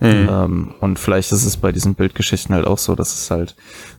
Mhm. 0.02 0.28
Ähm, 0.28 0.74
und 0.80 0.98
vielleicht 0.98 1.30
ist 1.30 1.44
es 1.44 1.56
bei 1.56 1.70
diesen 1.70 1.94
Bildgeschichten 1.94 2.54
halt 2.54 2.66
auch 2.66 2.78
so, 2.78 2.96
dass 2.96 3.14
es 3.14 3.30
halt, 3.30 3.54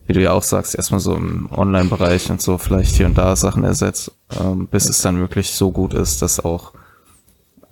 wie 0.06 0.12
du 0.12 0.20
ja 0.20 0.32
auch 0.32 0.42
sagst, 0.42 0.74
erstmal 0.74 1.00
so 1.00 1.14
im 1.14 1.48
Online-Bereich 1.50 2.30
und 2.30 2.42
so 2.42 2.58
vielleicht 2.58 2.94
hier 2.94 3.06
und 3.06 3.16
da 3.16 3.34
Sachen 3.36 3.64
ersetzt, 3.64 4.12
ähm, 4.38 4.66
bis 4.66 4.88
es 4.88 5.00
dann 5.00 5.18
wirklich 5.18 5.52
so 5.52 5.70
gut 5.70 5.94
ist, 5.94 6.20
dass 6.20 6.44
auch 6.44 6.72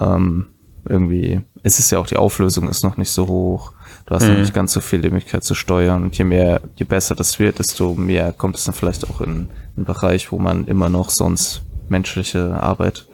ähm, 0.01 0.47
irgendwie, 0.89 1.43
es 1.63 1.79
ist 1.79 1.91
ja 1.91 1.99
auch 1.99 2.07
die 2.07 2.17
Auflösung 2.17 2.69
ist 2.69 2.83
noch 2.83 2.97
nicht 2.97 3.11
so 3.11 3.29
hoch. 3.29 3.73
Du 4.07 4.15
hast 4.15 4.25
mhm. 4.25 4.31
noch 4.31 4.39
nicht 4.39 4.55
ganz 4.55 4.73
so 4.73 4.81
viel 4.81 5.03
die 5.03 5.11
Möglichkeit 5.11 5.45
zu 5.45 5.55
steuern 5.55 6.03
und 6.03 6.17
je 6.17 6.25
mehr, 6.25 6.63
je 6.77 6.85
besser 6.85 7.15
das 7.15 7.39
wird, 7.39 7.59
desto 7.59 7.95
mehr 7.95 8.33
kommt 8.33 8.57
es 8.57 8.65
dann 8.65 8.75
vielleicht 8.75 9.09
auch 9.11 9.21
in 9.21 9.51
einen 9.77 9.85
Bereich, 9.85 10.33
wo 10.33 10.39
man 10.39 10.67
immer 10.67 10.89
noch 10.89 11.11
sonst 11.11 11.63
menschliche 11.89 12.55
Arbeit 12.61 13.07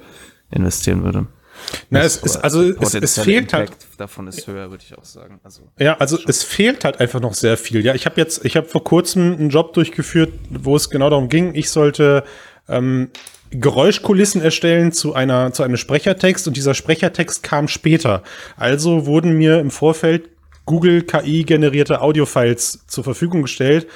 investieren 0.51 1.03
würde. 1.03 1.27
Na, 1.91 2.01
es 2.01 2.17
ist, 2.17 2.37
also 2.37 2.63
es, 2.63 2.95
es 2.95 3.15
fehlt 3.21 3.53
halt 3.53 3.71
Impact 3.71 3.83
halt. 3.83 4.01
Davon 4.01 4.27
ist 4.27 4.47
höher, 4.47 4.71
würde 4.71 4.85
ich 4.87 4.97
auch 4.97 5.05
sagen. 5.05 5.41
Also, 5.43 5.63
ja, 5.79 5.97
also 5.97 6.19
es 6.27 6.43
fehlt 6.43 6.85
halt 6.85 7.01
einfach 7.01 7.21
noch 7.21 7.35
sehr 7.35 7.57
viel. 7.57 7.85
Ja, 7.85 7.95
ich 7.95 8.07
habe 8.07 8.21
jetzt, 8.21 8.45
ich 8.45 8.57
habe 8.57 8.67
vor 8.67 8.85
kurzem 8.85 9.35
einen 9.35 9.51
Job 9.51 9.73
durchgeführt, 9.73 10.33
wo 10.51 10.77
es 10.77 10.91
genau 10.91 11.11
darum 11.11 11.29
ging, 11.29 11.55
ich 11.55 11.71
sollte 11.71 12.25
ähm, 12.69 13.11
Geräuschkulissen 13.51 14.43
erstellen 14.43 14.93
zu 14.93 15.15
einer 15.15 15.53
zu 15.53 15.63
einem 15.63 15.77
Sprechertext 15.77 16.47
und 16.47 16.57
dieser 16.57 16.75
Sprechertext 16.75 17.43
kam 17.43 17.69
später. 17.69 18.23
Also 18.57 19.07
wurden 19.07 19.33
mir 19.33 19.59
im 19.59 19.71
Vorfeld 19.71 20.29
Google 20.67 21.03
KI 21.03 21.45
generierte 21.45 22.03
Audiofiles 22.03 22.85
zur 22.87 23.03
Verfügung 23.05 23.43
gestellt, 23.43 23.87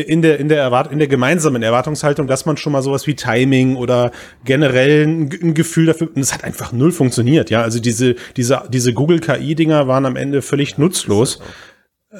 in 0.00 0.22
der, 0.22 0.40
in 0.40 0.48
der 0.48 0.58
Erwart 0.58 0.90
in 0.92 0.98
der 0.98 1.08
gemeinsamen 1.08 1.62
Erwartungshaltung, 1.62 2.26
dass 2.26 2.46
man 2.46 2.56
schon 2.56 2.72
mal 2.72 2.82
sowas 2.82 3.06
wie 3.06 3.14
Timing 3.14 3.76
oder 3.76 4.10
generell 4.44 5.06
ein, 5.06 5.30
ein 5.42 5.54
Gefühl 5.54 5.86
dafür, 5.86 6.08
und 6.14 6.20
es 6.20 6.34
hat 6.34 6.44
einfach 6.44 6.72
null 6.72 6.92
funktioniert, 6.92 7.50
ja. 7.50 7.62
Also 7.62 7.80
diese, 7.80 8.16
diese, 8.36 8.62
diese 8.68 8.92
Google 8.92 9.20
KI-Dinger 9.20 9.86
waren 9.88 10.06
am 10.06 10.16
Ende 10.16 10.42
völlig 10.42 10.78
nutzlos. 10.78 11.40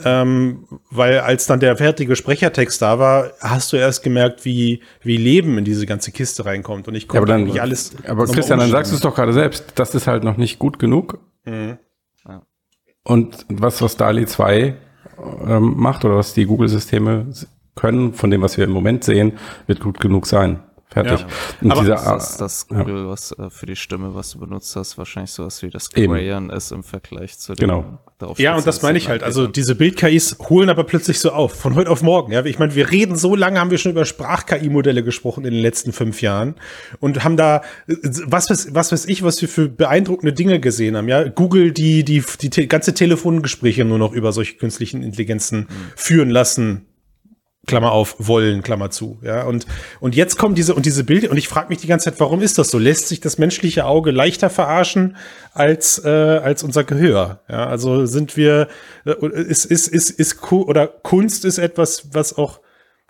Ähm, 0.02 0.66
weil 0.90 1.20
als 1.20 1.46
dann 1.46 1.60
der 1.60 1.76
fertige 1.76 2.16
Sprechertext 2.16 2.82
da 2.82 2.98
war, 2.98 3.30
hast 3.40 3.72
du 3.72 3.76
erst 3.76 4.02
gemerkt, 4.02 4.44
wie, 4.44 4.80
wie 5.02 5.16
Leben 5.16 5.56
in 5.56 5.64
diese 5.64 5.87
ganze 5.87 6.10
Kiste 6.10 6.44
reinkommt. 6.44 6.88
Und 6.88 6.96
ich 6.96 7.06
konnte 7.06 7.30
ja, 7.30 7.38
nicht 7.38 7.60
alles. 7.60 7.92
Aber 8.08 8.26
Christian, 8.26 8.58
dann 8.58 8.70
sagst 8.70 8.90
du 8.90 8.96
es 8.96 9.02
doch 9.02 9.14
gerade 9.14 9.32
selbst, 9.32 9.66
das 9.76 9.94
ist 9.94 10.08
halt 10.08 10.24
noch 10.24 10.37
nicht 10.37 10.58
gut 10.58 10.80
genug. 10.80 11.20
Mhm. 11.44 11.78
Und 13.04 13.44
was, 13.48 13.82
was 13.82 13.96
DALI 13.96 14.26
2 14.26 14.74
ähm, 15.46 15.74
macht 15.76 16.04
oder 16.04 16.16
was 16.16 16.34
die 16.34 16.46
Google-Systeme 16.46 17.26
können, 17.74 18.14
von 18.14 18.30
dem, 18.30 18.42
was 18.42 18.56
wir 18.56 18.64
im 18.64 18.70
Moment 18.70 19.04
sehen, 19.04 19.32
wird 19.66 19.80
gut 19.80 20.00
genug 20.00 20.26
sein. 20.26 20.60
Fertig. 20.94 21.20
Ja. 21.20 21.26
Und 21.60 21.72
Aber 21.72 21.80
dieser, 21.80 21.96
das, 21.96 22.37
das 22.37 22.68
Google, 22.68 22.98
ja. 22.98 23.08
was 23.08 23.32
äh, 23.32 23.50
für 23.50 23.66
die 23.66 23.74
Stimme, 23.74 24.14
was 24.14 24.30
du 24.30 24.38
benutzt 24.38 24.76
hast, 24.76 24.96
wahrscheinlich 24.96 25.32
sowas 25.32 25.60
wie 25.62 25.68
das 25.68 25.90
Crayon 25.90 26.50
ist 26.50 26.70
im 26.70 26.84
Vergleich 26.84 27.37
zu 27.37 27.54
dem. 27.54 27.68
Genau. 27.68 27.98
Ja, 28.37 28.54
und 28.56 28.64
das 28.64 28.80
meine 28.80 28.96
ich 28.96 29.08
halt. 29.08 29.24
Also 29.24 29.48
diese 29.48 29.74
Bild-KIs 29.74 30.38
holen 30.48 30.70
aber 30.70 30.84
plötzlich 30.84 31.18
so 31.18 31.32
auf, 31.32 31.52
von 31.52 31.74
heute 31.74 31.90
auf 31.90 32.02
morgen. 32.02 32.32
Ja, 32.32 32.44
ich 32.44 32.60
meine, 32.60 32.76
wir 32.76 32.92
reden 32.92 33.16
so 33.16 33.34
lange, 33.34 33.58
haben 33.58 33.72
wir 33.72 33.78
schon 33.78 33.90
über 33.90 34.04
Sprach-KI-Modelle 34.04 35.02
gesprochen 35.02 35.44
in 35.44 35.52
den 35.52 35.62
letzten 35.62 35.92
fünf 35.92 36.22
Jahren 36.22 36.54
und 37.00 37.24
haben 37.24 37.37
da 37.37 37.62
was 38.26 38.48
weiß, 38.48 38.72
was 38.72 38.92
weiß 38.92 39.06
ich, 39.06 39.24
was 39.24 39.42
wir 39.42 39.48
für 39.48 39.68
beeindruckende 39.68 40.32
Dinge 40.32 40.60
gesehen 40.60 40.96
haben. 40.96 41.08
Ja, 41.08 41.28
Google 41.28 41.72
die 41.72 42.04
die 42.04 42.22
die, 42.40 42.50
die 42.50 42.68
ganze 42.68 42.94
Telefongespräche 42.94 43.84
nur 43.84 43.98
noch 43.98 44.12
über 44.12 44.30
solche 44.30 44.54
künstlichen 44.54 45.02
Intelligenzen 45.02 45.60
mhm. 45.60 45.66
führen 45.96 46.30
lassen 46.30 46.87
Klammer 47.66 47.92
auf, 47.92 48.16
wollen, 48.18 48.62
Klammer 48.62 48.90
zu. 48.90 49.18
Ja, 49.22 49.44
und, 49.44 49.66
und 50.00 50.14
jetzt 50.14 50.38
kommen 50.38 50.55
diese, 50.55 50.74
und 50.74 50.87
diese 50.87 51.05
Bilder, 51.05 51.31
und 51.31 51.37
ich 51.37 51.49
frage 51.49 51.68
mich 51.68 51.78
die 51.78 51.86
ganze 51.86 52.11
Zeit, 52.11 52.20
warum 52.20 52.41
ist 52.41 52.59
das 52.59 52.70
so? 52.70 52.78
Lässt 52.78 53.09
sich 53.09 53.20
das 53.20 53.38
menschliche 53.38 53.86
Auge 53.86 54.11
leichter 54.11 54.51
verarschen 54.51 55.16
als, 55.53 56.03
äh, 56.05 56.09
als 56.09 56.62
unser 56.62 56.84
Gehör? 56.84 57.41
Ja, 57.49 57.66
also 57.66 58.07
sind 58.07 58.36
wir, 58.36 58.68
äh, 59.05 59.12
ist, 59.43 59.64
ist, 59.64 59.88
ist, 59.88 60.11
ist, 60.11 60.43
oder 60.53 60.86
Kunst 60.86 61.45
ist 61.45 61.59
etwas, 61.59 62.09
was 62.12 62.36
auch, 62.36 62.61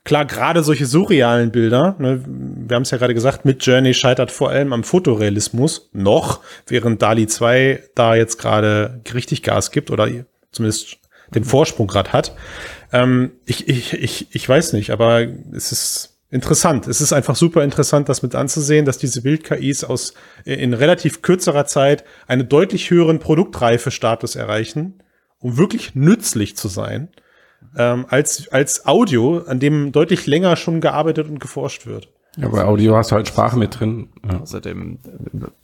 klar, 0.05 0.25
gerade 0.27 0.63
solche 0.63 0.87
surrealen 0.87 1.51
Bilder, 1.51 1.97
ne, 1.99 2.23
wir 2.27 2.77
haben 2.77 2.83
es 2.83 2.91
ja 2.91 2.99
gerade 2.99 3.15
gesagt, 3.15 3.45
mit 3.45 3.65
Journey 3.65 3.95
scheitert 3.95 4.31
vor 4.31 4.51
allem 4.51 4.73
am 4.73 4.85
Fotorealismus, 4.85 5.89
noch, 5.93 6.41
während 6.67 7.03
DALI 7.03 7.27
2 7.27 7.83
da 7.95 8.15
jetzt 8.15 8.39
gerade 8.39 9.01
richtig 9.13 9.43
Gas 9.43 9.71
gibt, 9.71 9.91
oder 9.91 10.09
zumindest 10.53 10.99
den 11.35 11.45
Vorsprung 11.45 11.87
gerade 11.87 12.13
hat. 12.13 12.35
Ähm, 12.93 13.33
ich, 13.45 13.69
ich, 13.69 13.93
ich, 13.95 14.35
ich 14.35 14.49
weiß 14.49 14.73
nicht, 14.73 14.91
aber 14.91 15.27
es 15.53 15.73
ist 15.73 16.15
interessant. 16.31 16.89
Es 16.89 17.01
ist 17.01 17.13
einfach 17.13 17.37
super 17.37 17.63
interessant, 17.63 18.09
das 18.09 18.23
mit 18.23 18.35
anzusehen, 18.35 18.85
dass 18.85 18.99
diese 18.99 19.23
Bild-KIs 19.23 19.85
aus 19.85 20.15
in 20.45 20.75
relativ 20.75 21.23
kürzerer 21.23 21.67
Zeit 21.67 22.05
einen 22.27 22.49
deutlich 22.49 22.91
höheren 22.91 23.21
Produktreife-Status 23.21 24.35
erreichen, 24.35 25.03
um 25.39 25.57
wirklich 25.57 25.95
nützlich 25.95 26.57
zu 26.57 26.69
sein, 26.69 27.09
ähm, 27.77 28.07
als, 28.09 28.49
als 28.49 28.87
Audio, 28.87 29.45
an 29.47 29.61
dem 29.61 29.93
deutlich 29.93 30.27
länger 30.27 30.57
schon 30.57 30.81
gearbeitet 30.81 31.29
und 31.29 31.39
geforscht 31.39 31.87
wird. 31.87 32.09
Ja, 32.37 32.49
bei 32.49 32.65
Audio 32.65 32.97
hast 32.97 33.13
du 33.13 33.17
halt 33.17 33.29
Sprache 33.29 33.57
mit 33.57 33.79
drin. 33.79 34.09
Ja. 34.29 34.41
Außerdem, 34.41 34.99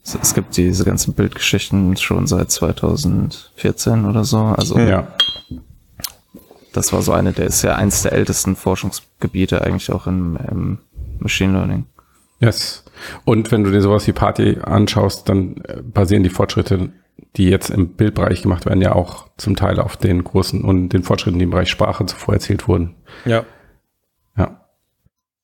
es 0.04 0.34
gibt 0.34 0.56
diese 0.56 0.84
ganzen 0.84 1.14
Bildgeschichten 1.14 1.96
schon 1.96 2.26
seit 2.26 2.50
2014 2.50 4.04
oder 4.04 4.24
so. 4.24 4.38
Also 4.38 4.78
ja. 4.78 5.08
das 6.72 6.92
war 6.92 7.02
so 7.02 7.12
eine, 7.12 7.32
der 7.32 7.46
ist 7.46 7.62
ja 7.62 7.74
eins 7.74 8.02
der 8.02 8.12
ältesten 8.12 8.54
Forschungsgebiete 8.54 9.62
eigentlich 9.62 9.90
auch 9.90 10.06
im, 10.06 10.38
im 10.48 10.78
Machine 11.18 11.54
Learning. 11.54 11.86
Yes. 12.38 12.84
Und 13.24 13.50
wenn 13.52 13.64
du 13.64 13.70
dir 13.70 13.82
sowas 13.82 14.06
wie 14.06 14.12
Party 14.12 14.58
anschaust, 14.62 15.28
dann 15.28 15.56
äh, 15.64 15.82
basieren 15.82 16.22
die 16.22 16.30
Fortschritte, 16.30 16.90
die 17.36 17.48
jetzt 17.48 17.70
im 17.70 17.88
Bildbereich 17.88 18.42
gemacht 18.42 18.66
werden, 18.66 18.80
ja 18.80 18.94
auch 18.94 19.28
zum 19.36 19.56
Teil 19.56 19.78
auf 19.78 19.96
den 19.96 20.24
großen 20.24 20.64
und 20.64 20.90
den 20.90 21.02
Fortschritten, 21.02 21.38
die 21.38 21.44
im 21.44 21.50
Bereich 21.50 21.70
Sprache 21.70 22.06
zuvor 22.06 22.34
erzielt 22.34 22.66
wurden. 22.66 22.94
Ja. 23.24 23.44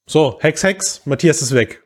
So, 0.09 0.39
Hex, 0.41 0.63
Hex, 0.63 1.05
Matthias 1.05 1.43
ist 1.43 1.53
weg. 1.53 1.83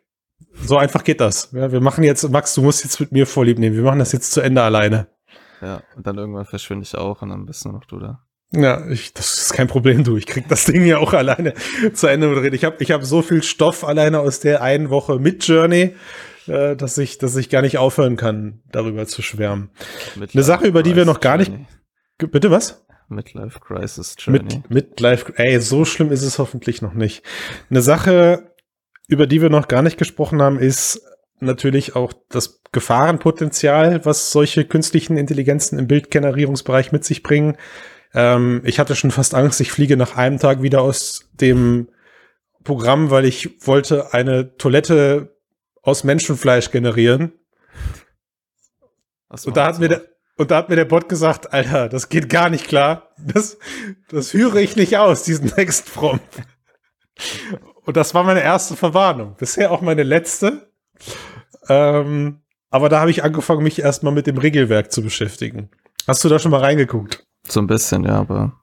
So 0.54 0.76
einfach 0.76 1.04
geht 1.04 1.22
das. 1.22 1.50
Ja, 1.52 1.72
wir 1.72 1.80
machen 1.80 2.04
jetzt, 2.04 2.28
Max, 2.28 2.54
du 2.54 2.60
musst 2.60 2.84
jetzt 2.84 3.00
mit 3.00 3.12
mir 3.12 3.26
Vorlieb 3.26 3.58
nehmen. 3.58 3.76
Wir 3.76 3.82
machen 3.82 3.98
das 3.98 4.12
jetzt 4.12 4.32
zu 4.32 4.42
Ende 4.42 4.62
alleine. 4.62 5.06
Ja, 5.62 5.82
und 5.96 6.06
dann 6.06 6.18
irgendwann 6.18 6.44
verschwinde 6.44 6.84
ich 6.84 6.94
auch 6.96 7.22
und 7.22 7.30
dann 7.30 7.46
bist 7.46 7.64
nur 7.64 7.72
noch 7.72 7.86
du 7.86 7.98
da. 7.98 8.22
Ja, 8.52 8.86
ich, 8.90 9.14
das 9.14 9.38
ist 9.38 9.52
kein 9.54 9.68
Problem, 9.68 10.04
du. 10.04 10.18
Ich 10.18 10.26
krieg 10.26 10.48
das 10.48 10.64
Ding 10.66 10.84
ja 10.84 10.98
auch 10.98 11.14
alleine 11.14 11.54
zu 11.94 12.08
Ende 12.08 12.28
moderiert. 12.28 12.52
Ich 12.52 12.64
habe 12.64 12.76
ich 12.80 12.90
hab 12.90 13.04
so 13.04 13.22
viel 13.22 13.42
Stoff 13.42 13.84
alleine 13.84 14.20
aus 14.20 14.40
der 14.40 14.60
einen 14.60 14.90
Woche 14.90 15.18
mit 15.18 15.46
Journey, 15.46 15.94
äh, 16.46 16.76
dass 16.76 16.98
ich, 16.98 17.16
dass 17.16 17.36
ich 17.36 17.48
gar 17.48 17.62
nicht 17.62 17.78
aufhören 17.78 18.16
kann, 18.16 18.60
darüber 18.70 19.06
zu 19.06 19.22
schwärmen. 19.22 19.70
Midlife 20.16 20.36
Eine 20.36 20.42
Sache, 20.42 20.66
über 20.66 20.82
die 20.82 20.94
wir 20.94 21.06
noch 21.06 21.20
gar 21.20 21.38
nicht. 21.38 21.52
Bitte 22.18 22.50
was? 22.50 22.84
Midlife 23.10 23.60
Crisis 23.60 24.16
Journey. 24.18 24.42
Mit, 24.42 24.70
Midlife, 24.70 25.32
ey, 25.36 25.60
so 25.60 25.84
schlimm 25.84 26.12
ist 26.12 26.22
es 26.22 26.38
hoffentlich 26.38 26.82
noch 26.82 26.94
nicht. 26.94 27.24
Eine 27.68 27.82
Sache, 27.82 28.54
über 29.08 29.26
die 29.26 29.42
wir 29.42 29.50
noch 29.50 29.68
gar 29.68 29.82
nicht 29.82 29.98
gesprochen 29.98 30.40
haben, 30.40 30.58
ist 30.58 31.02
natürlich 31.40 31.96
auch 31.96 32.12
das 32.28 32.62
Gefahrenpotenzial, 32.72 34.04
was 34.04 34.30
solche 34.30 34.64
künstlichen 34.64 35.16
Intelligenzen 35.16 35.78
im 35.78 35.88
Bildgenerierungsbereich 35.88 36.92
mit 36.92 37.04
sich 37.04 37.22
bringen. 37.22 37.56
Ähm, 38.14 38.62
ich 38.64 38.78
hatte 38.78 38.94
schon 38.94 39.10
fast 39.10 39.34
Angst, 39.34 39.60
ich 39.60 39.72
fliege 39.72 39.96
nach 39.96 40.16
einem 40.16 40.38
Tag 40.38 40.62
wieder 40.62 40.82
aus 40.82 41.28
dem 41.32 41.88
Programm, 42.62 43.10
weil 43.10 43.24
ich 43.24 43.66
wollte 43.66 44.12
eine 44.12 44.56
Toilette 44.56 45.36
aus 45.82 46.04
Menschenfleisch 46.04 46.70
generieren. 46.70 47.32
Und 49.28 49.56
da 49.56 49.66
hat 49.66 49.78
mir 49.78 49.88
der, 49.88 50.02
und 50.40 50.50
da 50.50 50.56
hat 50.56 50.70
mir 50.70 50.76
der 50.76 50.86
Bot 50.86 51.10
gesagt, 51.10 51.52
Alter, 51.52 51.90
das 51.90 52.08
geht 52.08 52.30
gar 52.30 52.48
nicht 52.48 52.66
klar. 52.66 53.10
Das, 53.18 53.58
das 54.08 54.30
führe 54.30 54.62
ich 54.62 54.74
nicht 54.74 54.96
aus, 54.96 55.22
diesen 55.22 55.48
Textprompt. 55.54 56.42
Und 57.84 57.98
das 57.98 58.14
war 58.14 58.24
meine 58.24 58.42
erste 58.42 58.74
Verwarnung. 58.74 59.36
Bisher 59.36 59.70
auch 59.70 59.82
meine 59.82 60.02
letzte. 60.02 60.72
Ähm, 61.68 62.40
aber 62.70 62.88
da 62.88 63.00
habe 63.00 63.10
ich 63.10 63.22
angefangen, 63.22 63.62
mich 63.62 63.80
erstmal 63.80 64.14
mit 64.14 64.26
dem 64.26 64.38
Regelwerk 64.38 64.90
zu 64.90 65.02
beschäftigen. 65.02 65.68
Hast 66.08 66.24
du 66.24 66.30
da 66.30 66.38
schon 66.38 66.52
mal 66.52 66.60
reingeguckt? 66.60 67.22
So 67.46 67.60
ein 67.60 67.66
bisschen, 67.66 68.04
ja, 68.04 68.14
aber 68.14 68.59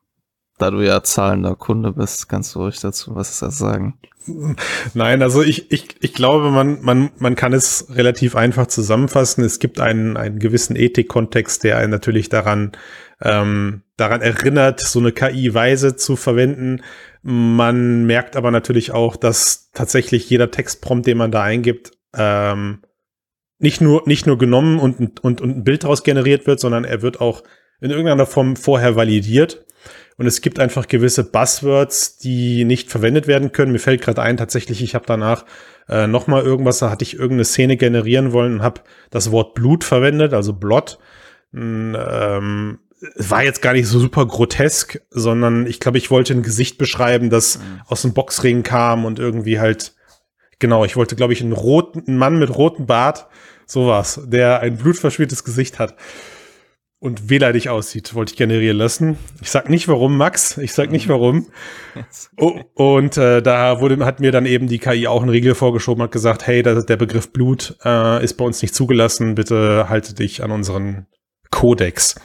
da 0.58 0.72
du 0.72 0.82
ja 0.82 1.04
zahlender 1.04 1.56
Kunde 1.56 1.94
bist, 1.94 2.30
kannst 2.30 2.56
du 2.56 2.60
ruhig 2.60 2.80
dazu 2.80 3.16
was 3.16 3.40
sagen. 3.40 4.00
Nein, 4.94 5.22
also 5.22 5.42
ich, 5.42 5.72
ich, 5.72 5.96
ich 6.02 6.14
glaube, 6.14 6.52
man, 6.52 6.82
man, 6.82 7.12
man 7.18 7.36
kann 7.36 7.54
es 7.54 7.88
relativ 7.96 8.36
einfach 8.36 8.68
zusammenfassen. 8.68 9.44
Es 9.44 9.60
gibt 9.60 9.80
einen, 9.80 10.18
einen 10.18 10.40
gewissen 10.40 10.76
Ethikkontext, 10.76 11.64
der 11.64 11.78
einen 11.78 11.92
natürlich 11.92 12.28
daran, 12.30 12.74
ähm, 13.22 13.84
daran 13.96 14.22
erinnert, 14.22 14.82
so 14.82 15.00
eine 15.00 15.12
KI-Weise 15.12 15.96
zu 15.96 16.16
verwenden. 16.16 16.82
Man 17.22 18.06
merkt 18.06 18.36
aber 18.36 18.52
natürlich 18.52 18.92
auch, 18.92 19.16
dass 19.16 19.72
tatsächlich 19.72 20.30
jeder 20.30 20.52
Textprompt, 20.52 21.08
den 21.08 21.18
man 21.18 21.32
da 21.32 21.44
eingibt, 21.44 21.92
ähm, 22.16 22.82
nicht 23.60 23.82
nur, 23.82 24.04
nicht 24.06 24.28
nur 24.28 24.38
genommen 24.38 24.80
und, 24.80 25.24
und, 25.24 25.42
und 25.42 25.58
ein 25.58 25.64
Bild 25.64 25.84
daraus 25.84 26.04
generiert 26.04 26.48
wird, 26.48 26.60
sondern 26.60 26.84
er 26.84 27.02
wird 27.02 27.22
auch 27.22 27.44
in 27.80 27.92
irgendeiner 27.92 28.26
Form 28.26 28.56
vorher 28.56 28.96
validiert. 28.96 29.66
Und 30.18 30.26
es 30.26 30.42
gibt 30.42 30.60
einfach 30.60 30.88
gewisse 30.88 31.24
Buzzwords, 31.24 32.18
die 32.18 32.66
nicht 32.66 32.90
verwendet 32.90 33.28
werden 33.28 33.52
können. 33.52 33.72
Mir 33.72 33.80
fällt 33.80 34.02
gerade 34.02 34.22
ein, 34.22 34.36
tatsächlich, 34.36 34.82
ich 34.82 34.96
habe 34.96 35.06
danach 35.06 35.46
äh, 35.88 36.08
noch 36.08 36.26
mal 36.26 36.42
irgendwas, 36.42 36.80
da 36.80 36.90
hatte 36.90 37.04
ich 37.04 37.14
irgendeine 37.14 37.46
Szene 37.46 37.78
generieren 37.78 38.34
wollen 38.34 38.56
und 38.56 38.62
habe 38.64 38.82
das 39.12 39.32
Wort 39.32 39.54
Blut 39.54 39.84
verwendet, 39.84 40.34
also 40.34 40.54
Blot. 40.54 40.98
Ähm, 41.54 42.80
war 43.16 43.44
jetzt 43.44 43.62
gar 43.62 43.74
nicht 43.74 43.88
so 43.88 44.00
super 44.00 44.26
grotesk, 44.26 45.00
sondern 45.12 45.68
ich 45.68 45.80
glaube, 45.80 46.00
ich 46.00 46.10
wollte 46.10 46.34
ein 46.34 46.42
Gesicht 46.42 46.80
beschreiben, 46.80 47.30
das 47.30 47.60
mhm. 47.60 47.82
aus 47.86 48.02
dem 48.02 48.14
Boxring 48.14 48.64
kam 48.64 49.06
und 49.06 49.20
irgendwie 49.20 49.60
halt, 49.60 49.94
genau, 50.58 50.84
ich 50.84 50.96
wollte, 50.96 51.16
glaube 51.16 51.34
ich, 51.34 51.42
einen 51.42 51.54
roten, 51.54 52.06
einen 52.08 52.18
Mann 52.18 52.40
mit 52.40 52.58
rotem 52.58 52.88
Bart, 52.88 53.28
sowas, 53.68 54.22
der 54.26 54.62
ein 54.62 54.78
blutverschmiertes 54.78 55.44
Gesicht 55.44 55.78
hat 55.78 55.96
und 57.00 57.30
wehleidig 57.30 57.70
aussieht, 57.70 58.16
wollte 58.16 58.34
ich 58.34 58.38
generieren 58.38 58.78
lassen. 58.78 59.18
Ich 59.42 59.52
sag 59.52 59.70
nicht 59.70 59.88
warum, 59.88 60.18
Max. 60.18 60.58
Ich 60.58 60.74
sag 60.74 60.92
nicht 60.92 61.08
warum. 61.08 61.48
Oh, 62.40 62.62
und 62.76 63.18
äh, 63.18 63.42
da 63.42 63.82
wurde, 63.82 64.06
hat 64.06 64.20
mir 64.20 64.32
dann 64.32 64.46
eben 64.46 64.68
die 64.68 64.78
KI 64.78 65.08
auch 65.08 65.22
einen 65.22 65.32
Riegel 65.32 65.56
vorgeschoben, 65.56 66.04
hat 66.04 66.12
gesagt, 66.12 66.46
hey, 66.46 66.62
das, 66.62 66.86
der 66.86 66.96
Begriff 66.96 67.34
Blut 67.34 67.76
äh, 67.84 68.24
ist 68.24 68.36
bei 68.36 68.46
uns 68.46 68.62
nicht 68.62 68.76
zugelassen. 68.76 69.34
Bitte 69.34 69.90
halte 69.90 70.14
dich 70.14 70.44
an 70.44 70.52
unseren 70.52 71.08
Kodex. 71.50 72.20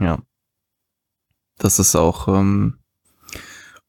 Ja. 0.00 0.22
Das 1.58 1.78
ist 1.78 1.94
auch 1.94 2.26
ähm, 2.28 2.78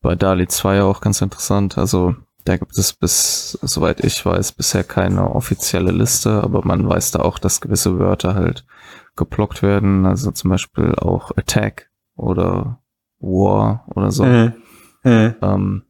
bei 0.01 0.15
DALI 0.15 0.47
2 0.47 0.82
auch 0.82 0.99
ganz 0.99 1.21
interessant. 1.21 1.77
Also 1.77 2.15
da 2.46 2.58
gibt 2.58 2.78
es 2.78 2.94
bis, 2.94 3.58
soweit 3.62 4.04
ich 4.04 4.26
weiß, 4.26 4.54
bisher 4.54 4.84
keine 4.84 5.32
offizielle 5.32 5.92
Liste, 5.92 6.44
aber 6.44 6.66
man 6.66 6.88
weiß 6.88 7.12
da 7.12 7.20
auch, 7.20 7.39
dass 7.39 7.62
gewisse 7.62 8.00
Wörter 8.00 8.36
halt 8.36 8.66
geblockt 9.16 9.62
werden, 9.62 10.06
also 10.06 10.32
zum 10.32 10.50
Beispiel 10.50 10.96
auch 10.96 11.32
Attack 11.36 11.89
oder 12.16 12.82
War 13.20 13.86
oder 13.94 14.12
so. 14.12 14.26
Mhm. 14.26 14.54
Mhm. 15.04 15.36
Ähm, 15.42 15.84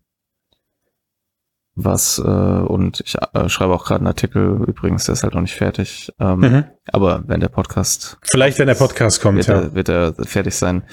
was, 1.76 2.20
äh, 2.20 2.22
und 2.22 3.02
ich 3.06 3.16
äh, 3.34 3.50
schreibe 3.50 3.74
auch 3.74 3.86
gerade 3.86 4.02
einen 4.02 4.08
Artikel, 4.08 4.64
übrigens, 4.68 5.06
der 5.06 5.14
ist 5.14 5.24
halt 5.24 5.34
noch 5.34 5.42
nicht 5.42 5.56
fertig. 5.56 6.12
Ähm, 6.20 6.40
mhm. 6.40 6.64
Aber 6.92 7.24
wenn 7.28 7.40
der 7.40 7.48
Podcast. 7.48 8.18
Vielleicht, 8.30 8.60
wenn 8.60 8.68
der 8.68 8.76
Podcast 8.76 9.22
kommt, 9.22 9.38
wird 9.38 9.48
ja. 9.48 9.62
Er, 9.62 9.74
wird 9.74 9.90
er 9.90 10.14
fertig 10.26 10.56
sein. 10.56 10.84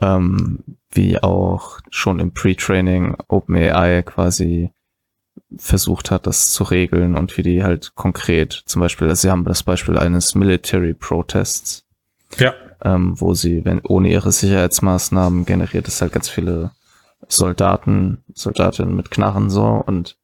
Ähm, 0.00 0.64
wie 0.90 1.22
auch 1.22 1.78
schon 1.90 2.18
im 2.18 2.32
Pre-Training 2.32 3.16
OpenAI 3.28 4.02
quasi 4.02 4.72
versucht 5.56 6.10
hat, 6.10 6.26
das 6.26 6.50
zu 6.50 6.64
regeln 6.64 7.16
und 7.16 7.36
wie 7.36 7.42
die 7.42 7.62
halt 7.62 7.94
konkret, 7.94 8.62
zum 8.66 8.80
Beispiel, 8.80 9.08
also 9.08 9.22
sie 9.22 9.30
haben 9.30 9.44
das 9.44 9.62
Beispiel 9.62 9.98
eines 9.98 10.34
Military 10.34 10.94
Protests, 10.94 11.84
ja. 12.38 12.54
ähm, 12.82 13.20
wo 13.20 13.34
sie, 13.34 13.64
wenn 13.64 13.80
ohne 13.80 14.10
ihre 14.10 14.32
Sicherheitsmaßnahmen 14.32 15.44
generiert 15.44 15.88
es 15.88 16.00
halt 16.00 16.12
ganz 16.12 16.28
viele 16.28 16.72
Soldaten, 17.28 18.24
Soldatinnen 18.34 18.94
mit 18.94 19.10
Knarren 19.10 19.50
so 19.50 19.64
und 19.64 20.16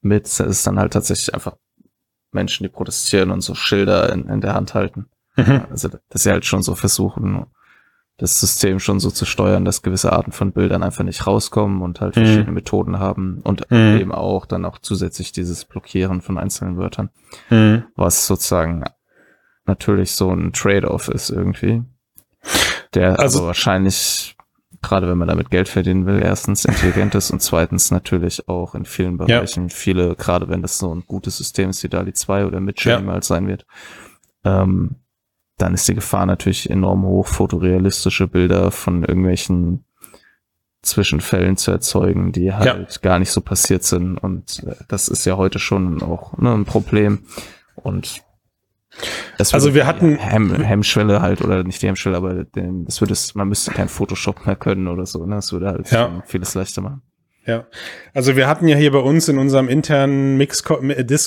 mit 0.00 0.26
ist 0.40 0.66
dann 0.66 0.78
halt 0.78 0.92
tatsächlich 0.92 1.34
einfach 1.34 1.56
Menschen, 2.32 2.64
die 2.64 2.68
protestieren 2.68 3.30
und 3.30 3.40
so 3.40 3.54
Schilder 3.54 4.12
in, 4.12 4.28
in 4.28 4.40
der 4.40 4.54
Hand 4.54 4.74
halten. 4.74 5.06
Mhm. 5.36 5.66
Also, 5.70 5.88
dass 6.08 6.22
sie 6.22 6.30
halt 6.30 6.44
schon 6.44 6.62
so 6.62 6.74
versuchen, 6.74 7.46
das 8.18 8.40
System 8.40 8.80
schon 8.80 8.98
so 8.98 9.10
zu 9.10 9.24
steuern, 9.24 9.64
dass 9.64 9.82
gewisse 9.82 10.12
Arten 10.12 10.32
von 10.32 10.52
Bildern 10.52 10.82
einfach 10.82 11.04
nicht 11.04 11.26
rauskommen 11.26 11.82
und 11.82 12.00
halt 12.00 12.16
mhm. 12.16 12.20
verschiedene 12.20 12.52
Methoden 12.52 12.98
haben 12.98 13.40
und 13.44 13.70
mhm. 13.70 13.98
eben 14.00 14.12
auch 14.12 14.44
dann 14.44 14.64
auch 14.64 14.78
zusätzlich 14.78 15.32
dieses 15.32 15.64
Blockieren 15.64 16.20
von 16.20 16.36
einzelnen 16.36 16.76
Wörtern, 16.76 17.10
mhm. 17.48 17.84
was 17.94 18.26
sozusagen 18.26 18.84
natürlich 19.66 20.12
so 20.12 20.30
ein 20.32 20.52
Trade-off 20.52 21.08
ist 21.08 21.30
irgendwie, 21.30 21.84
der 22.94 23.20
also 23.20 23.46
wahrscheinlich 23.46 24.34
gerade 24.82 25.08
wenn 25.08 25.18
man 25.18 25.28
damit 25.28 25.50
Geld 25.50 25.68
verdienen 25.68 26.06
will, 26.06 26.20
erstens 26.22 26.64
intelligent 26.64 27.14
ist 27.14 27.30
und 27.30 27.40
zweitens 27.40 27.90
natürlich 27.90 28.48
auch 28.48 28.74
in 28.74 28.84
vielen 28.84 29.16
Bereichen 29.18 29.68
ja. 29.68 29.74
viele, 29.74 30.14
gerade 30.14 30.48
wenn 30.48 30.62
das 30.62 30.78
so 30.78 30.94
ein 30.94 31.04
gutes 31.06 31.36
System 31.36 31.70
ist 31.70 31.82
wie 31.82 31.88
DALI 31.88 32.12
2 32.12 32.46
oder 32.46 32.60
Midjourney 32.60 33.04
ja. 33.04 33.12
mal 33.12 33.22
sein 33.22 33.48
wird, 33.48 33.66
ähm, 34.44 34.96
dann 35.58 35.74
ist 35.74 35.88
die 35.88 35.94
Gefahr 35.94 36.24
natürlich 36.24 36.70
enorm 36.70 37.04
hoch, 37.04 37.26
fotorealistische 37.26 38.28
Bilder 38.28 38.70
von 38.70 39.04
irgendwelchen 39.04 39.84
Zwischenfällen 40.82 41.56
zu 41.56 41.72
erzeugen, 41.72 42.32
die 42.32 42.54
halt 42.54 42.66
ja. 42.66 43.00
gar 43.02 43.18
nicht 43.18 43.32
so 43.32 43.40
passiert 43.40 43.82
sind. 43.82 44.16
Und 44.18 44.62
äh, 44.64 44.76
das 44.86 45.08
ist 45.08 45.24
ja 45.24 45.36
heute 45.36 45.58
schon 45.58 46.02
auch 46.02 46.38
ne, 46.38 46.54
ein 46.54 46.64
Problem. 46.64 47.26
Und 47.74 48.22
also 49.38 49.74
wir 49.74 49.86
hatten 49.86 50.16
Hem 50.16 50.54
Hemmschwelle 50.54 51.20
halt 51.20 51.42
oder 51.42 51.62
nicht 51.62 51.82
die 51.82 51.88
Hemmschwelle, 51.88 52.16
aber 52.16 52.44
den, 52.44 52.84
das 52.84 53.00
würde 53.00 53.12
es, 53.12 53.34
man 53.34 53.48
müsste 53.48 53.72
kein 53.72 53.88
Photoshop 53.88 54.46
mehr 54.46 54.56
können 54.56 54.88
oder 54.88 55.06
so. 55.06 55.26
Ne? 55.26 55.36
Das 55.36 55.52
würde 55.52 55.68
halt 55.68 55.90
ja. 55.90 56.22
vieles 56.26 56.54
leichter 56.54 56.80
machen. 56.80 57.02
Ja, 57.44 57.64
also 58.12 58.36
wir 58.36 58.46
hatten 58.46 58.68
ja 58.68 58.76
hier 58.76 58.92
bei 58.92 58.98
uns 58.98 59.28
in 59.28 59.38
unserem 59.38 59.68
internen 59.68 60.36
Mix 60.36 60.62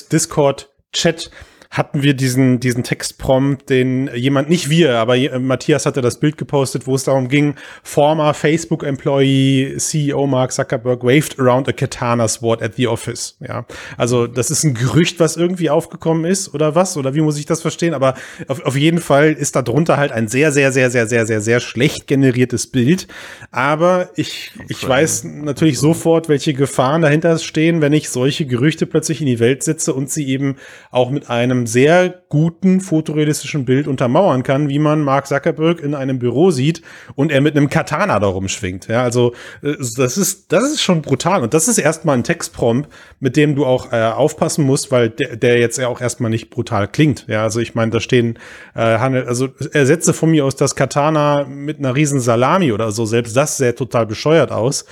Discord 0.08 0.70
Chat 0.92 1.30
hatten 1.72 2.02
wir 2.02 2.12
diesen, 2.12 2.60
diesen 2.60 2.84
Textprompt, 2.84 3.70
den 3.70 4.10
jemand, 4.14 4.50
nicht 4.50 4.68
wir, 4.68 4.98
aber 4.98 5.16
Matthias 5.40 5.86
hatte 5.86 6.02
das 6.02 6.20
Bild 6.20 6.36
gepostet, 6.36 6.86
wo 6.86 6.94
es 6.94 7.04
darum 7.04 7.28
ging, 7.28 7.54
former 7.82 8.34
Facebook-Employee, 8.34 9.78
CEO 9.78 10.26
Mark 10.26 10.52
Zuckerberg 10.52 11.02
waved 11.02 11.40
around 11.40 11.70
a 11.70 11.72
katana 11.72 12.28
sword 12.28 12.62
at 12.62 12.74
the 12.74 12.86
office. 12.86 13.38
Ja, 13.40 13.64
also 13.96 14.26
das 14.26 14.50
ist 14.50 14.64
ein 14.64 14.74
Gerücht, 14.74 15.18
was 15.18 15.38
irgendwie 15.38 15.70
aufgekommen 15.70 16.26
ist 16.26 16.52
oder 16.52 16.74
was? 16.74 16.98
Oder 16.98 17.14
wie 17.14 17.22
muss 17.22 17.38
ich 17.38 17.46
das 17.46 17.62
verstehen? 17.62 17.94
Aber 17.94 18.16
auf, 18.48 18.62
auf 18.66 18.76
jeden 18.76 19.00
Fall 19.00 19.32
ist 19.32 19.56
da 19.56 19.62
drunter 19.62 19.96
halt 19.96 20.12
ein 20.12 20.28
sehr, 20.28 20.52
sehr, 20.52 20.72
sehr, 20.72 20.90
sehr, 20.90 21.06
sehr, 21.06 21.24
sehr, 21.24 21.40
sehr 21.40 21.60
schlecht 21.60 22.06
generiertes 22.06 22.66
Bild. 22.66 23.08
Aber 23.50 24.10
ich, 24.14 24.52
ich 24.68 24.86
weiß 24.86 25.24
natürlich 25.24 25.78
sofort, 25.78 26.28
welche 26.28 26.52
Gefahren 26.52 27.00
dahinter 27.00 27.38
stehen, 27.38 27.80
wenn 27.80 27.94
ich 27.94 28.10
solche 28.10 28.44
Gerüchte 28.44 28.84
plötzlich 28.84 29.22
in 29.22 29.26
die 29.26 29.40
Welt 29.40 29.62
setze 29.62 29.94
und 29.94 30.10
sie 30.10 30.28
eben 30.28 30.56
auch 30.90 31.08
mit 31.08 31.30
einem 31.30 31.61
sehr 31.66 32.22
guten 32.28 32.80
fotorealistischen 32.80 33.64
Bild 33.64 33.86
untermauern 33.86 34.42
kann, 34.42 34.68
wie 34.68 34.78
man 34.78 35.02
Mark 35.02 35.26
Zuckerberg 35.26 35.80
in 35.80 35.94
einem 35.94 36.18
Büro 36.18 36.50
sieht 36.50 36.82
und 37.14 37.30
er 37.30 37.40
mit 37.40 37.56
einem 37.56 37.68
Katana 37.68 38.18
da 38.20 38.26
rumschwingt. 38.26 38.88
Ja, 38.88 39.02
also 39.02 39.34
äh, 39.62 39.74
das 39.96 40.18
ist, 40.18 40.52
das 40.52 40.64
ist 40.64 40.80
schon 40.80 41.02
brutal. 41.02 41.42
Und 41.42 41.54
das 41.54 41.68
ist 41.68 41.78
erstmal 41.78 42.16
ein 42.16 42.24
Textprompt, 42.24 42.88
mit 43.20 43.36
dem 43.36 43.54
du 43.54 43.66
auch 43.66 43.92
äh, 43.92 44.02
aufpassen 44.02 44.64
musst, 44.64 44.90
weil 44.90 45.10
der, 45.10 45.36
der 45.36 45.58
jetzt 45.58 45.78
ja 45.78 45.88
auch 45.88 46.00
erstmal 46.00 46.30
nicht 46.30 46.50
brutal 46.50 46.88
klingt. 46.88 47.26
Ja, 47.28 47.42
also 47.42 47.60
ich 47.60 47.74
meine, 47.74 47.90
da 47.90 48.00
stehen, 48.00 48.38
äh, 48.74 48.80
also 48.80 49.48
ersetze 49.72 50.12
von 50.12 50.30
mir 50.30 50.44
aus 50.44 50.56
das 50.56 50.74
Katana 50.74 51.44
mit 51.44 51.78
einer 51.78 51.94
riesen 51.94 52.20
Salami 52.20 52.72
oder 52.72 52.92
so. 52.92 53.04
Selbst 53.04 53.36
das 53.36 53.56
sähe 53.56 53.74
total 53.74 54.06
bescheuert 54.06 54.50
aus. 54.50 54.84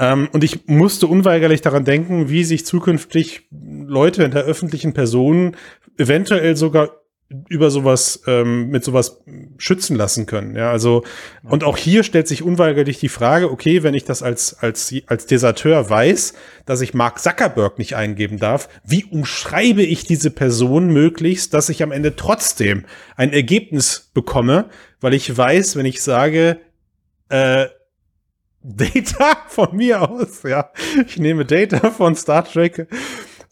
Ähm, 0.00 0.28
und 0.32 0.42
ich 0.42 0.66
musste 0.66 1.06
unweigerlich 1.06 1.60
daran 1.60 1.84
denken, 1.84 2.30
wie 2.30 2.42
sich 2.42 2.64
zukünftig 2.64 3.48
Leute 3.50 4.24
in 4.24 4.30
der 4.30 4.44
öffentlichen 4.44 4.94
Person 4.94 5.56
eventuell 5.98 6.56
sogar 6.56 6.96
über 7.48 7.70
sowas 7.70 8.22
ähm, 8.26 8.70
mit 8.70 8.82
sowas 8.82 9.22
schützen 9.56 9.94
lassen 9.94 10.26
können. 10.26 10.56
Ja, 10.56 10.72
also 10.72 11.04
und 11.44 11.62
auch 11.62 11.76
hier 11.76 12.02
stellt 12.02 12.26
sich 12.26 12.42
unweigerlich 12.42 12.98
die 12.98 13.08
Frage: 13.08 13.52
Okay, 13.52 13.84
wenn 13.84 13.94
ich 13.94 14.04
das 14.04 14.22
als 14.22 14.54
als 14.58 14.92
als 15.06 15.26
Deserteur 15.26 15.88
weiß, 15.88 16.34
dass 16.66 16.80
ich 16.80 16.92
Mark 16.92 17.20
Zuckerberg 17.20 17.78
nicht 17.78 17.94
eingeben 17.94 18.38
darf, 18.38 18.68
wie 18.84 19.04
umschreibe 19.04 19.82
ich 19.82 20.04
diese 20.04 20.30
Person 20.30 20.88
möglichst, 20.88 21.54
dass 21.54 21.68
ich 21.68 21.84
am 21.84 21.92
Ende 21.92 22.16
trotzdem 22.16 22.84
ein 23.14 23.32
Ergebnis 23.32 24.10
bekomme, 24.12 24.68
weil 25.00 25.14
ich 25.14 25.36
weiß, 25.36 25.76
wenn 25.76 25.86
ich 25.86 26.02
sage 26.02 26.58
äh, 27.28 27.66
Data 28.62 29.36
von 29.48 29.74
mir 29.74 30.08
aus, 30.08 30.42
ja, 30.42 30.70
ich 31.06 31.18
nehme 31.18 31.44
Data 31.44 31.90
von 31.90 32.14
Star 32.14 32.44
Trek 32.44 32.88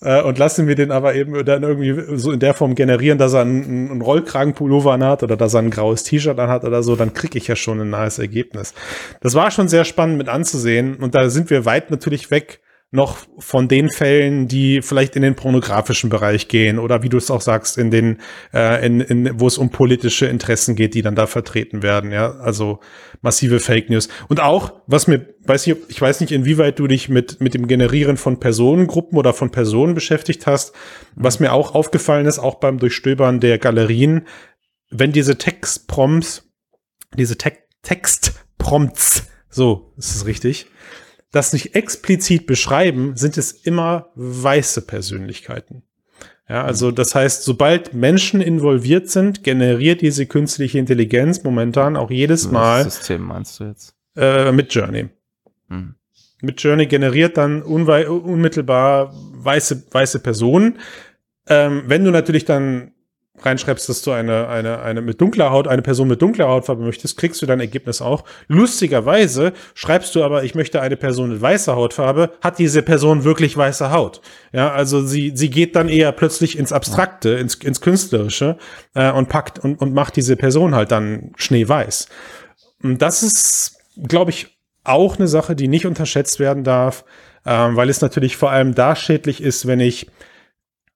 äh, 0.03 0.23
und 0.23 0.39
lasse 0.39 0.63
mir 0.63 0.75
den 0.75 0.91
aber 0.91 1.15
eben 1.15 1.45
dann 1.45 1.63
irgendwie 1.63 2.17
so 2.17 2.31
in 2.31 2.41
der 2.41 2.55
Form 2.55 2.75
generieren, 2.75 3.19
dass 3.19 3.33
er 3.33 3.41
einen, 3.41 3.91
einen 3.91 4.03
Rollkragenpullover 4.03 4.93
anhat 4.93 5.23
oder 5.23 5.37
dass 5.37 5.55
er 5.55 5.61
ein 5.61 5.71
graues 5.71 6.05
T-Shirt 6.05 6.39
anhat 6.39 6.65
oder 6.65 6.83
so, 6.83 6.95
dann 6.95 7.15
kriege 7.15 7.39
ich 7.39 7.49
ja 7.49 7.57
schon 7.57 7.81
ein 7.81 7.91
nahes 7.91 8.19
Ergebnis. 8.19 8.75
Das 9.21 9.35
war 9.35 9.51
schon 9.51 9.69
sehr 9.69 9.85
spannend 9.85 10.19
mit 10.19 10.29
anzusehen 10.29 10.97
und 10.97 11.15
da 11.15 11.31
sind 11.31 11.51
wir 11.51 11.65
weit 11.65 11.91
natürlich 11.91 12.31
weg 12.31 12.61
noch 12.91 13.18
von 13.39 13.68
den 13.68 13.91
Fällen, 13.91 14.49
die 14.49 14.80
vielleicht 14.80 15.14
in 15.14 15.20
den 15.20 15.34
pornografischen 15.34 16.09
Bereich 16.09 16.49
gehen 16.49 16.78
oder 16.78 17.03
wie 17.03 17.11
du 17.11 17.18
es 17.18 17.30
auch 17.30 17.43
sagst, 17.43 17.76
in 17.76 17.91
den, 17.91 18.18
äh, 18.55 18.84
in, 18.86 19.01
in, 19.01 19.39
wo 19.39 19.47
es 19.47 19.59
um 19.59 19.68
politische 19.68 20.24
Interessen 20.26 20.74
geht, 20.74 20.95
die 20.95 21.03
dann 21.03 21.14
da 21.14 21.26
vertreten 21.26 21.82
werden, 21.82 22.12
ja, 22.12 22.36
also 22.36 22.80
massive 23.20 23.61
Fake 23.61 23.91
News. 23.91 24.09
Und 24.28 24.41
auch, 24.41 24.72
was 24.86 25.07
mir, 25.07 25.34
weiß 25.45 25.66
ich, 25.66 25.76
ich 25.89 26.01
weiß 26.01 26.20
nicht, 26.20 26.32
inwieweit 26.32 26.78
du 26.78 26.86
dich 26.86 27.11
mit, 27.11 27.43
mit 27.43 27.53
dem 27.53 27.66
Generieren 27.66 28.16
von 28.16 28.41
Personengruppen 28.41 29.18
oder 29.18 29.34
von 29.34 29.51
Personen 29.51 29.95
beschäftigt 29.95 30.47
hast, 30.47 30.72
was 31.14 31.41
mir 31.41 31.53
auch 31.53 31.74
aufgefallen 31.74 32.24
ist, 32.24 32.39
auch 32.39 32.55
beim 32.55 32.78
Durchstöbern 32.78 33.41
der 33.41 33.59
Galerien, 33.59 34.26
wenn 34.91 35.12
diese 35.12 35.36
Textprompts, 35.36 36.49
diese 37.14 37.36
Te 37.36 37.53
Textprompts, 37.82 39.28
so 39.51 39.93
ist 39.97 40.16
es 40.16 40.26
richtig, 40.26 40.66
das 41.31 41.53
nicht 41.53 41.74
explizit 41.74 42.47
beschreiben, 42.47 43.16
sind 43.16 43.37
es 43.37 43.53
immer 43.53 44.11
weiße 44.14 44.83
Persönlichkeiten. 44.83 45.83
Ja, 46.49 46.64
also 46.64 46.91
das 46.91 47.14
heißt, 47.14 47.45
sobald 47.45 47.93
Menschen 47.93 48.41
involviert 48.41 49.11
sind, 49.11 49.45
generiert 49.45 50.01
diese 50.01 50.24
künstliche 50.24 50.79
Intelligenz 50.79 51.45
momentan 51.45 51.97
auch 51.97 52.11
jedes 52.11 52.51
Mal. 52.51 52.85
Das 52.85 52.97
System 52.97 53.22
meinst 53.22 53.61
du 53.61 53.64
jetzt? 53.64 53.95
Äh, 54.16 54.51
mit 54.53 54.72
Journey. 54.72 55.11
Hm. 55.68 55.95
Mit 56.41 56.62
Journey 56.62 56.87
generiert 56.87 57.37
dann 57.37 57.62
unmittelbar 57.62 59.12
weiße, 59.14 59.85
weiße 59.91 60.20
Personen. 60.20 60.79
Ähm, 61.49 61.83
wenn 61.87 62.05
du 62.05 62.11
natürlich 62.11 62.47
dann 62.47 62.93
reinschreibst, 63.43 63.89
dass 63.89 64.03
du 64.03 64.12
eine, 64.12 64.49
eine, 64.49 64.80
eine 64.80 65.01
mit 65.01 65.20
dunkler 65.20 65.51
Haut, 65.51 65.68
eine 65.68 65.82
Person 65.82 66.09
mit 66.09 66.22
dunkler 66.22 66.49
Hautfarbe 66.49 66.82
möchtest, 66.82 67.16
kriegst 67.16 67.41
du 67.43 67.47
dein 67.47 67.61
Ergebnis 67.61 68.01
auch. 68.01 68.24
Lustigerweise 68.49 69.53
schreibst 69.74 70.14
du 70.14 70.24
aber, 70.24 70.45
ich 70.45 70.55
möchte 70.55 70.80
eine 70.80 70.97
Person 70.97 71.30
mit 71.30 71.41
weißer 71.41 71.76
Hautfarbe, 71.76 72.32
hat 72.41 72.59
diese 72.59 72.82
Person 72.82 73.24
wirklich 73.24 73.57
weiße 73.57 73.91
Haut. 73.91 74.20
Ja, 74.53 74.72
also 74.72 75.01
sie, 75.01 75.32
sie 75.34 75.51
geht 75.51 75.76
dann 75.76 75.89
eher 75.89 76.12
plötzlich 76.12 76.59
ins 76.59 76.72
Abstrakte, 76.72 77.30
ins, 77.30 77.55
ins 77.57 77.80
Künstlerische 77.80 78.59
äh, 78.95 79.11
und 79.11 79.28
packt 79.28 79.59
und, 79.59 79.80
und 79.80 79.95
macht 79.95 80.16
diese 80.16 80.36
Person 80.36 80.74
halt 80.74 80.91
dann 80.91 81.32
schneeweiß. 81.36 82.09
Und 82.82 83.03
das 83.03 83.22
ist, 83.22 83.78
glaube 83.97 84.30
ich, 84.30 84.59
auch 84.84 85.16
eine 85.18 85.28
Sache, 85.28 85.55
die 85.55 85.68
nicht 85.68 85.86
unterschätzt 85.86 86.41
werden 86.41 86.64
darf, 86.64 87.05
äh, 87.45 87.51
weil 87.51 87.89
es 87.89 88.01
natürlich 88.01 88.36
vor 88.36 88.51
allem 88.51 88.74
da 88.74 88.97
schädlich 88.97 89.43
ist, 89.43 89.66
wenn 89.66 89.80
ich 89.80 90.09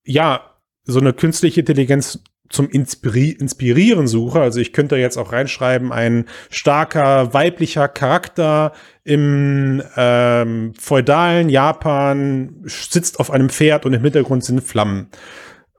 ja, 0.04 0.48
so 0.84 0.98
eine 0.98 1.12
künstliche 1.12 1.60
Intelligenz 1.60 2.22
zum 2.52 2.68
Inspiri 2.68 3.30
Inspirieren 3.30 4.06
suche. 4.06 4.40
Also 4.40 4.60
ich 4.60 4.72
könnte 4.72 4.96
jetzt 4.96 5.16
auch 5.16 5.32
reinschreiben, 5.32 5.90
ein 5.92 6.26
starker 6.50 7.34
weiblicher 7.34 7.88
Charakter 7.88 8.72
im 9.04 9.82
ähm, 9.96 10.74
feudalen 10.78 11.48
Japan 11.48 12.62
sitzt 12.64 13.18
auf 13.18 13.30
einem 13.30 13.48
Pferd 13.48 13.86
und 13.86 13.94
im 13.94 14.02
Hintergrund 14.02 14.44
sind 14.44 14.62
Flammen. 14.62 15.08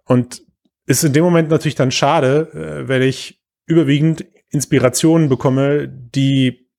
Und 0.05 0.41
ist 0.85 1.03
in 1.03 1.13
dem 1.13 1.23
Moment 1.23 1.49
natürlich 1.49 1.75
dann 1.75 1.91
schade, 1.91 2.49
äh, 2.53 2.87
wenn 2.87 3.01
ich 3.01 3.41
überwiegend 3.65 4.25
Inspirationen 4.49 5.29
bekomme, 5.29 5.87
die 5.87 6.69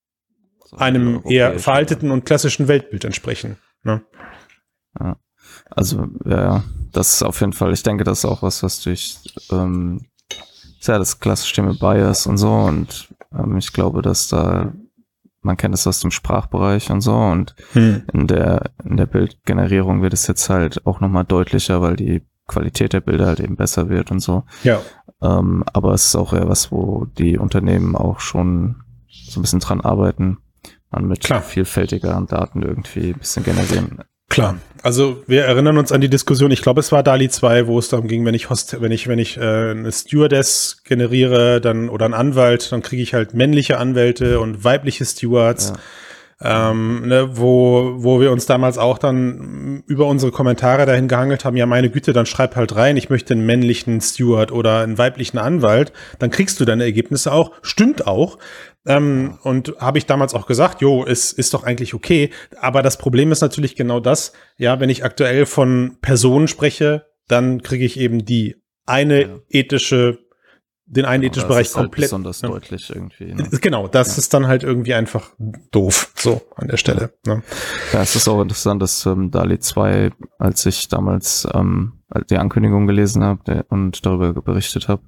einem 0.77 1.23
eher 1.27 1.59
veralteten 1.59 2.11
und 2.11 2.25
klassischen 2.25 2.69
Weltbild 2.69 3.05
entsprechen. 3.05 3.57
Ne? 3.85 4.03
Ja. 4.99 5.17
Also, 5.75 6.07
ja, 6.25 6.63
das 6.93 7.15
ist 7.15 7.23
auf 7.23 7.41
jeden 7.41 7.53
Fall, 7.53 7.73
ich 7.73 7.83
denke, 7.83 8.05
das 8.05 8.19
ist 8.19 8.25
auch 8.25 8.43
was, 8.43 8.63
was 8.63 8.81
durch, 8.81 9.19
ähm, 9.51 10.03
ja, 10.83 10.99
das 10.99 11.19
klassische 11.19 11.55
Thema 11.55 11.75
Bias 11.75 12.27
und 12.27 12.39
so 12.39 12.53
und 12.53 13.09
ähm, 13.37 13.57
ich 13.57 13.73
glaube, 13.73 14.03
dass 14.03 14.29
da, 14.29 14.73
man 15.41 15.57
kennt 15.57 15.75
es 15.75 15.87
aus 15.87 16.01
dem 16.01 16.11
Sprachbereich 16.11 16.91
und 16.91 17.01
so 17.01 17.17
und 17.17 17.55
hm. 17.73 18.05
in 18.13 18.27
der, 18.27 18.71
in 18.85 18.97
der 18.97 19.07
Bildgenerierung 19.07 20.03
wird 20.03 20.13
es 20.13 20.27
jetzt 20.27 20.49
halt 20.51 20.87
auch 20.87 21.01
nochmal 21.01 21.25
deutlicher, 21.25 21.83
weil 21.83 21.97
die 21.97 22.23
Qualität 22.47 22.93
der 22.93 23.01
Bilder 23.01 23.27
halt 23.27 23.41
eben 23.41 23.57
besser 23.57 23.89
wird 23.89 24.11
und 24.11 24.21
so. 24.21 24.45
Ja. 24.63 24.81
Ähm, 25.23 25.65
aber 25.73 25.95
es 25.95 26.07
ist 26.07 26.17
auch 26.17 26.35
eher 26.35 26.49
was, 26.49 26.71
wo 26.71 27.07
die 27.07 27.39
Unternehmen 27.39 27.97
auch 27.97 28.21
schon 28.21 28.83
so 29.09 29.41
ein 29.41 29.43
bisschen 29.43 29.61
dran 29.61 29.81
arbeiten, 29.81 30.39
man 30.91 31.07
mit 31.07 31.25
Klar. 31.25 31.43
vielfältigeren 31.43 32.27
Daten 32.27 32.63
irgendwie 32.63 33.13
ein 33.13 33.19
bisschen 33.19 33.43
generieren 33.43 34.05
Klar. 34.35 34.59
Also 34.83 35.23
wir 35.27 35.45
erinnern 35.45 35.79
uns 35.79 35.93
an 35.93 36.01
die 36.01 36.11
Diskussion, 36.11 36.51
ich 36.51 36.61
glaube, 36.61 36.81
es 36.81 36.91
war 36.91 37.03
DALI 37.03 37.31
2, 37.31 37.69
wo 37.69 37.79
es 37.79 37.89
darum 37.89 38.09
ging, 38.09 38.25
wenn 38.27 38.35
ich 38.35 38.51
Host, 38.51 38.81
wenn 38.81 38.91
ich, 38.91 39.07
wenn 39.07 39.21
ich 39.21 39.37
äh, 39.37 39.71
eine 39.71 39.93
Stewardess 39.93 40.83
generiere, 40.85 41.61
dann 41.61 41.89
oder 41.89 42.05
einen 42.05 42.15
Anwalt, 42.15 42.71
dann 42.73 42.83
kriege 42.83 43.01
ich 43.01 43.15
halt 43.15 43.33
männliche 43.33 43.79
Anwälte 43.79 44.41
und 44.41 44.65
weibliche 44.65 45.05
Stewards. 45.05 45.69
Ja. 45.69 45.81
Ähm, 46.41 47.07
ne, 47.07 47.37
wo, 47.37 47.95
wo 47.97 48.21
wir 48.21 48.33
uns 48.33 48.47
damals 48.47 48.77
auch 48.77 48.99
dann 48.99 49.83
über 49.87 50.07
unsere 50.07 50.33
Kommentare 50.33 50.85
dahin 50.85 51.09
gehangelt 51.09 51.45
haben, 51.45 51.57
ja 51.57 51.67
meine 51.67 51.91
Güte, 51.91 52.13
dann 52.13 52.27
schreib 52.27 52.57
halt 52.57 52.75
rein, 52.75 52.97
ich 52.97 53.09
möchte 53.09 53.35
einen 53.35 53.47
männlichen 53.47 54.01
Steward 54.01 54.53
oder 54.53 54.81
einen 54.81 54.99
weiblichen 54.99 55.39
Anwalt, 55.39 55.93
dann 56.19 56.31
kriegst 56.31 56.59
du 56.61 56.65
deine 56.65 56.85
Ergebnisse 56.85 57.33
auch. 57.33 57.53
Stimmt 57.63 58.07
auch. 58.07 58.39
Ähm, 58.87 59.39
und 59.43 59.75
habe 59.79 59.99
ich 59.99 60.07
damals 60.07 60.35
auch 60.35 60.47
gesagt, 60.47 60.83
jo, 60.83 61.05
es 61.07 61.33
ist 61.33 61.55
doch 61.55 61.65
eigentlich 61.65 61.95
okay. 61.95 62.31
Aber 62.61 62.83
das 62.83 62.99
Problem 62.99 63.33
ist 63.33 63.41
natürlich 63.41 63.77
genau 63.77 64.01
das, 64.01 64.33
ja, 64.59 64.81
wenn 64.81 64.91
ich 64.91 65.05
aktuell 65.05 65.47
von 65.47 65.97
Personen 66.03 66.49
spreche, 66.49 67.07
dann 67.29 67.63
kriege 67.63 67.85
ich 67.85 67.99
eben 67.99 68.25
die 68.25 68.57
eine 68.87 69.23
ja. 69.23 69.29
ethische 69.49 70.19
den 70.87 71.05
einen 71.05 71.23
ethischen 71.23 71.49
Bereich 71.49 71.69
halt 71.75 71.87
komplett. 71.87 72.07
besonders 72.07 72.43
ja. 72.43 72.49
deutlich 72.49 72.91
irgendwie. 72.91 73.35
Ne? 73.35 73.49
Genau, 73.61 73.89
das 73.89 74.19
ist 74.19 74.35
dann 74.35 74.47
halt 74.47 74.63
irgendwie 74.63 74.95
einfach 74.95 75.31
doof, 75.71 76.13
so 76.15 76.43
an 76.57 76.69
der 76.69 76.77
Stelle. 76.77 77.15
Ne? 77.27 77.43
Ja, 77.93 78.03
es 78.03 78.15
ist 78.15 78.29
auch 78.29 78.41
interessant, 78.43 78.83
dass 78.83 79.07
ähm, 79.07 79.31
DALI 79.31 79.59
2, 79.59 80.11
als 80.39 80.67
ich 80.67 80.89
damals 80.89 81.49
ähm, 81.55 82.01
die 82.31 82.37
Ankündigung 82.37 82.87
gelesen 82.87 83.25
habe 83.25 83.65
und 83.69 84.05
darüber 84.05 84.35
berichtet 84.43 84.89
habe, 84.89 85.03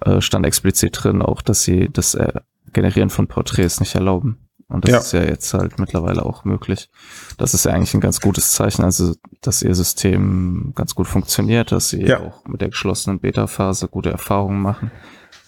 äh, 0.00 0.20
stand 0.20 0.44
explizit 0.46 0.98
drin 1.02 1.22
auch, 1.22 1.42
dass 1.42 1.62
sie 1.62 1.88
das 1.92 2.14
äh, 2.14 2.32
Generieren 2.72 3.08
von 3.08 3.28
Porträts 3.28 3.80
nicht 3.80 3.94
erlauben. 3.94 4.47
Und 4.68 4.84
das 4.84 4.90
Ja. 4.92 4.98
ist 4.98 5.12
ja 5.12 5.22
jetzt 5.22 5.54
halt 5.54 5.78
mittlerweile 5.78 6.26
auch 6.26 6.44
möglich. 6.44 6.90
Das 7.38 7.54
ist 7.54 7.64
ja 7.64 7.72
eigentlich 7.72 7.94
ein 7.94 8.00
ganz 8.02 8.20
gutes 8.20 8.52
Zeichen, 8.52 8.84
also 8.84 9.14
dass 9.40 9.62
ihr 9.62 9.74
System 9.74 10.72
ganz 10.74 10.94
gut 10.94 11.06
funktioniert, 11.06 11.72
dass 11.72 11.88
sie 11.88 12.02
Ja. 12.02 12.20
auch 12.20 12.44
mit 12.46 12.60
der 12.60 12.68
geschlossenen 12.68 13.18
Beta-Phase 13.20 13.88
gute 13.88 14.10
Erfahrungen 14.10 14.60
machen 14.60 14.90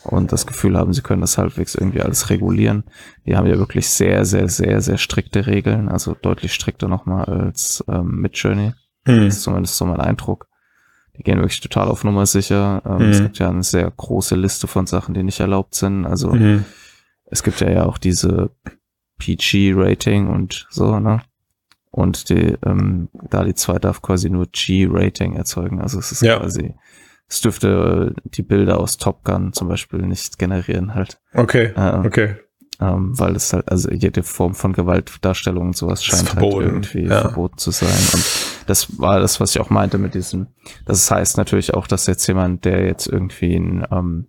und 0.04 0.32
das 0.32 0.46
Gefühl 0.46 0.78
haben, 0.78 0.94
sie 0.94 1.02
können 1.02 1.20
das 1.20 1.36
halbwegs 1.36 1.74
irgendwie 1.74 2.00
alles 2.00 2.30
regulieren. 2.30 2.84
Die 3.26 3.36
haben 3.36 3.46
ja 3.46 3.58
wirklich 3.58 3.90
sehr, 3.90 4.24
sehr, 4.24 4.48
sehr, 4.48 4.80
sehr 4.80 4.96
strikte 4.96 5.46
Regeln, 5.46 5.90
also 5.90 6.14
deutlich 6.14 6.54
strikter 6.54 6.88
nochmal 6.88 7.26
als 7.26 7.84
ähm, 7.88 8.22
Midjourney. 8.22 8.72
Hm. 9.06 9.24
Das 9.26 9.36
ist 9.36 9.42
zumindest 9.42 9.76
so 9.76 9.84
mein 9.84 10.00
Eindruck. 10.00 10.46
Die 11.18 11.22
gehen 11.22 11.36
wirklich 11.38 11.60
total 11.60 11.88
auf 11.88 12.04
Nummer 12.04 12.24
sicher. 12.24 12.80
Ähm, 12.86 13.10
Es 13.10 13.18
Mhm. 13.18 13.24
gibt 13.24 13.38
ja 13.38 13.50
eine 13.50 13.62
sehr 13.64 13.90
große 13.90 14.34
Liste 14.36 14.66
von 14.66 14.86
Sachen, 14.86 15.12
die 15.12 15.22
nicht 15.22 15.40
erlaubt 15.40 15.74
sind. 15.74 16.06
Also 16.06 16.32
Mhm. 16.32 16.64
es 17.26 17.42
gibt 17.42 17.60
ja, 17.60 17.70
ja 17.70 17.84
auch 17.84 17.98
diese 17.98 18.50
PG-Rating 19.20 20.26
und 20.28 20.66
so, 20.70 20.98
ne? 20.98 21.22
Und 21.92 22.28
die, 22.28 22.56
ähm, 22.64 23.08
DALI 23.30 23.54
2 23.54 23.78
darf 23.78 24.00
quasi 24.02 24.30
nur 24.30 24.46
G-Rating 24.46 25.34
erzeugen. 25.34 25.80
Also 25.80 25.98
es 25.98 26.12
ist 26.12 26.22
Ja. 26.22 26.38
quasi, 26.38 26.74
es 27.28 27.40
dürfte 27.40 28.14
äh, 28.16 28.20
die 28.30 28.42
Bilder 28.42 28.78
aus 28.80 28.96
Top 28.96 29.24
Gun 29.24 29.52
zum 29.52 29.68
Beispiel 29.68 30.00
nicht 30.02 30.38
generieren 30.38 30.94
halt. 30.94 31.20
Okay, 31.34 31.72
Äh, 31.76 32.06
okay. 32.06 32.36
ähm, 32.80 33.18
weil 33.18 33.34
es 33.34 33.52
halt, 33.52 33.68
also 33.70 33.90
jede 33.90 34.22
Form 34.22 34.54
von 34.54 34.72
Gewaltdarstellung 34.72 35.68
und 35.68 35.76
sowas 35.76 36.04
scheint 36.04 36.34
halt 36.34 36.52
irgendwie 36.54 37.04
ja. 37.06 37.22
verboten 37.22 37.58
zu 37.58 37.72
sein. 37.72 37.88
Und 38.14 38.24
das 38.66 39.00
war 39.00 39.18
das, 39.18 39.40
was 39.40 39.50
ich 39.56 39.60
auch 39.60 39.70
meinte 39.70 39.98
mit 39.98 40.14
diesem, 40.14 40.46
das 40.86 41.10
heißt 41.10 41.36
natürlich 41.38 41.74
auch, 41.74 41.88
dass 41.88 42.06
jetzt 42.06 42.26
jemand, 42.28 42.64
der 42.64 42.86
jetzt 42.86 43.08
irgendwie 43.08 43.56
ein, 43.56 43.84
ähm, 43.90 44.28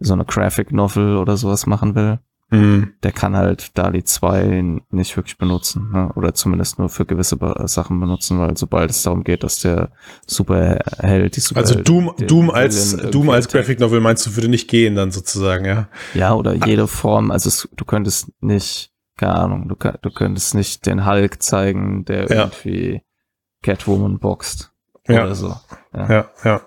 so 0.00 0.12
eine 0.12 0.24
Graphic 0.24 0.72
Novel 0.72 1.16
oder 1.16 1.36
sowas 1.36 1.66
machen 1.66 1.94
will, 1.94 2.18
Hm. 2.50 2.94
der 3.02 3.12
kann 3.12 3.36
halt 3.36 3.76
DALI 3.76 4.04
2 4.04 4.80
nicht 4.90 5.14
wirklich 5.18 5.36
benutzen, 5.36 5.90
ne? 5.92 6.10
oder 6.14 6.32
zumindest 6.32 6.78
nur 6.78 6.88
für 6.88 7.04
gewisse 7.04 7.36
Sachen 7.66 8.00
benutzen, 8.00 8.38
weil 8.38 8.56
sobald 8.56 8.90
es 8.90 9.02
darum 9.02 9.22
geht, 9.22 9.42
dass 9.42 9.58
der 9.60 9.90
Superheld, 10.26 11.36
die 11.36 11.40
Also 11.54 11.74
Superheld, 11.74 11.88
Doom, 11.88 12.12
der 12.18 12.26
Doom 12.26 12.50
als 12.50 12.96
Doom 12.96 13.28
als 13.30 13.48
Graphic 13.48 13.80
Novel 13.80 14.00
meinst 14.00 14.24
du 14.26 14.34
würde 14.36 14.48
nicht 14.48 14.68
gehen 14.68 14.94
dann 14.94 15.10
sozusagen, 15.10 15.66
ja? 15.66 15.88
Ja, 16.14 16.32
oder 16.34 16.54
jede 16.54 16.86
Form, 16.86 17.30
also 17.30 17.48
es, 17.48 17.68
du 17.76 17.84
könntest 17.84 18.30
nicht, 18.40 18.92
keine 19.18 19.34
Ahnung, 19.34 19.68
du, 19.68 19.74
du 20.00 20.10
könntest 20.10 20.54
nicht 20.54 20.86
den 20.86 21.04
Hulk 21.06 21.42
zeigen, 21.42 22.04
der 22.06 22.30
Ja. 22.30 22.44
irgendwie 22.44 23.02
Catwoman 23.62 24.18
boxt 24.20 24.72
Ja. 25.06 25.24
oder 25.24 25.34
so. 25.34 25.54
Ja. 25.94 26.10
Ja, 26.10 26.28
ja. 26.44 26.60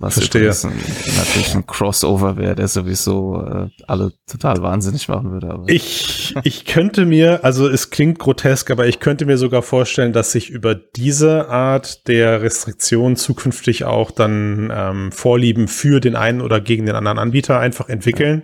Was 0.00 0.14
verstehe. 0.14 0.48
ein, 0.48 0.72
natürlich 1.16 1.54
ein 1.56 1.66
Crossover 1.66 2.36
wäre, 2.36 2.54
der 2.54 2.68
sowieso 2.68 3.44
äh, 3.44 3.68
alle 3.88 4.12
total 4.30 4.62
wahnsinnig 4.62 5.08
machen 5.08 5.32
würde. 5.32 5.50
Aber 5.50 5.68
Ich, 5.68 6.36
ich 6.44 6.64
könnte 6.66 7.04
mir, 7.04 7.44
also 7.44 7.68
es 7.68 7.90
klingt 7.90 8.20
grotesk, 8.20 8.70
aber 8.70 8.86
ich 8.86 9.00
könnte 9.00 9.26
mir 9.26 9.36
sogar 9.38 9.62
vorstellen, 9.62 10.12
dass 10.12 10.30
sich 10.30 10.50
über 10.50 10.76
diese 10.76 11.48
Art 11.48 12.06
der 12.06 12.42
Restriktion 12.42 13.16
zukünftig 13.16 13.84
auch 13.84 14.12
dann 14.12 14.72
ähm, 14.72 15.10
Vorlieben 15.10 15.66
für 15.66 15.98
den 15.98 16.14
einen 16.14 16.42
oder 16.42 16.60
gegen 16.60 16.86
den 16.86 16.94
anderen 16.94 17.18
Anbieter 17.18 17.58
einfach 17.58 17.88
entwickeln. 17.88 18.42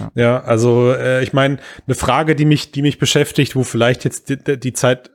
ja. 0.00 0.10
Ja, 0.14 0.40
also 0.42 0.92
äh, 0.92 1.22
ich 1.22 1.32
meine, 1.32 1.58
eine 1.86 1.94
Frage, 1.94 2.34
die 2.34 2.44
mich, 2.44 2.72
die 2.72 2.82
mich 2.82 2.98
beschäftigt, 2.98 3.54
wo 3.54 3.62
vielleicht 3.62 4.04
jetzt 4.04 4.30
die, 4.30 4.58
die 4.58 4.72
Zeit 4.72 5.10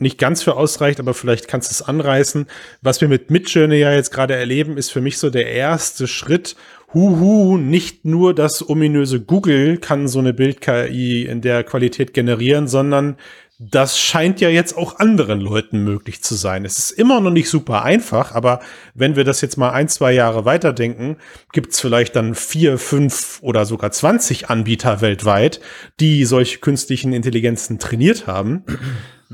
nicht 0.00 0.18
ganz 0.18 0.42
für 0.42 0.56
ausreicht, 0.56 1.00
aber 1.00 1.14
vielleicht 1.14 1.48
kannst 1.48 1.70
du 1.70 1.74
es 1.74 1.82
anreißen. 1.82 2.46
Was 2.82 3.00
wir 3.00 3.08
mit 3.08 3.30
Midjourney 3.30 3.76
ja 3.78 3.92
jetzt 3.92 4.10
gerade 4.10 4.34
erleben, 4.34 4.76
ist 4.76 4.90
für 4.90 5.00
mich 5.00 5.18
so 5.18 5.30
der 5.30 5.46
erste 5.46 6.06
Schritt. 6.06 6.56
Huhu, 6.92 7.56
nicht 7.56 8.04
nur 8.04 8.34
das 8.34 8.68
ominöse 8.68 9.20
Google 9.20 9.78
kann 9.78 10.08
so 10.08 10.18
eine 10.18 10.32
Bild-KI 10.32 11.24
in 11.24 11.40
der 11.40 11.62
Qualität 11.62 12.14
generieren, 12.14 12.66
sondern 12.66 13.16
das 13.62 13.98
scheint 13.98 14.40
ja 14.40 14.48
jetzt 14.48 14.74
auch 14.74 14.98
anderen 15.00 15.38
Leuten 15.38 15.84
möglich 15.84 16.22
zu 16.22 16.34
sein. 16.34 16.64
Es 16.64 16.78
ist 16.78 16.92
immer 16.92 17.20
noch 17.20 17.30
nicht 17.30 17.50
super 17.50 17.82
einfach, 17.82 18.34
aber 18.34 18.60
wenn 18.94 19.16
wir 19.16 19.24
das 19.24 19.42
jetzt 19.42 19.58
mal 19.58 19.70
ein, 19.70 19.86
zwei 19.86 20.12
Jahre 20.12 20.46
weiterdenken, 20.46 21.18
gibt 21.52 21.72
es 21.74 21.80
vielleicht 21.80 22.16
dann 22.16 22.34
vier, 22.34 22.78
fünf 22.78 23.38
oder 23.42 23.66
sogar 23.66 23.92
20 23.92 24.48
Anbieter 24.48 25.02
weltweit, 25.02 25.60
die 26.00 26.24
solche 26.24 26.58
künstlichen 26.58 27.12
Intelligenzen 27.12 27.78
trainiert 27.78 28.26
haben. 28.26 28.64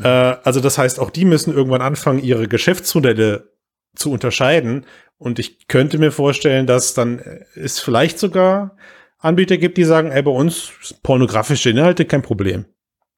Äh, 0.02 0.08
also 0.08 0.60
das 0.60 0.78
heißt, 0.78 1.00
auch 1.00 1.10
die 1.10 1.24
müssen 1.24 1.52
irgendwann 1.54 1.82
anfangen, 1.82 2.18
ihre 2.22 2.48
Geschäftsmodelle 2.48 3.50
zu 3.94 4.10
unterscheiden. 4.12 4.86
Und 5.18 5.38
ich 5.38 5.68
könnte 5.68 5.98
mir 5.98 6.12
vorstellen, 6.12 6.66
dass 6.66 6.92
dann 6.94 7.20
es 7.54 7.80
vielleicht 7.80 8.18
sogar 8.18 8.76
Anbieter 9.18 9.56
gibt, 9.56 9.78
die 9.78 9.84
sagen, 9.84 10.10
ey, 10.10 10.22
bei 10.22 10.30
uns 10.30 10.70
pornografische 11.02 11.70
Inhalte 11.70 12.04
kein 12.04 12.22
Problem. 12.22 12.66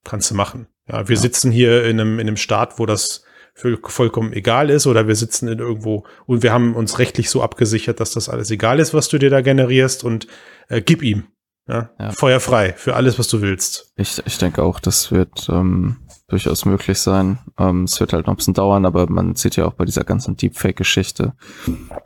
Kannst 0.04 0.30
du 0.30 0.34
machen. 0.36 0.68
Ja, 0.88 1.08
wir 1.08 1.16
Ja. 1.16 1.20
sitzen 1.22 1.50
hier 1.50 1.84
in 1.84 2.00
einem, 2.00 2.18
in 2.20 2.28
einem 2.28 2.36
Staat, 2.36 2.78
wo 2.78 2.86
das 2.86 3.24
vollkommen 3.54 4.32
egal 4.32 4.70
ist, 4.70 4.86
oder 4.86 5.08
wir 5.08 5.16
sitzen 5.16 5.48
in 5.48 5.58
irgendwo 5.58 6.06
und 6.26 6.44
wir 6.44 6.52
haben 6.52 6.76
uns 6.76 7.00
rechtlich 7.00 7.28
so 7.28 7.42
abgesichert, 7.42 7.98
dass 7.98 8.12
das 8.12 8.28
alles 8.28 8.52
egal 8.52 8.78
ist, 8.78 8.94
was 8.94 9.08
du 9.08 9.18
dir 9.18 9.30
da 9.30 9.40
generierst 9.40 10.04
und 10.04 10.28
äh, 10.68 10.80
gib 10.80 11.02
ihm. 11.02 11.24
Ja, 11.68 11.90
Ja. 11.98 12.12
Feuerfrei 12.12 12.72
für 12.74 12.94
alles, 12.94 13.18
was 13.18 13.26
du 13.26 13.42
willst. 13.42 13.92
Ich, 13.96 14.22
ich 14.24 14.38
denke 14.38 14.62
auch, 14.62 14.78
das 14.78 15.10
wird 15.10 15.48
ähm, 15.50 15.96
durchaus 16.28 16.66
möglich 16.66 16.98
sein. 16.98 17.38
Ähm, 17.58 17.84
es 17.84 17.98
wird 18.00 18.12
halt 18.12 18.26
noch 18.26 18.34
ein 18.34 18.36
bisschen 18.36 18.54
dauern, 18.54 18.84
aber 18.84 19.10
man 19.10 19.34
sieht 19.34 19.56
ja 19.56 19.64
auch 19.66 19.72
bei 19.72 19.86
dieser 19.86 20.04
ganzen 20.04 20.36
Deepfake-Geschichte, 20.36 21.32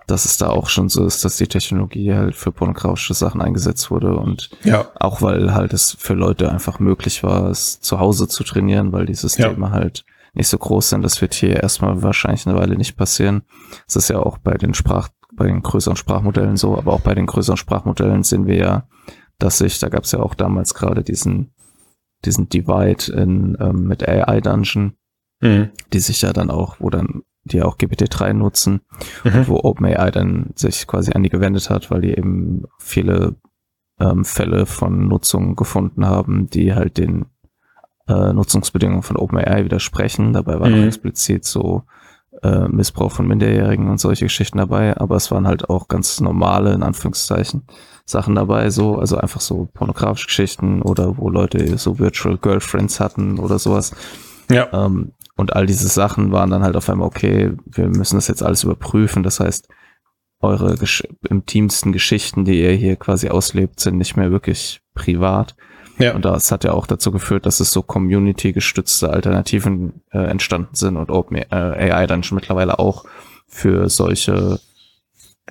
dass 0.06 0.24
es 0.24 0.38
da 0.38 0.48
auch 0.50 0.68
schon 0.68 0.88
so 0.88 1.04
ist, 1.04 1.24
dass 1.24 1.36
die 1.36 1.48
Technologie 1.48 2.14
halt 2.14 2.36
für 2.36 2.52
pornografische 2.52 3.14
Sachen 3.14 3.42
eingesetzt 3.42 3.90
wurde 3.90 4.16
und 4.16 4.50
Ja. 4.62 4.86
auch 5.00 5.22
weil 5.22 5.52
halt 5.54 5.72
es 5.72 5.96
für 5.98 6.14
Leute 6.14 6.50
einfach 6.50 6.78
möglich 6.78 7.22
war, 7.24 7.50
es 7.50 7.80
zu 7.80 7.98
Hause 7.98 8.28
zu 8.28 8.44
trainieren, 8.44 8.92
weil 8.92 9.06
die 9.06 9.14
Systeme 9.14 9.70
halt 9.72 10.04
nicht 10.34 10.48
so 10.48 10.56
groß 10.56 10.90
sind. 10.90 11.02
Das 11.02 11.20
wird 11.20 11.34
hier 11.34 11.60
erstmal 11.62 12.02
wahrscheinlich 12.02 12.46
eine 12.46 12.56
Weile 12.56 12.76
nicht 12.76 12.96
passieren. 12.96 13.42
Es 13.88 13.96
ist 13.96 14.08
ja 14.08 14.18
auch 14.20 14.38
bei 14.38 14.54
den 14.54 14.72
Sprach, 14.72 15.08
bei 15.34 15.46
den 15.46 15.62
größeren 15.62 15.96
Sprachmodellen 15.96 16.56
so, 16.56 16.78
aber 16.78 16.92
auch 16.92 17.00
bei 17.00 17.14
den 17.14 17.26
größeren 17.26 17.56
Sprachmodellen 17.56 18.22
sehen 18.22 18.46
wir 18.46 18.56
ja, 18.56 18.86
dass 19.38 19.58
sich, 19.58 19.80
da 19.80 19.88
gab 19.88 20.04
es 20.04 20.12
ja 20.12 20.20
auch 20.20 20.34
damals 20.34 20.74
gerade 20.74 21.02
diesen, 21.02 21.52
diesen 22.24 22.48
Divide 22.48 23.12
in, 23.12 23.56
ähm, 23.60 23.84
mit 23.88 24.06
AI 24.08 24.40
Dungeon, 24.40 24.94
Mhm. 25.40 25.70
die 25.92 25.98
sich 25.98 26.22
ja 26.22 26.32
dann 26.32 26.50
auch, 26.50 26.76
wo 26.78 26.88
dann 26.90 27.22
die 27.44 27.62
auch 27.62 27.76
GPT-3 27.76 28.32
nutzen, 28.34 28.80
Mhm. 29.24 29.48
wo 29.48 29.56
OpenAI 29.64 30.10
dann 30.12 30.50
sich 30.54 30.86
quasi 30.86 31.12
an 31.12 31.24
die 31.24 31.28
gewendet 31.30 31.68
hat, 31.70 31.90
weil 31.90 32.00
die 32.02 32.16
eben 32.16 32.64
viele 32.78 33.34
ähm, 34.00 34.24
Fälle 34.24 34.66
von 34.66 35.06
Nutzung 35.06 35.54
gefunden 35.54 36.06
haben, 36.06 36.48
die 36.50 36.74
halt 36.74 36.96
den 36.98 37.26
äh, 38.08 38.32
Nutzungsbedingungen 38.32 39.02
von 39.02 39.16
OpenAI 39.16 39.64
widersprechen. 39.64 40.32
Dabei 40.32 40.58
war 40.58 40.68
Mhm. 40.68 40.84
explizit 40.88 41.44
so 41.44 41.82
äh, 42.42 42.66
Missbrauch 42.68 43.12
von 43.12 43.28
Minderjährigen 43.28 43.88
und 43.88 43.98
solche 44.00 44.24
Geschichten 44.24 44.58
dabei, 44.58 44.96
aber 44.96 45.14
es 45.16 45.30
waren 45.30 45.46
halt 45.46 45.68
auch 45.70 45.86
ganz 45.86 46.20
normale, 46.20 46.72
in 46.72 46.82
Anführungszeichen, 46.82 47.62
Sachen 48.05 48.34
dabei, 48.34 48.70
so, 48.70 48.96
also 48.96 49.16
einfach 49.16 49.40
so 49.40 49.68
pornografische 49.72 50.26
Geschichten 50.26 50.82
oder 50.82 51.16
wo 51.18 51.28
Leute 51.28 51.78
so 51.78 51.98
Virtual 51.98 52.36
Girlfriends 52.38 53.00
hatten 53.00 53.38
oder 53.38 53.59
sowas. 53.59 53.94
Ja. 54.50 54.68
Ähm, 54.72 55.12
und 55.36 55.55
all 55.55 55.66
diese 55.66 55.88
Sachen 55.88 56.32
waren 56.32 56.50
dann 56.50 56.62
halt 56.62 56.76
auf 56.76 56.88
einmal, 56.90 57.07
okay, 57.07 57.53
wir 57.64 57.88
müssen 57.88 58.16
das 58.16 58.28
jetzt 58.28 58.42
alles 58.42 58.64
überprüfen. 58.64 59.22
Das 59.22 59.40
heißt, 59.40 59.68
eure 60.40 60.76
Gesch 60.76 61.05
intimsten 61.28 61.92
Geschichten, 61.92 62.44
die 62.44 62.61
ihr 62.61 62.72
hier 62.72 62.96
quasi 62.96 63.28
auslebt, 63.28 63.80
sind 63.80 63.96
nicht 63.96 64.16
mehr 64.16 64.30
wirklich 64.30 64.82
privat. 64.94 65.55
Ja. 65.98 66.14
Und 66.14 66.24
das 66.24 66.50
hat 66.50 66.64
ja 66.64 66.72
auch 66.72 66.86
dazu 66.86 67.12
geführt, 67.12 67.46
dass 67.46 67.61
es 67.61 67.70
so 67.70 67.82
community-gestützte 67.82 69.11
Alternativen 69.11 70.03
äh, 70.11 70.18
entstanden 70.18 70.74
sind 70.74 70.96
und 70.96 71.11
OpenAI 71.11 72.07
dann 72.07 72.22
schon 72.22 72.36
mittlerweile 72.36 72.78
auch 72.78 73.05
für 73.46 73.88
solche 73.88 74.59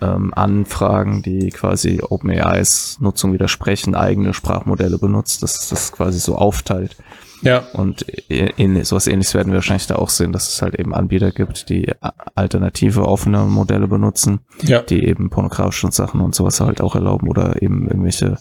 ähm, 0.02 0.34
Anfragen, 0.34 1.22
die 1.22 1.50
quasi 1.50 2.02
OpenAIs 2.02 2.98
Nutzung 3.00 3.34
widersprechen, 3.34 3.96
eigene 3.96 4.34
Sprachmodelle 4.34 4.98
benutzt, 4.98 5.44
dass 5.44 5.70
das 5.70 5.92
quasi 5.92 6.20
so 6.20 6.36
aufteilt. 6.36 6.98
Ja. 7.44 7.60
Und 7.74 8.06
ähnlich, 8.30 8.88
sowas 8.88 9.08
ähnliches 9.08 9.34
werden 9.34 9.52
wir 9.52 9.56
wahrscheinlich 9.58 9.88
da 9.88 9.96
auch 9.96 10.10
sehen, 10.10 10.32
dass 10.32 10.48
es 10.50 10.62
halt 10.62 10.76
eben 10.76 10.94
Anbieter 10.94 11.32
gibt, 11.32 11.70
die 11.70 11.92
alternative 12.36 13.08
offene 13.08 13.46
Modelle 13.46 13.88
benutzen, 13.88 14.42
Ja. 14.62 14.82
die 14.82 15.06
eben 15.06 15.30
pornografische 15.32 15.92
Sachen 15.92 16.22
und 16.22 16.36
sowas 16.36 16.60
halt 16.62 16.82
auch 16.82 16.94
erlauben 16.96 17.28
oder 17.28 17.62
eben 17.62 17.88
irgendwelche 17.88 18.38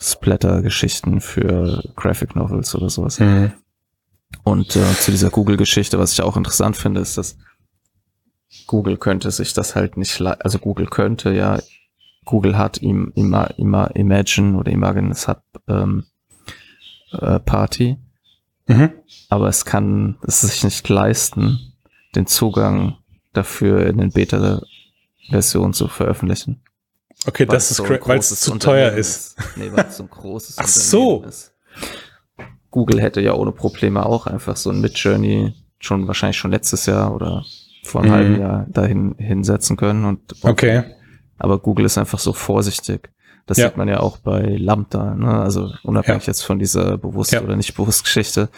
Splatter-Geschichten 0.00 1.20
für 1.20 1.82
Graphic 1.96 2.36
Novels 2.36 2.74
oder 2.74 2.88
sowas. 2.88 3.18
Mhm. 3.20 3.52
Und 4.44 4.76
äh, 4.76 4.92
zu 5.00 5.10
dieser 5.10 5.30
Google-Geschichte, 5.30 5.98
was 5.98 6.12
ich 6.12 6.22
auch 6.22 6.36
interessant 6.36 6.76
finde, 6.76 7.00
ist, 7.00 7.18
dass 7.18 7.36
Google 8.66 8.96
könnte 8.96 9.30
sich 9.30 9.52
das 9.52 9.74
halt 9.76 9.96
nicht, 9.96 10.20
also 10.20 10.58
Google 10.58 10.86
könnte 10.86 11.32
ja 11.32 11.58
Google 12.24 12.56
hat 12.58 12.78
im, 12.78 13.12
Ima, 13.14 13.44
Ima, 13.56 13.86
Imagine 13.88 14.58
oder 14.58 14.70
Imagine 14.70 15.14
Hub 15.14 15.42
ähm, 15.68 16.04
äh, 17.12 17.38
Party, 17.40 17.96
Mhm. 18.66 18.90
aber 19.30 19.48
es 19.48 19.64
kann 19.64 20.18
es 20.26 20.42
sich 20.42 20.62
nicht 20.62 20.86
leisten, 20.90 21.72
den 22.14 22.26
Zugang 22.26 22.98
dafür 23.32 23.86
in 23.86 23.96
den 23.96 24.10
Beta-Version 24.12 25.72
zu 25.72 25.88
veröffentlichen. 25.88 26.60
Okay, 27.26 27.48
Weil 27.48 27.56
das 27.56 27.70
ist 27.70 27.78
so 27.78 27.88
weil 27.88 28.18
es 28.18 28.40
zu 28.40 28.58
teuer 28.58 28.92
ist. 28.92 29.36
Nee, 29.56 29.72
weil 29.72 29.86
es 29.86 29.96
so 29.96 30.02
ein 30.04 30.10
großes 30.10 30.58
Ach 30.58 30.66
so. 30.66 31.22
ist. 31.24 31.52
Google 32.70 33.00
hätte 33.00 33.20
ja 33.22 33.32
ohne 33.32 33.52
Probleme 33.52 34.04
auch 34.04 34.26
einfach 34.26 34.56
so 34.56 34.68
ein 34.70 34.80
Midjourney 34.82 35.54
schon 35.80 36.06
wahrscheinlich 36.06 36.36
schon 36.36 36.50
letztes 36.50 36.84
Jahr 36.86 37.14
oder 37.14 37.44
vor 37.88 38.02
einem 38.02 38.10
Mhm. 38.10 38.14
halben 38.14 38.40
Jahr 38.40 38.66
dahin 38.68 39.14
hinsetzen 39.18 39.76
können 39.76 40.04
und, 40.04 40.32
und 40.42 40.50
Okay. 40.50 40.84
aber 41.38 41.58
Google 41.58 41.86
ist 41.86 41.98
einfach 41.98 42.18
so 42.18 42.32
vorsichtig. 42.32 43.10
Das 43.46 43.56
Ja. 43.58 43.68
sieht 43.68 43.76
man 43.78 43.88
ja 43.88 44.00
auch 44.00 44.18
bei 44.18 44.56
Lambda, 44.58 45.14
ne? 45.14 45.40
also 45.40 45.72
unabhängig 45.82 46.26
jetzt 46.26 46.42
von 46.42 46.58
dieser 46.58 46.98
bewusst 46.98 47.32
Ja. 47.32 47.40
oder 47.42 47.56
nicht 47.56 47.74
bewusst 47.74 48.04
Geschichte, 48.04 48.50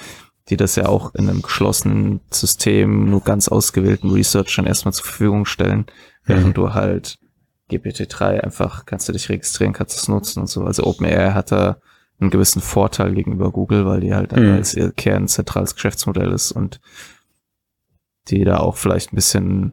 die 0.49 0.57
das 0.57 0.75
ja 0.77 0.87
auch 0.87 1.15
in 1.15 1.29
einem 1.29 1.43
geschlossenen 1.43 2.21
System 2.31 3.09
nur 3.09 3.23
ganz 3.23 3.47
ausgewählten 3.49 4.11
Researchern 4.11 4.67
erstmal 4.67 4.93
zur 4.93 5.05
Verfügung 5.05 5.47
stellen, 5.47 5.87
während 6.25 6.49
Mhm. 6.49 6.55
du 6.55 6.75
halt 6.75 7.19
GPT-3 7.71 8.41
einfach 8.43 8.85
kannst 8.85 9.09
du 9.09 9.13
dich 9.13 9.29
registrieren, 9.29 9.73
kannst 9.73 9.97
es 9.97 10.09
nutzen 10.09 10.41
und 10.41 10.49
so. 10.49 10.65
Also 10.65 10.85
OpenAI 10.85 11.31
hat 11.33 11.53
da 11.53 11.77
einen 12.21 12.31
gewissen 12.31 12.61
Vorteil 12.61 13.15
gegenüber 13.15 13.53
Google, 13.53 13.87
weil 13.87 14.01
die 14.01 14.13
halt 14.13 14.35
Mhm. 14.35 14.55
als 14.55 14.75
ihr 14.75 14.91
Kern 14.91 15.29
zentrales 15.29 15.75
Geschäftsmodell 15.77 16.33
ist 16.33 16.51
und 16.53 16.81
die 18.29 18.45
da 18.45 18.59
auch 18.59 18.77
vielleicht 18.77 19.13
ein 19.13 19.17
bisschen 19.17 19.73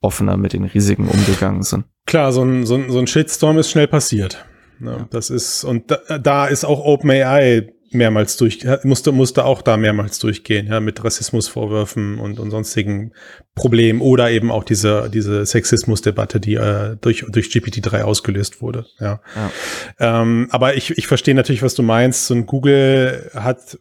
offener 0.00 0.36
mit 0.36 0.52
den 0.52 0.64
Risiken 0.64 1.08
umgegangen 1.08 1.62
sind. 1.62 1.84
Klar, 2.06 2.32
so 2.32 2.42
ein, 2.42 2.66
so 2.66 2.74
ein, 2.74 2.90
so 2.90 2.98
ein 2.98 3.06
Shitstorm 3.06 3.58
ist 3.58 3.70
schnell 3.70 3.88
passiert. 3.88 4.44
Ne? 4.78 4.96
Ja. 4.98 5.08
Das 5.10 5.30
ist, 5.30 5.64
und 5.64 5.90
da, 5.90 6.18
da 6.18 6.46
ist 6.46 6.64
auch 6.64 6.84
OpenAI 6.84 7.72
mehrmals 7.94 8.36
durch, 8.36 8.66
musste, 8.82 9.12
musste 9.12 9.44
auch 9.44 9.62
da 9.62 9.76
mehrmals 9.76 10.18
durchgehen, 10.18 10.66
ja, 10.66 10.80
mit 10.80 11.02
Rassismusvorwürfen 11.02 12.18
und, 12.18 12.40
und 12.40 12.50
sonstigen 12.50 13.12
Problemen 13.54 14.00
oder 14.00 14.30
eben 14.30 14.50
auch 14.50 14.64
diese, 14.64 15.08
diese 15.12 15.46
Sexismusdebatte, 15.46 16.40
die 16.40 16.54
äh, 16.54 16.96
durch, 17.00 17.24
durch 17.28 17.46
GPT-3 17.46 18.02
ausgelöst 18.02 18.60
wurde, 18.60 18.86
ja. 18.98 19.20
Ja. 19.36 20.22
Ähm, 20.22 20.48
aber 20.50 20.74
ich, 20.74 20.98
ich 20.98 21.06
verstehe 21.06 21.34
natürlich, 21.34 21.62
was 21.62 21.74
du 21.74 21.82
meinst. 21.82 22.30
Und 22.30 22.46
Google 22.46 23.30
hat 23.34 23.78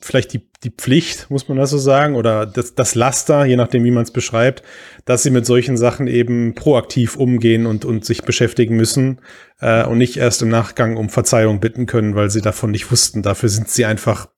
vielleicht 0.00 0.32
die, 0.32 0.48
die 0.62 0.70
Pflicht, 0.70 1.30
muss 1.30 1.48
man 1.48 1.56
das 1.56 1.70
so 1.70 1.78
sagen, 1.78 2.16
oder 2.16 2.44
das, 2.46 2.74
das 2.74 2.94
Laster, 2.94 3.44
je 3.44 3.56
nachdem, 3.56 3.84
wie 3.84 3.90
man 3.90 4.02
es 4.02 4.10
beschreibt, 4.10 4.62
dass 5.04 5.22
sie 5.22 5.30
mit 5.30 5.46
solchen 5.46 5.76
Sachen 5.76 6.06
eben 6.06 6.54
proaktiv 6.54 7.16
umgehen 7.16 7.66
und, 7.66 7.84
und 7.84 8.04
sich 8.04 8.22
beschäftigen 8.22 8.76
müssen 8.76 9.20
äh, 9.60 9.84
und 9.84 9.98
nicht 9.98 10.16
erst 10.18 10.42
im 10.42 10.48
Nachgang 10.48 10.96
um 10.96 11.08
Verzeihung 11.08 11.60
bitten 11.60 11.86
können, 11.86 12.14
weil 12.14 12.30
sie 12.30 12.42
davon 12.42 12.70
nicht 12.70 12.90
wussten. 12.90 13.22
Dafür 13.22 13.48
sind 13.48 13.68
sie 13.68 13.86
einfach, 13.86 14.28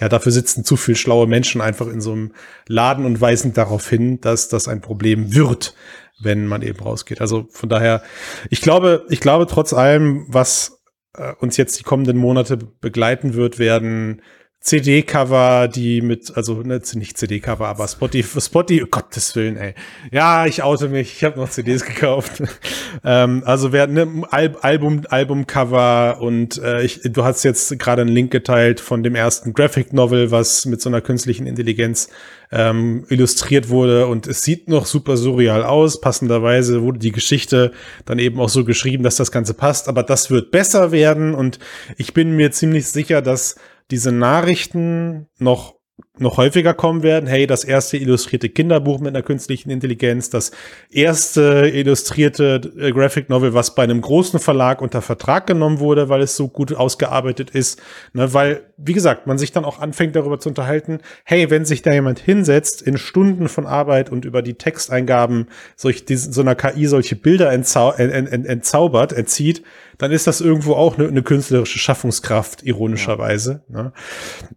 ja, 0.00 0.08
dafür 0.08 0.32
sitzen 0.32 0.64
zu 0.64 0.76
viel 0.76 0.96
schlaue 0.96 1.26
Menschen 1.26 1.60
einfach 1.60 1.88
in 1.88 2.00
so 2.00 2.12
einem 2.12 2.32
Laden 2.66 3.06
und 3.06 3.20
weisen 3.20 3.54
darauf 3.54 3.88
hin, 3.88 4.20
dass 4.20 4.48
das 4.48 4.68
ein 4.68 4.82
Problem 4.82 5.34
wird, 5.34 5.74
wenn 6.20 6.46
man 6.46 6.62
eben 6.62 6.80
rausgeht. 6.80 7.20
Also 7.20 7.48
von 7.50 7.68
daher, 7.68 8.02
ich 8.50 8.60
glaube, 8.60 9.06
ich 9.08 9.20
glaube 9.20 9.46
trotz 9.46 9.72
allem, 9.72 10.26
was 10.28 10.82
äh, 11.14 11.32
uns 11.40 11.56
jetzt 11.56 11.78
die 11.78 11.84
kommenden 11.84 12.18
Monate 12.18 12.56
begleiten 12.56 13.34
wird, 13.34 13.58
werden 13.58 14.20
CD-Cover, 14.60 15.68
die 15.68 16.02
mit, 16.02 16.36
also 16.36 16.62
ne, 16.62 16.82
nicht 16.94 17.16
CD-Cover, 17.16 17.68
aber 17.68 17.86
Spotify, 17.86 18.40
Spotify, 18.40 18.82
oh 18.82 18.88
Gottes 18.90 19.34
Willen, 19.36 19.56
ey. 19.56 19.74
Ja, 20.10 20.46
ich 20.46 20.62
oute 20.62 20.88
mich, 20.88 21.14
ich 21.16 21.24
habe 21.24 21.38
noch 21.38 21.48
CDs 21.48 21.84
gekauft. 21.84 22.42
ähm, 23.04 23.42
also 23.46 23.72
werden 23.72 23.94
ne, 23.94 24.26
Al 24.30 24.56
Album, 24.60 25.02
Albumcover 25.08 26.18
und 26.20 26.58
äh, 26.58 26.82
ich, 26.82 27.00
du 27.04 27.24
hast 27.24 27.44
jetzt 27.44 27.78
gerade 27.78 28.02
einen 28.02 28.10
Link 28.10 28.32
geteilt 28.32 28.80
von 28.80 29.02
dem 29.04 29.14
ersten 29.14 29.54
Graphic 29.54 29.92
Novel, 29.92 30.32
was 30.32 30.66
mit 30.66 30.82
so 30.82 30.90
einer 30.90 31.00
künstlichen 31.00 31.46
Intelligenz 31.46 32.08
ähm, 32.50 33.06
illustriert 33.08 33.68
wurde 33.68 34.06
und 34.08 34.26
es 34.26 34.42
sieht 34.42 34.68
noch 34.68 34.86
super 34.86 35.16
surreal 35.16 35.62
aus. 35.62 36.00
Passenderweise 36.00 36.82
wurde 36.82 36.98
die 36.98 37.12
Geschichte 37.12 37.72
dann 38.06 38.18
eben 38.18 38.40
auch 38.40 38.48
so 38.48 38.64
geschrieben, 38.64 39.04
dass 39.04 39.16
das 39.16 39.30
Ganze 39.30 39.54
passt, 39.54 39.88
aber 39.88 40.02
das 40.02 40.30
wird 40.30 40.50
besser 40.50 40.90
werden 40.90 41.34
und 41.34 41.60
ich 41.96 42.12
bin 42.12 42.36
mir 42.36 42.50
ziemlich 42.50 42.88
sicher, 42.88 43.22
dass 43.22 43.56
diese 43.90 44.12
Nachrichten 44.12 45.28
noch 45.38 45.77
noch 46.20 46.36
häufiger 46.36 46.74
kommen 46.74 47.02
werden. 47.02 47.26
Hey, 47.26 47.46
das 47.46 47.64
erste 47.64 47.96
illustrierte 47.96 48.48
Kinderbuch 48.48 49.00
mit 49.00 49.08
einer 49.08 49.22
künstlichen 49.22 49.70
Intelligenz, 49.70 50.30
das 50.30 50.50
erste 50.90 51.70
illustrierte 51.72 52.60
äh, 52.78 52.92
Graphic 52.92 53.28
Novel, 53.28 53.54
was 53.54 53.74
bei 53.74 53.82
einem 53.82 54.00
großen 54.00 54.40
Verlag 54.40 54.82
unter 54.82 55.02
Vertrag 55.02 55.46
genommen 55.46 55.80
wurde, 55.80 56.08
weil 56.08 56.22
es 56.22 56.36
so 56.36 56.48
gut 56.48 56.74
ausgearbeitet 56.74 57.50
ist. 57.50 57.80
Ne, 58.12 58.32
weil, 58.34 58.62
wie 58.76 58.92
gesagt, 58.92 59.26
man 59.26 59.38
sich 59.38 59.52
dann 59.52 59.64
auch 59.64 59.80
anfängt 59.80 60.16
darüber 60.16 60.38
zu 60.38 60.48
unterhalten, 60.48 61.00
hey, 61.24 61.50
wenn 61.50 61.64
sich 61.64 61.82
da 61.82 61.92
jemand 61.92 62.18
hinsetzt, 62.18 62.82
in 62.82 62.98
Stunden 62.98 63.48
von 63.48 63.66
Arbeit 63.66 64.10
und 64.10 64.24
über 64.24 64.42
die 64.42 64.54
Texteingaben 64.54 65.48
solch, 65.76 66.04
diese, 66.04 66.32
so 66.32 66.40
einer 66.40 66.54
KI 66.54 66.86
solche 66.86 67.16
Bilder 67.16 67.52
entzau 67.52 67.92
ent, 67.92 68.12
ent, 68.12 68.46
entzaubert, 68.46 69.12
entzieht, 69.12 69.62
dann 69.98 70.12
ist 70.12 70.26
das 70.26 70.40
irgendwo 70.40 70.74
auch 70.74 70.96
eine, 70.96 71.08
eine 71.08 71.22
künstlerische 71.22 71.78
Schaffungskraft, 71.78 72.62
ironischerweise. 72.62 73.62
Ne? 73.68 73.92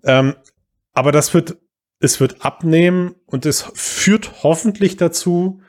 Ähm, 0.03 0.36
aber 0.94 1.12
das 1.12 1.34
wird, 1.34 1.58
es 2.00 2.20
wird 2.20 2.44
abnehmen 2.44 3.16
und 3.26 3.46
es 3.46 3.62
führt 3.74 4.44
hoffentlich 4.44 4.98
dazu, 4.98 5.62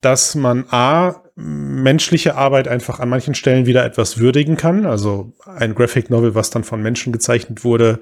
dass 0.00 0.34
man 0.34 0.66
A, 0.70 1.22
menschliche 1.36 2.36
Arbeit 2.36 2.68
einfach 2.68 3.00
an 3.00 3.08
manchen 3.08 3.34
Stellen 3.34 3.66
wieder 3.66 3.84
etwas 3.84 4.18
würdigen 4.18 4.56
kann. 4.56 4.86
Also 4.86 5.32
ein 5.44 5.74
Graphic 5.74 6.10
Novel, 6.10 6.34
was 6.34 6.50
dann 6.50 6.62
von 6.62 6.80
Menschen 6.80 7.12
gezeichnet 7.12 7.64
wurde, 7.64 8.00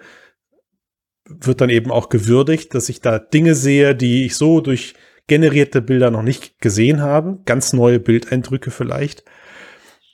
wird 1.24 1.60
dann 1.60 1.70
eben 1.70 1.90
auch 1.90 2.08
gewürdigt, 2.08 2.74
dass 2.74 2.88
ich 2.88 3.00
da 3.00 3.18
Dinge 3.18 3.54
sehe, 3.54 3.94
die 3.94 4.26
ich 4.26 4.36
so 4.36 4.60
durch 4.60 4.94
generierte 5.28 5.80
Bilder 5.80 6.10
noch 6.10 6.22
nicht 6.22 6.60
gesehen 6.60 7.00
habe. 7.00 7.38
Ganz 7.46 7.72
neue 7.72 8.00
Bildeindrücke 8.00 8.70
vielleicht. 8.70 9.24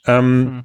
Ähm, 0.07 0.65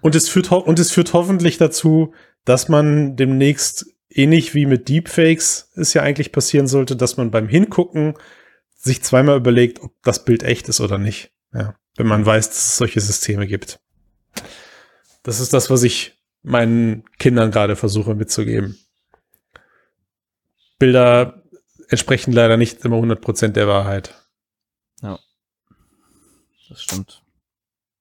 und, 0.00 0.14
es 0.14 0.28
führt 0.28 0.50
und 0.50 0.78
es 0.78 0.90
führt 0.90 1.12
hoffentlich 1.12 1.58
dazu, 1.58 2.14
dass 2.44 2.68
man 2.68 3.16
demnächst 3.16 3.95
ähnlich 4.16 4.54
wie 4.54 4.66
mit 4.66 4.88
Deepfakes 4.88 5.70
es 5.74 5.94
ja 5.94 6.02
eigentlich 6.02 6.32
passieren 6.32 6.66
sollte, 6.66 6.96
dass 6.96 7.16
man 7.16 7.30
beim 7.30 7.48
Hingucken 7.48 8.14
sich 8.74 9.02
zweimal 9.02 9.36
überlegt, 9.36 9.80
ob 9.82 9.92
das 10.02 10.24
Bild 10.24 10.42
echt 10.42 10.68
ist 10.68 10.80
oder 10.80 10.98
nicht. 10.98 11.32
Ja, 11.52 11.74
wenn 11.96 12.06
man 12.06 12.24
weiß, 12.24 12.48
dass 12.48 12.58
es 12.58 12.76
solche 12.76 13.00
Systeme 13.00 13.46
gibt. 13.46 13.80
Das 15.22 15.40
ist 15.40 15.52
das, 15.52 15.70
was 15.70 15.82
ich 15.82 16.20
meinen 16.42 17.04
Kindern 17.18 17.50
gerade 17.50 17.76
versuche 17.76 18.14
mitzugeben. 18.14 18.78
Bilder 20.78 21.42
entsprechen 21.88 22.32
leider 22.32 22.56
nicht 22.56 22.84
immer 22.84 22.96
100% 22.96 23.48
der 23.48 23.66
Wahrheit. 23.66 24.14
Ja. 25.02 25.18
Das 26.68 26.82
stimmt. 26.82 27.22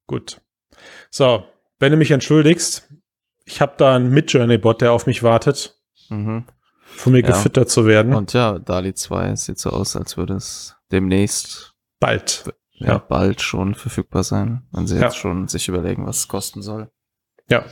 Gut. 0.08 0.42
So, 1.10 1.46
wenn 1.80 1.92
du 1.92 1.98
mich 1.98 2.12
entschuldigst, 2.12 2.90
ich 3.46 3.62
habe 3.62 3.76
da 3.78 3.96
einen 3.96 4.10
Midjourney-Bot, 4.10 4.82
der 4.82 4.92
auf 4.92 5.06
mich 5.06 5.24
wartet, 5.24 5.80
Mhm. 6.10 6.46
von 6.86 7.14
mir 7.14 7.22
Ja. 7.22 7.28
gefüttert 7.28 7.70
zu 7.70 7.86
werden. 7.86 8.14
Und 8.14 8.34
ja, 8.34 8.60
DALI 8.60 8.94
2 8.94 9.36
sieht 9.36 9.60
so 9.60 9.72
aus, 9.72 9.96
als 9.96 10.18
würde 10.18 10.36
es 10.36 10.76
demnächst 10.92 11.74
Bald. 12.00 12.44
ja, 12.74 12.88
Ja. 12.94 12.98
bald 13.00 13.42
schon 13.42 13.74
verfügbar 13.76 14.24
sein, 14.24 14.68
wenn 14.72 14.86
sie 14.88 14.96
Ja. 14.98 15.04
jetzt 15.04 15.18
schon 15.18 15.48
sich 15.48 15.68
überlegen, 15.68 16.06
was 16.06 16.18
es 16.20 16.28
kosten 16.28 16.62
soll. 16.62 16.90
Ja. 17.50 17.66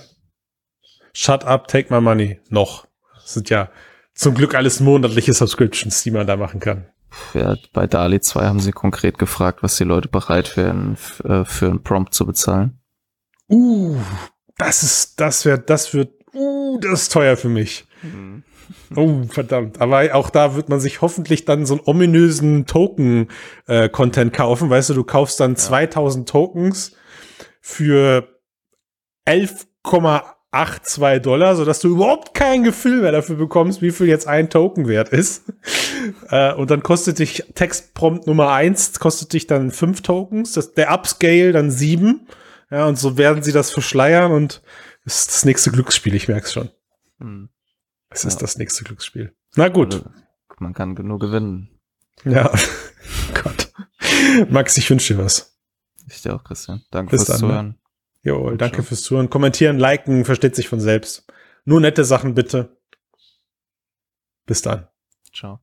Shut 1.14 1.44
up, 1.44 1.68
take 1.68 1.94
my 1.94 2.02
money. 2.02 2.40
Noch. 2.50 2.88
Das 3.16 3.34
sind 3.34 3.50
ja 3.50 3.70
zum 4.16 4.34
Glück 4.36 4.56
alles 4.56 4.80
monatliche 4.80 5.34
Subscriptions, 5.34 6.02
die 6.04 6.12
man 6.12 6.26
da 6.28 6.36
machen 6.36 6.60
kann. 6.60 6.88
Ja, 7.36 7.56
bei 7.74 7.86
DALI 7.86 8.22
2 8.22 8.46
haben 8.46 8.60
sie 8.60 8.72
konkret 8.72 9.20
gefragt, 9.20 9.62
was 9.62 9.78
die 9.78 9.84
Leute 9.84 10.08
bereit 10.08 10.58
wären, 10.58 10.98
äh, 11.24 11.46
für 11.46 11.68
einen 11.68 11.84
Prompt 11.84 12.14
zu 12.16 12.26
bezahlen. 12.26 12.80
Uh, 13.50 13.98
das 14.58 14.82
ist, 14.82 15.20
das 15.20 15.46
wird, 15.46 15.70
das 15.70 15.94
wird, 15.94 16.12
uh, 16.34 16.80
das 16.80 17.04
ist 17.04 17.12
teuer 17.12 17.38
für 17.38 17.50
mich. 17.50 17.86
Oh, 18.96 19.24
verdammt. 19.30 19.82
Aber 19.82 20.14
auch 20.14 20.30
da 20.30 20.56
wird 20.56 20.70
man 20.70 20.80
sich 20.80 21.02
hoffentlich 21.02 21.46
dann 21.46 21.66
so 21.66 21.76
einen 21.76 21.84
ominösen 21.86 22.66
Token-Content 22.66 24.34
kaufen. 24.34 24.70
Weißt 24.70 24.90
du, 24.90 24.94
du 24.94 25.04
kaufst 25.04 25.40
dann 25.40 25.56
2000 25.56 26.28
Tokens 26.28 26.96
für 27.62 28.28
11,82 29.28 31.20
Dollar, 31.20 31.56
sodass 31.56 31.80
du 31.80 31.90
überhaupt 31.90 32.34
kein 32.34 32.64
Gefühl 32.64 33.02
mehr 33.02 33.12
dafür 33.12 33.36
bekommst, 33.36 33.82
wie 33.82 33.92
viel 33.92 34.08
jetzt 34.08 34.28
ein 34.28 34.50
Token 34.50 34.88
wert 34.88 35.10
ist. 35.10 35.44
Äh, 36.30 36.54
und 36.54 36.70
dann 36.70 36.84
kostet 36.84 37.20
dich 37.20 37.46
Textprompt 37.56 38.28
Nummer 38.28 38.52
eins 38.52 39.00
kostet 39.00 39.32
dich 39.32 39.48
dann 39.48 39.72
fünf 39.72 40.02
Tokens, 40.02 40.52
das, 40.52 40.74
der 40.74 40.92
Upscale 40.92 41.54
dann 41.54 41.72
sieben. 41.72 42.28
Ja, 42.70 42.88
und 42.88 43.00
so 43.00 43.18
werden 43.18 43.42
sie 43.42 43.54
das 43.54 43.72
verschleiern 43.72 44.34
und 44.34 44.62
das 45.06 45.22
ist 45.22 45.30
das 45.30 45.46
nächste 45.46 45.72
Glücksspiel, 45.72 46.14
ich 46.14 46.28
merk's 46.28 46.52
schon. 46.52 46.72
Hm. 47.20 47.50
Es 48.14 48.26
ist 48.26 48.36
Ja. 48.36 48.40
das 48.42 48.58
nächste 48.58 48.84
Glücksspiel. 48.84 49.36
Na 49.56 49.70
gut. 49.70 49.94
Also, 49.96 50.10
Man 50.60 50.74
kann 50.74 50.96
genug 50.96 51.22
gewinnen. 51.22 51.80
Ja. 52.24 52.52
Gott. 53.44 53.72
Max, 54.50 54.78
ich 54.78 54.90
wünsche 54.90 55.16
dir 55.16 55.24
was. 55.24 55.58
Ich 56.08 56.22
dir 56.22 56.36
auch, 56.36 56.44
Christian. 56.44 56.84
Danke 56.92 57.12
Bis 57.12 57.26
fürs 57.26 57.40
dann, 57.40 57.48
ne? 57.48 57.54
Zuhören. 57.54 57.80
Jawohl, 58.24 58.58
danke 58.58 58.84
fürs 58.84 59.02
Zuhören. 59.02 59.30
Kommentieren, 59.30 59.78
liken, 59.78 60.24
versteht 60.26 60.56
sich 60.56 60.70
von 60.70 60.80
selbst. 60.80 61.26
Nur 61.66 61.82
nette 61.82 62.06
Sachen 62.06 62.34
bitte. 62.36 62.78
Bis 64.46 64.62
dann. 64.62 64.88
Ciao. 65.34 65.60